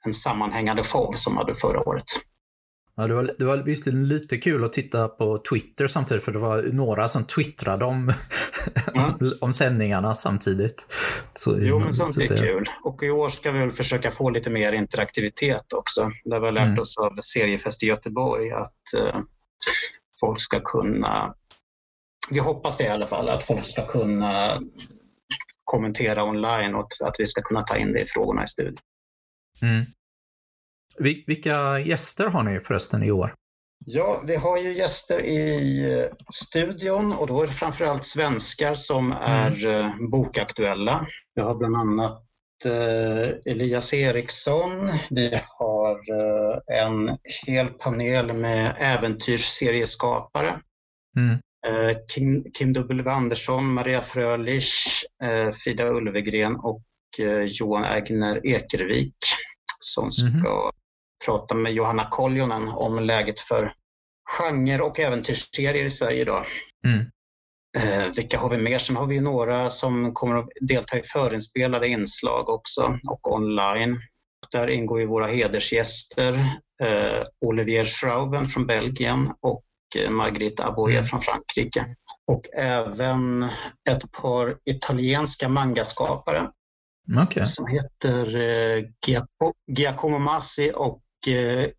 en 0.05 0.13
sammanhängande 0.13 0.83
show 0.83 1.11
som 1.15 1.37
hade 1.37 1.55
förra 1.55 1.79
året. 1.89 2.03
Ja, 2.95 3.07
det 3.07 3.13
var, 3.13 3.29
det 3.39 3.45
var 3.45 3.57
visserligen 3.57 4.07
lite 4.07 4.37
kul 4.37 4.63
att 4.63 4.73
titta 4.73 5.07
på 5.07 5.37
Twitter 5.49 5.87
samtidigt 5.87 6.23
för 6.23 6.31
det 6.31 6.39
var 6.39 6.61
några 6.63 7.07
som 7.07 7.23
twittrade 7.25 7.85
om, 7.85 8.13
Mm. 8.95 9.33
om 9.41 9.53
sändningarna 9.53 10.13
samtidigt. 10.13 10.85
Så, 11.33 11.55
Jo, 11.59 11.79
men 11.79 11.93
sånt 11.93 12.17
är 12.17 12.27
det- 12.27 12.37
kul. 12.37 12.69
Och 12.83 13.03
i 13.03 13.09
år 13.09 13.29
ska 13.29 13.51
vi 13.51 13.59
väl 13.59 13.71
försöka 13.71 14.11
få 14.11 14.29
lite 14.29 14.49
mer 14.49 14.71
interaktivitet 14.73 15.73
också. 15.73 16.11
Vi 16.23 16.31
har 16.35 16.51
lärt 16.51 16.63
Mm. 16.67 16.79
oss 16.79 16.97
av 16.97 17.17
Seriefest 17.21 17.83
i 17.83 17.85
Göteborg 17.85 18.51
att 18.51 18.93
eh, 18.97 19.19
folk 20.19 20.39
ska 20.41 20.59
kunna, 20.59 21.33
vi 22.29 22.39
hoppas 22.39 22.77
det 22.77 22.83
i 22.83 22.87
alla 22.89 23.07
fall, 23.07 23.29
att 23.29 23.43
folk 23.43 23.65
ska 23.65 23.87
kunna 23.87 24.61
kommentera 25.63 26.23
online 26.23 26.75
och 26.75 26.87
att 27.03 27.15
vi 27.19 27.25
ska 27.25 27.41
kunna 27.41 27.61
ta 27.61 27.77
in 27.77 27.93
det 27.93 28.01
i 28.01 28.05
frågorna 28.05 28.43
i 28.43 28.47
studion. 28.47 28.77
Mm. 29.61 29.85
Vil- 30.99 31.23
Vilka 31.27 31.79
gäster 31.79 32.27
har 32.27 32.43
ni 32.43 32.59
förresten 32.59 33.03
i 33.03 33.11
år? 33.11 33.33
Ja, 33.85 34.23
vi 34.27 34.35
har 34.35 34.57
ju 34.57 34.73
gäster 34.73 35.19
i 35.21 35.79
eh, 35.99 36.05
studion 36.33 37.13
och 37.13 37.27
då 37.27 37.41
är 37.43 37.47
det 37.47 37.53
framförallt 37.53 38.05
svenskar 38.05 38.73
som 38.73 39.11
är 39.21 39.65
eh, 39.65 39.89
bokaktuella. 40.11 41.07
Vi 41.35 41.41
har 41.41 41.55
bland 41.55 41.75
annat 41.75 42.19
heter 42.63 43.41
Elias 43.45 43.93
Eriksson. 43.93 44.89
Vi 45.09 45.41
har 45.47 45.91
eh, 45.91 46.83
en 46.83 47.17
hel 47.47 47.67
panel 47.67 48.33
med 48.33 48.75
äventyrsserieskapare. 48.79 50.59
Mm. 51.17 51.39
Eh, 51.67 51.97
Kim, 52.07 52.51
Kim 52.53 52.73
W 52.73 53.09
Andersson, 53.09 53.73
Maria 53.73 54.01
Frölich, 54.01 55.05
eh, 55.23 55.51
Frida 55.51 55.89
Ulvegren 55.89 56.55
och 56.55 56.81
Johan 57.45 57.83
Ägner 57.83 58.47
Ekervik 58.47 59.15
som 59.79 60.11
ska 60.11 60.27
mm 60.27 60.41
-hmm. 60.41 60.71
prata 61.25 61.55
med 61.55 61.73
Johanna 61.73 62.07
Koljonen 62.11 62.67
om 62.67 62.99
läget 62.99 63.39
för 63.39 63.73
genre 64.29 64.79
och 64.79 64.99
äventyrsserier 64.99 65.85
i 65.85 65.89
Sverige 65.89 66.21
idag. 66.21 66.45
Mm. 66.85 67.05
Eh, 67.77 68.13
vilka 68.15 68.37
har 68.37 68.49
vi 68.49 68.57
mer? 68.57 68.79
Sen 68.79 68.95
har 68.95 69.07
vi 69.07 69.19
några 69.19 69.69
som 69.69 70.13
kommer 70.13 70.35
att 70.35 70.49
delta 70.61 70.99
i 70.99 71.03
förinspelade 71.03 71.87
inslag 71.87 72.49
också 72.49 72.99
och 73.09 73.33
online. 73.33 73.99
Där 74.51 74.67
ingår 74.67 74.99
ju 74.99 75.05
våra 75.05 75.27
hedersgäster 75.27 76.33
eh, 76.83 77.23
Olivier 77.45 77.85
Schrauben 77.85 78.47
från 78.47 78.67
Belgien 78.67 79.33
och 79.41 79.63
eh, 79.95 80.09
Margrit 80.09 80.59
Aboye 80.59 80.97
mm. 80.97 81.05
från 81.05 81.21
Frankrike. 81.21 81.85
Och 82.27 82.45
även 82.57 83.43
ett 83.89 84.11
par 84.11 84.55
italienska 84.65 85.49
mangaskapare 85.49 86.49
okay. 87.23 87.45
som 87.45 87.67
heter 87.67 88.35
eh, 88.37 88.83
Giacomo 89.77 90.19
Massi 90.19 90.71
och 90.75 91.03
eh, 91.27 91.69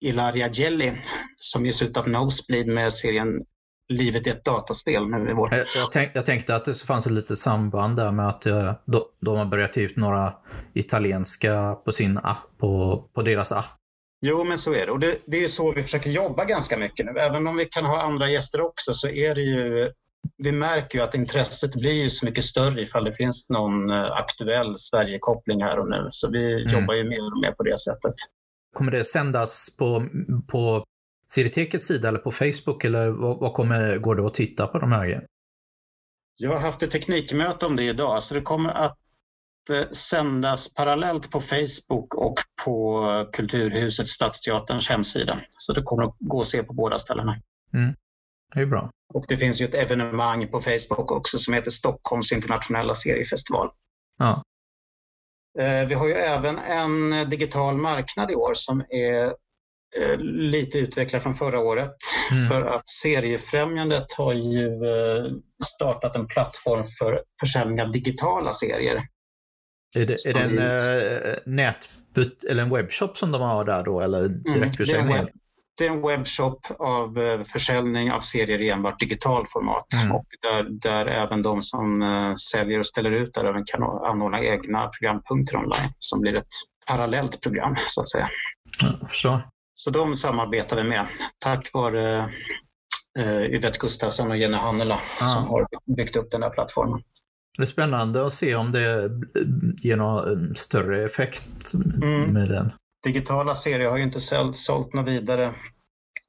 Ilaria 0.00 0.48
Gelli 0.48 0.92
som 1.36 1.66
ges 1.66 1.82
ut 1.82 1.96
av 1.96 2.08
Nosebleed 2.08 2.66
med 2.66 2.92
serien 2.92 3.44
livet 3.88 4.26
i 4.26 4.30
ett 4.30 4.44
dataspel. 4.44 5.06
Nu 5.06 5.30
i 5.30 5.32
vår. 5.32 5.48
Jag, 5.52 5.66
jag, 5.76 5.92
tänk, 5.92 6.10
jag 6.14 6.26
tänkte 6.26 6.56
att 6.56 6.64
det 6.64 6.74
fanns 6.74 7.06
ett 7.06 7.12
litet 7.12 7.38
samband 7.38 7.96
där 7.96 8.12
med 8.12 8.28
att 8.28 8.46
uh, 8.46 8.72
de, 9.20 9.36
har 9.36 9.46
börjat 9.46 9.76
ge 9.76 9.82
ut 9.82 9.96
några 9.96 10.32
italienska 10.74 11.74
på 11.84 11.92
sin 11.92 12.18
app, 12.18 12.58
på, 12.58 13.04
på 13.14 13.22
deras 13.22 13.52
app. 13.52 13.75
Jo, 14.20 14.44
men 14.44 14.58
så 14.58 14.74
är 14.74 14.86
det. 14.86 14.92
Och 14.92 14.98
det, 14.98 15.18
det 15.26 15.44
är 15.44 15.48
så 15.48 15.72
vi 15.72 15.82
försöker 15.82 16.10
jobba 16.10 16.44
ganska 16.44 16.76
mycket 16.76 17.06
nu. 17.06 17.20
Även 17.20 17.46
om 17.46 17.56
vi 17.56 17.64
kan 17.64 17.84
ha 17.84 18.02
andra 18.02 18.30
gäster 18.30 18.60
också 18.60 18.94
så 18.94 19.08
är 19.08 19.34
det 19.34 19.42
ju 19.42 19.90
vi 20.38 20.52
märker 20.52 20.98
ju 20.98 21.04
att 21.04 21.14
intresset 21.14 21.74
blir 21.74 22.08
så 22.08 22.26
mycket 22.26 22.44
större 22.44 22.82
ifall 22.82 23.04
det 23.04 23.12
finns 23.12 23.48
någon 23.48 23.90
eh, 23.90 24.12
aktuell 24.12 24.76
Sverigekoppling 24.76 25.62
här 25.62 25.78
och 25.78 25.90
nu. 25.90 26.08
Så 26.10 26.30
vi 26.30 26.62
mm. 26.62 26.80
jobbar 26.80 26.94
ju 26.94 27.04
mer 27.04 27.32
och 27.32 27.40
mer 27.40 27.52
på 27.52 27.62
det 27.62 27.78
sättet. 27.78 28.14
Kommer 28.74 28.92
det 28.92 29.04
sändas 29.04 29.76
på, 29.78 30.08
på 30.48 30.84
Seritekets 31.30 31.86
sida 31.86 32.08
eller 32.08 32.18
på 32.18 32.32
Facebook 32.32 32.84
eller 32.84 33.10
vad, 33.10 33.54
kommer, 33.54 33.98
går 33.98 34.14
det 34.14 34.26
att 34.26 34.34
titta 34.34 34.66
på 34.66 34.78
de 34.78 34.92
här 34.92 35.04
grejerna? 35.04 35.26
Jag 36.36 36.50
har 36.50 36.60
haft 36.60 36.82
ett 36.82 36.90
teknikmöte 36.90 37.66
om 37.66 37.76
det 37.76 37.82
idag 37.82 38.22
så 38.22 38.34
det 38.34 38.40
kommer 38.40 38.70
att 38.70 38.98
sändas 39.90 40.74
parallellt 40.74 41.30
på 41.30 41.40
Facebook 41.40 42.14
och 42.14 42.34
på 42.64 43.06
Kulturhuset 43.32 44.08
Stadsteaterns 44.08 44.88
hemsida. 44.88 45.40
Så 45.48 45.72
det 45.72 45.82
kommer 45.82 46.02
att 46.02 46.16
gå 46.18 46.40
att 46.40 46.46
se 46.46 46.62
på 46.62 46.72
båda 46.72 46.98
ställena. 46.98 47.36
Mm. 47.74 47.94
Det 48.54 48.60
är 48.60 48.66
bra. 48.66 48.90
Och 49.14 49.24
det 49.28 49.36
finns 49.36 49.60
ju 49.60 49.64
ett 49.64 49.74
evenemang 49.74 50.48
på 50.48 50.60
Facebook 50.60 51.10
också 51.10 51.38
som 51.38 51.54
heter 51.54 51.70
Stockholms 51.70 52.32
internationella 52.32 52.94
seriefestival. 52.94 53.70
Ja. 54.18 54.42
Eh, 55.58 55.88
vi 55.88 55.94
har 55.94 56.06
ju 56.06 56.12
även 56.12 56.58
en 56.58 57.30
digital 57.30 57.76
marknad 57.76 58.30
i 58.30 58.34
år 58.34 58.54
som 58.54 58.84
är 58.88 59.32
Eh, 59.98 60.18
lite 60.18 60.78
utvecklad 60.78 61.22
från 61.22 61.34
förra 61.34 61.60
året. 61.60 61.96
Mm. 62.30 62.48
För 62.48 62.62
att 62.62 62.88
Seriefrämjandet 62.88 64.12
har 64.12 64.32
ju 64.32 64.66
eh, 64.66 65.32
startat 65.64 66.16
en 66.16 66.26
plattform 66.26 66.84
för 66.98 67.22
försäljning 67.40 67.82
av 67.82 67.92
digitala 67.92 68.52
serier. 68.52 69.02
Är 69.94 70.06
det, 70.06 70.26
är 70.26 70.34
det 70.34 70.40
en 70.40 70.58
äh, 70.58 71.36
nätbut 71.46 72.44
eller 72.44 72.62
en 72.62 72.70
webbshop 72.70 73.16
som 73.16 73.32
de 73.32 73.42
har 73.42 73.64
där 73.64 73.84
då 73.84 74.00
eller 74.00 74.28
direktförsäljning? 74.28 75.16
Mm, 75.16 75.28
det 75.78 75.86
är 75.86 75.90
en 75.90 76.02
webbshop 76.02 76.66
av 76.78 77.44
försäljning 77.52 78.12
av 78.12 78.20
serier 78.20 78.60
i 78.60 78.70
enbart 78.70 79.00
digital 79.00 79.46
format 79.48 79.86
mm. 80.02 80.16
och 80.16 80.26
där, 80.42 80.66
där 80.70 81.06
även 81.06 81.42
de 81.42 81.62
som 81.62 82.04
säljer 82.52 82.78
och 82.78 82.86
ställer 82.86 83.10
ut 83.10 83.34
där 83.34 83.44
även 83.44 83.64
kan 83.64 83.82
anordna 83.82 84.40
egna 84.40 84.88
programpunkter 84.88 85.56
online 85.56 85.92
som 85.98 86.20
blir 86.20 86.34
ett 86.34 86.46
parallellt 86.86 87.40
program 87.40 87.76
så 87.86 88.00
att 88.00 88.08
säga. 88.08 88.30
så. 89.10 89.42
Så 89.74 89.90
de 89.90 90.16
samarbetar 90.16 90.76
vi 90.76 90.84
med 90.84 91.06
tack 91.38 91.72
vare 91.72 92.18
eh, 93.18 93.42
Yvette 93.42 93.78
Gustafsson 93.78 94.30
och 94.30 94.36
Jenny 94.36 94.56
Hannela 94.56 95.00
ah. 95.20 95.24
som 95.24 95.46
har 95.46 95.66
byggt 95.96 96.16
upp 96.16 96.30
den 96.30 96.42
här 96.42 96.50
plattformen. 96.50 97.02
Det 97.56 97.62
är 97.62 97.66
spännande 97.66 98.26
att 98.26 98.32
se 98.32 98.54
om 98.54 98.72
det 98.72 99.10
ger 99.82 99.96
någon 99.96 100.54
större 100.54 101.04
effekt 101.04 101.74
mm. 101.74 102.32
med 102.32 102.48
den. 102.48 102.72
Digitala 103.04 103.54
serier 103.54 103.90
har 103.90 103.96
ju 103.96 104.02
inte 104.02 104.20
sålt, 104.20 104.56
sålt 104.56 104.94
något 104.94 105.08
vidare, 105.08 105.54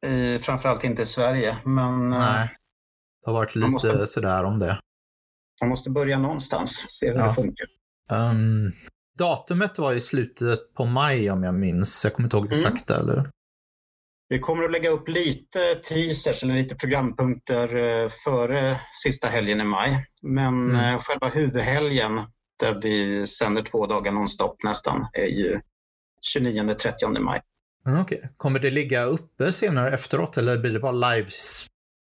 i, 0.06 0.40
framförallt 0.40 0.84
inte 0.84 1.02
i 1.02 1.06
Sverige. 1.06 1.58
Men, 1.64 2.14
eh, 2.14 2.20
Nej, 2.20 2.50
det 3.26 3.32
har 3.32 3.34
varit 3.34 3.56
lite 3.56 3.70
måste, 3.70 4.08
sådär 4.08 4.44
om 4.44 4.60
det. 4.60 4.80
Man 5.62 5.70
måste 5.70 5.90
börja 5.90 6.20
någonstans, 6.20 6.86
se 6.88 7.12
hur 7.12 7.18
ja. 7.18 7.28
det 7.28 7.34
funkar. 7.34 7.68
Um, 8.12 8.72
datumet 9.18 9.78
var 9.78 9.94
i 9.94 10.00
slutet 10.00 10.74
på 10.74 10.86
maj 10.86 11.32
om 11.32 11.44
jag 11.44 11.56
minns. 11.56 12.04
Jag 12.04 12.14
kommer 12.14 12.28
inte 12.28 12.38
ihåg 12.38 12.46
mm. 12.46 12.60
exakt 12.60 12.90
mm. 12.90 13.02
eller? 13.02 13.30
Vi 14.30 14.40
kommer 14.40 14.64
att 14.64 14.72
lägga 14.72 14.90
upp 14.90 15.08
lite 15.08 15.76
teasers 15.76 16.44
eller 16.44 16.54
lite 16.54 16.76
programpunkter 16.76 17.76
eh, 17.76 18.10
före 18.10 18.80
sista 19.04 19.28
helgen 19.28 19.62
i 19.62 19.64
maj. 19.64 20.06
Men 20.22 20.72
mm. 20.72 20.76
Eh, 20.76 21.00
själva 21.00 21.28
huvudhelgen 21.28 22.22
där 22.60 22.82
vi 22.82 23.26
sänder 23.26 23.62
två 23.62 23.86
dagar 23.86 24.12
nonstop 24.12 24.64
nästan 24.64 25.08
är 25.14 25.28
ju 25.28 25.62
29-30 26.36 27.20
maj. 27.20 27.42
Mm, 27.88 28.02
okay. 28.02 28.20
Kommer 28.38 28.60
det 28.60 28.70
ligga 28.70 29.04
uppe 29.04 29.52
senare 29.52 29.92
efteråt 29.94 30.38
eller 30.38 30.58
blir 30.58 30.74
det 30.74 30.80
bara 30.80 31.16
live, 31.16 31.28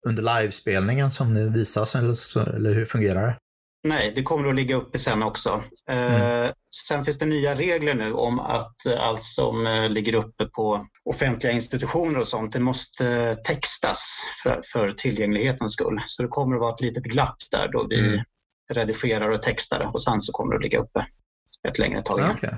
under 0.08 0.22
livespelningen 0.22 1.10
som 1.10 1.34
det 1.34 1.48
visas 1.48 1.94
eller, 1.94 2.48
eller 2.56 2.74
hur 2.74 2.84
fungerar 2.84 3.26
det? 3.26 3.36
Nej, 3.84 4.12
det 4.14 4.22
kommer 4.22 4.48
att 4.48 4.54
ligga 4.54 4.76
uppe 4.76 4.98
sen 4.98 5.22
också. 5.22 5.62
Mm. 5.88 6.44
Eh, 6.44 6.50
sen 6.86 7.04
finns 7.04 7.18
det 7.18 7.26
nya 7.26 7.54
regler 7.54 7.94
nu 7.94 8.12
om 8.12 8.40
att 8.40 8.86
allt 8.98 9.24
som 9.24 9.66
eh, 9.66 9.88
ligger 9.88 10.14
uppe 10.14 10.46
på 10.46 10.86
offentliga 11.04 11.52
institutioner 11.52 12.20
och 12.20 12.28
sånt, 12.28 12.52
det 12.52 12.60
måste 12.60 13.34
textas 13.34 14.22
för, 14.42 14.62
för 14.72 14.92
tillgänglighetens 14.92 15.72
skull. 15.72 16.02
Så 16.06 16.22
det 16.22 16.28
kommer 16.28 16.56
att 16.56 16.60
vara 16.60 16.74
ett 16.74 16.80
litet 16.80 17.04
glapp 17.04 17.36
där 17.50 17.68
då 17.72 17.86
vi 17.88 18.08
mm. 18.08 18.20
redigerar 18.72 19.30
och 19.30 19.42
textar 19.42 19.90
och 19.92 20.02
sen 20.02 20.20
så 20.20 20.32
kommer 20.32 20.52
det 20.52 20.56
att 20.56 20.62
ligga 20.62 20.78
uppe 20.78 21.06
ett 21.68 21.78
längre 21.78 22.02
tag 22.02 22.18
igen. 22.18 22.32
Okay. 22.32 22.54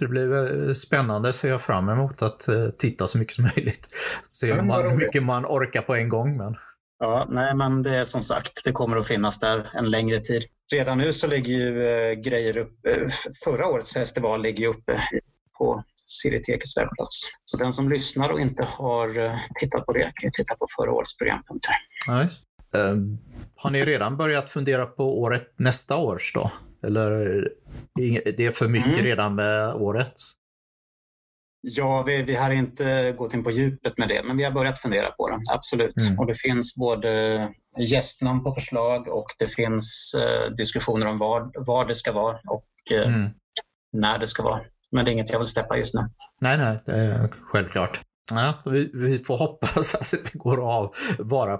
Det 0.00 0.08
blir 0.08 0.74
spännande, 0.74 1.32
ser 1.32 1.48
jag 1.48 1.62
fram 1.62 1.88
emot 1.88 2.22
att 2.22 2.48
eh, 2.48 2.68
titta 2.78 3.06
så 3.06 3.18
mycket 3.18 3.34
som 3.34 3.44
möjligt. 3.56 3.88
Se 4.32 4.52
hur 4.52 4.96
mycket 4.96 5.22
man 5.22 5.46
orkar 5.46 5.82
på 5.82 5.94
en 5.94 6.08
gång. 6.08 6.36
Men... 6.36 6.56
Ja, 6.98 7.26
nej 7.30 7.54
men 7.54 7.82
det 7.82 7.96
är 7.96 8.04
som 8.04 8.22
sagt, 8.22 8.64
det 8.64 8.72
kommer 8.72 8.96
att 8.96 9.06
finnas 9.06 9.40
där 9.40 9.70
en 9.74 9.90
längre 9.90 10.20
tid. 10.20 10.44
Redan 10.72 10.98
nu 10.98 11.12
så 11.12 11.26
ligger 11.26 11.52
ju 11.52 11.86
eh, 11.86 12.12
grejer 12.12 12.56
upp, 12.56 12.86
eh, 12.86 13.08
förra 13.44 13.66
årets 13.68 13.92
festival 13.92 14.42
ligger 14.42 14.68
uppe 14.68 15.00
på 15.58 15.84
Siritekes 16.06 16.76
webbplats. 16.76 17.30
Så 17.44 17.56
den 17.56 17.72
som 17.72 17.88
lyssnar 17.88 18.28
och 18.28 18.40
inte 18.40 18.64
har 18.64 19.18
eh, 19.18 19.38
tittat 19.60 19.86
på 19.86 19.92
det 19.92 20.12
kan 20.14 20.30
titta 20.32 20.56
på 20.56 20.66
förra 20.76 20.92
årets 20.92 21.18
programpunkter. 21.18 21.74
Ja. 22.06 22.28
Um, 22.74 23.18
har 23.56 23.70
ni 23.70 23.84
redan 23.84 24.16
börjat 24.16 24.50
fundera 24.50 24.86
på 24.86 25.20
året 25.20 25.52
nästa 25.56 25.96
års 25.96 26.32
då? 26.32 26.52
Eller 26.82 27.12
är 28.00 28.32
det 28.36 28.56
för 28.56 28.68
mycket 28.68 28.92
mm. 28.92 29.04
redan 29.04 29.34
med 29.34 29.74
årets? 29.74 30.32
Ja, 31.66 32.02
vi, 32.02 32.22
vi 32.22 32.34
har 32.34 32.50
inte 32.50 33.14
gått 33.18 33.34
in 33.34 33.44
på 33.44 33.50
djupet 33.50 33.98
med 33.98 34.08
det, 34.08 34.22
men 34.24 34.36
vi 34.36 34.44
har 34.44 34.50
börjat 34.50 34.80
fundera 34.80 35.10
på 35.10 35.28
det, 35.28 35.40
absolut. 35.52 35.96
Mm. 35.96 36.18
Och 36.18 36.26
det 36.26 36.34
finns 36.34 36.74
både 36.76 37.48
gästnamn 37.78 38.44
på 38.44 38.52
förslag 38.52 39.08
och 39.08 39.26
det 39.38 39.46
finns 39.46 40.14
eh, 40.14 40.50
diskussioner 40.50 41.06
om 41.06 41.18
var, 41.18 41.50
var 41.66 41.86
det 41.86 41.94
ska 41.94 42.12
vara 42.12 42.38
och 42.48 42.66
eh, 42.92 43.14
mm. 43.14 43.30
när 43.92 44.18
det 44.18 44.26
ska 44.26 44.42
vara. 44.42 44.60
Men 44.92 45.04
det 45.04 45.10
är 45.10 45.12
inget 45.12 45.30
jag 45.30 45.38
vill 45.38 45.48
släppa 45.48 45.76
just 45.76 45.94
nu. 45.94 46.00
Nej, 46.40 46.58
nej, 46.58 46.82
det 46.86 46.92
är 46.92 47.28
självklart. 47.42 48.00
Ja, 48.30 48.54
vi, 48.64 48.90
vi 48.94 49.18
får 49.18 49.36
hoppas 49.36 49.94
att 50.00 50.10
det 50.10 50.34
går 50.34 50.70
av 50.72 50.94
bara 51.18 51.58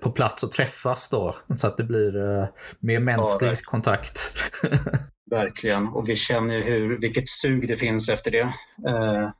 på 0.00 0.10
plats 0.10 0.42
och 0.42 0.52
träffas 0.52 1.08
då 1.08 1.36
så 1.56 1.66
att 1.66 1.76
det 1.76 1.84
blir 1.84 2.16
uh, 2.16 2.46
mer 2.80 3.00
mänsklig 3.00 3.50
ja, 3.50 3.56
kontakt. 3.64 4.32
Verkligen, 5.30 5.88
och 5.88 6.08
vi 6.08 6.16
känner 6.16 6.60
hur, 6.60 7.00
vilket 7.00 7.28
sug 7.28 7.68
det 7.68 7.76
finns 7.76 8.08
efter 8.08 8.30
det. 8.30 8.52
Eh, 8.88 9.30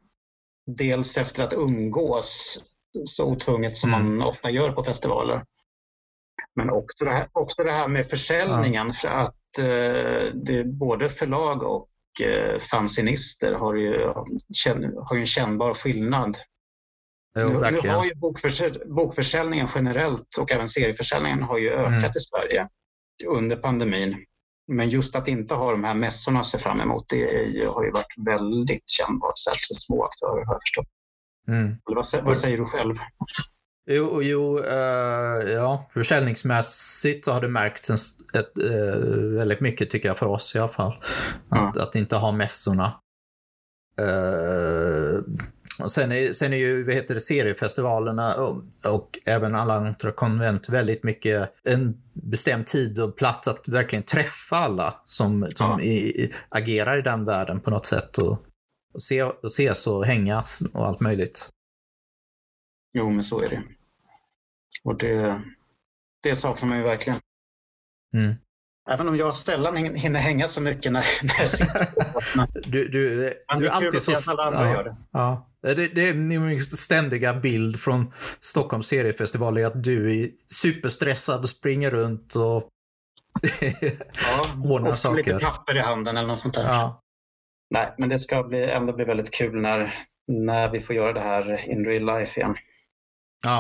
dels 0.66 1.18
efter 1.18 1.42
att 1.42 1.52
umgås 1.52 2.58
så 3.04 3.26
otvunget 3.26 3.76
som 3.76 3.94
mm. 3.94 4.16
man 4.16 4.28
ofta 4.28 4.50
gör 4.50 4.72
på 4.72 4.82
festivaler. 4.82 5.44
Men 6.54 6.70
också 6.70 7.04
det 7.04 7.10
här, 7.10 7.28
också 7.32 7.64
det 7.64 7.72
här 7.72 7.88
med 7.88 8.10
försäljningen 8.10 8.86
ja. 8.86 8.92
för 8.92 9.08
att 9.08 9.58
eh, 9.58 10.34
det, 10.34 10.64
både 10.64 11.08
förlag 11.08 11.62
och 11.62 11.88
eh, 12.20 12.58
fanzinister 12.58 13.52
har 13.52 13.74
ju, 13.74 14.06
har 15.04 15.14
ju 15.14 15.20
en 15.20 15.26
kännbar 15.26 15.74
skillnad. 15.74 16.36
Jo, 17.38 17.48
nu, 17.48 17.78
nu, 17.82 17.88
har 17.88 18.04
ju 18.04 18.14
bokförsälj, 18.14 18.78
bokförsäljningen 18.86 19.68
generellt 19.74 20.36
och 20.38 20.52
även 20.52 20.68
serieförsäljningen 20.68 21.42
har 21.42 21.58
ju 21.58 21.70
ökat 21.70 21.92
mm. 21.92 22.12
i 22.16 22.20
Sverige 22.20 22.68
under 23.26 23.56
pandemin. 23.56 24.24
Men 24.68 24.88
just 24.88 25.16
att 25.16 25.28
inte 25.28 25.54
ha 25.54 25.70
de 25.70 25.84
här 25.84 25.94
mässorna 25.94 26.40
att 26.40 26.46
se 26.46 26.58
fram 26.58 26.80
emot, 26.80 27.08
det 27.08 27.22
är, 27.22 27.66
har 27.66 27.84
ju 27.84 27.90
varit 27.90 28.14
väldigt 28.26 28.90
kännbart, 28.90 29.38
särskilt 29.38 29.66
för 29.66 29.74
små 29.74 30.04
aktörer 30.04 30.44
har 30.44 30.54
jag 30.54 30.62
förstått. 30.62 30.88
Mm. 31.48 31.76
Vad, 31.84 32.24
vad, 32.24 32.36
säger 32.36 32.58
du 32.58 32.64
själv? 32.64 32.94
Jo, 33.90 34.22
jo 34.22 34.58
uh, 34.58 35.50
ja, 35.50 35.90
försäljningsmässigt 35.92 37.24
så 37.24 37.32
har 37.32 37.40
det 37.40 37.48
märkts 37.48 37.90
ett, 37.90 38.58
uh, 38.64 39.36
väldigt 39.36 39.60
mycket 39.60 39.90
tycker 39.90 40.08
jag 40.08 40.18
för 40.18 40.26
oss 40.26 40.54
i 40.54 40.58
alla 40.58 40.68
fall. 40.68 40.98
Att, 41.48 41.76
mm. 41.76 41.88
att 41.88 41.94
inte 41.94 42.16
ha 42.16 42.32
mässorna. 42.32 43.00
Uh, 44.00 45.20
och 45.78 45.92
sen, 45.92 46.12
är, 46.12 46.32
sen 46.32 46.52
är 46.52 46.56
ju 46.56 46.84
vad 46.84 46.94
heter 46.94 47.14
det, 47.14 47.20
seriefestivalerna 47.20 48.34
och, 48.34 48.62
och 48.84 49.18
även 49.24 49.54
alla 49.54 49.74
andra 49.74 50.12
konvent 50.12 50.68
väldigt 50.68 51.02
mycket 51.02 51.54
en 51.64 52.02
bestämd 52.12 52.66
tid 52.66 53.00
och 53.00 53.16
plats 53.16 53.48
att 53.48 53.68
verkligen 53.68 54.02
träffa 54.02 54.56
alla 54.56 54.94
som, 55.04 55.50
som 55.54 55.80
i, 55.80 56.32
agerar 56.48 56.98
i 56.98 57.02
den 57.02 57.24
världen 57.24 57.60
på 57.60 57.70
något 57.70 57.86
sätt. 57.86 58.18
Och, 58.18 58.44
och, 58.94 59.02
se, 59.02 59.22
och 59.22 59.44
ses 59.44 59.86
och 59.86 60.04
hängas 60.04 60.62
och 60.74 60.86
allt 60.86 61.00
möjligt. 61.00 61.48
Jo, 62.92 63.10
men 63.10 63.22
så 63.22 63.40
är 63.40 63.48
det. 63.48 63.62
Och 64.84 64.98
det, 64.98 65.42
det 66.22 66.36
saknar 66.36 66.68
man 66.68 66.78
ju 66.78 66.84
verkligen. 66.84 67.18
Mm. 68.14 68.34
Även 68.90 69.08
om 69.08 69.16
jag 69.16 69.34
sällan 69.34 69.76
hinner 69.76 70.20
hänga 70.20 70.48
så 70.48 70.60
mycket 70.60 70.92
när, 70.92 71.04
när 71.22 71.34
jag 71.40 71.50
sitter 71.50 71.86
du, 72.70 72.88
du, 72.88 73.34
Men 73.50 73.60
du 73.60 73.66
är 73.66 73.70
alltid 73.70 74.02
så... 74.02 74.12
att 74.12 74.28
alla 74.28 74.44
andra 74.44 74.64
ja, 74.64 74.72
gör 74.72 74.84
det. 74.84 74.96
Ja. 75.10 75.48
Det, 75.74 75.88
det 75.88 76.08
är 76.08 76.14
min 76.14 76.60
ständiga 76.60 77.34
bild 77.34 77.80
från 77.80 78.12
Stockholms 78.40 78.86
seriefestival 78.86 79.58
är 79.58 79.66
att 79.66 79.84
du 79.84 80.22
är 80.22 80.30
superstressad 80.46 81.40
och 81.40 81.48
springer 81.48 81.90
runt 81.90 82.34
och 82.34 82.68
ja, 83.60 84.64
ordnar 84.64 84.94
saker. 84.94 85.16
lite 85.16 85.46
papper 85.46 85.76
i 85.76 85.80
handen 85.80 86.16
eller 86.16 86.28
något 86.28 86.38
sånt 86.38 86.54
där. 86.54 86.64
Ja. 86.64 87.02
Nej, 87.70 87.94
men 87.98 88.08
det 88.08 88.18
ska 88.18 88.42
bli, 88.42 88.70
ändå 88.70 88.92
bli 88.92 89.04
väldigt 89.04 89.30
kul 89.30 89.60
när, 89.60 89.94
när 90.28 90.70
vi 90.70 90.80
får 90.80 90.96
göra 90.96 91.12
det 91.12 91.20
här 91.20 91.70
in 91.70 91.84
real 91.84 92.18
life 92.18 92.40
igen. 92.40 92.56
Ja, 93.44 93.58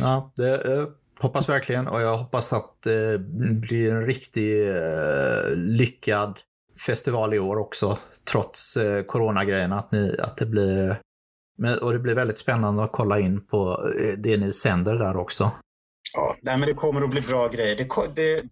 ja 0.00 0.32
det 0.36 0.72
eh, 0.72 0.86
hoppas 1.18 1.48
verkligen 1.48 1.88
och 1.88 2.02
jag 2.02 2.16
hoppas 2.16 2.52
att 2.52 2.82
det 2.82 3.18
blir 3.60 3.94
en 3.94 4.06
riktigt 4.06 4.68
eh, 4.68 5.56
lyckad 5.56 6.40
festival 6.86 7.34
i 7.34 7.38
år 7.38 7.56
också, 7.56 7.98
trots 8.30 8.76
eh, 8.76 9.02
coronagrejerna. 9.02 9.78
Att, 9.78 10.20
att 10.20 10.36
det 10.36 10.46
blir 10.46 11.00
men, 11.58 11.78
och 11.78 11.92
det 11.92 11.98
blir 11.98 12.14
väldigt 12.14 12.38
spännande 12.38 12.84
att 12.84 12.92
kolla 12.92 13.20
in 13.20 13.46
på 13.46 13.90
eh, 14.00 14.18
det 14.18 14.36
ni 14.36 14.52
sänder 14.52 14.98
där 14.98 15.16
också. 15.16 15.50
Ja, 16.12 16.36
nej, 16.42 16.58
men 16.58 16.68
det 16.68 16.74
kommer 16.74 17.02
att 17.02 17.10
bli 17.10 17.20
bra 17.20 17.48
grejer. 17.48 17.76
Det, 17.76 17.88
det, 18.14 18.42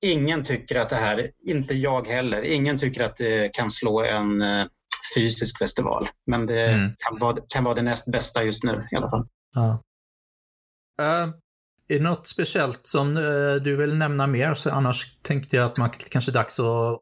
ingen 0.00 0.44
tycker 0.44 0.76
att 0.76 0.88
det 0.88 0.96
här, 0.96 1.30
inte 1.46 1.74
jag 1.74 2.06
heller, 2.06 2.42
ingen 2.42 2.78
tycker 2.78 3.04
att 3.04 3.16
det 3.16 3.54
kan 3.54 3.70
slå 3.70 4.04
en 4.04 4.42
uh, 4.42 4.66
fysisk 5.16 5.58
festival. 5.58 6.08
Men 6.26 6.46
det 6.46 6.66
mm. 6.68 6.90
kan, 6.98 7.18
vara, 7.18 7.36
kan 7.48 7.64
vara 7.64 7.74
det 7.74 7.82
näst 7.82 8.12
bästa 8.12 8.44
just 8.44 8.64
nu 8.64 8.88
i 8.92 8.96
alla 8.96 9.10
fall. 9.10 9.26
Ja. 9.54 9.82
Uh, 11.00 11.34
är 11.88 11.98
det 11.98 12.00
något 12.00 12.26
speciellt 12.26 12.80
som 12.82 13.16
uh, 13.16 13.54
du 13.54 13.76
vill 13.76 13.94
nämna 13.94 14.26
mer? 14.26 14.54
Så 14.54 14.70
annars 14.70 15.16
tänkte 15.22 15.56
jag 15.56 15.64
att 15.64 15.78
man 15.78 15.90
kanske 15.90 16.30
är 16.30 16.34
dags 16.34 16.60
att 16.60 17.00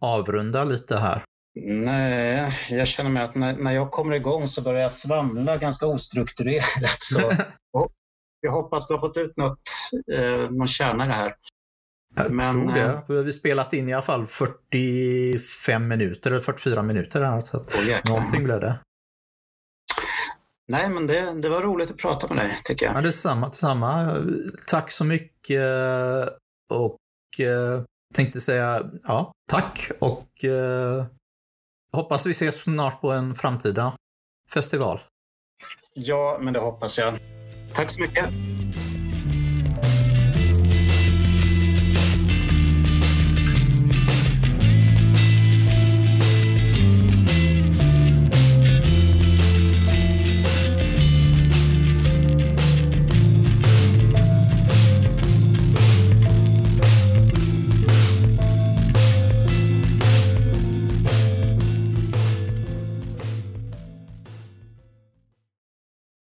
avrunda 0.00 0.64
lite 0.64 0.96
här. 0.96 1.22
Nej, 1.64 2.52
jag 2.70 2.88
känner 2.88 3.10
mig 3.10 3.22
att 3.22 3.34
när, 3.34 3.56
när 3.56 3.72
jag 3.72 3.90
kommer 3.90 4.14
igång 4.14 4.48
så 4.48 4.62
börjar 4.62 4.80
jag 4.80 4.92
svamla 4.92 5.56
ganska 5.56 5.86
ostrukturerat. 5.86 7.02
Så 7.02 7.32
jag 8.40 8.52
hoppas 8.52 8.88
du 8.88 8.94
har 8.94 9.00
fått 9.00 9.16
ut 9.16 9.36
något, 9.36 9.60
eh, 10.12 10.50
någon 10.50 10.68
kärna 10.68 11.04
i 11.04 11.08
det 11.08 11.14
här. 11.14 11.34
Jag 12.16 12.30
Men, 12.30 12.54
tror 12.54 12.74
det. 12.74 12.82
Eh, 12.82 13.00
vi 13.08 13.16
har 13.16 13.30
spelat 13.30 13.72
in 13.72 13.88
i 13.88 13.92
alla 13.92 14.02
fall 14.02 14.26
45 14.26 15.88
minuter 15.88 16.30
eller 16.30 16.40
44 16.40 16.82
minuter. 16.82 17.22
Här, 17.22 17.40
så 17.40 17.56
att 17.56 17.74
oh, 17.74 18.10
någonting 18.10 18.44
blev 18.44 18.60
det. 18.60 18.78
Nej, 20.68 20.90
men 20.90 21.06
det, 21.06 21.40
det 21.42 21.48
var 21.48 21.62
roligt 21.62 21.90
att 21.90 21.96
prata 21.96 22.34
med 22.34 22.44
dig 22.44 22.58
tycker 22.64 22.86
jag. 22.86 22.94
Ja, 22.96 23.00
detsamma. 23.00 23.48
detsamma. 23.48 24.24
Tack 24.66 24.90
så 24.90 25.04
mycket 25.04 25.62
och 26.72 26.98
eh, 27.40 27.82
tänkte 28.14 28.40
säga 28.40 28.90
ja, 29.02 29.32
tack 29.50 29.90
och 30.00 30.44
eh, 30.44 31.06
Hoppas 31.96 32.26
vi 32.26 32.30
ses 32.30 32.62
snart 32.62 33.00
på 33.00 33.10
en 33.10 33.34
framtida 33.34 33.92
festival. 34.50 34.98
Ja, 35.94 36.38
men 36.40 36.52
det 36.52 36.60
hoppas 36.60 36.98
jag. 36.98 37.18
Tack 37.74 37.90
så 37.90 38.02
mycket. 38.02 38.24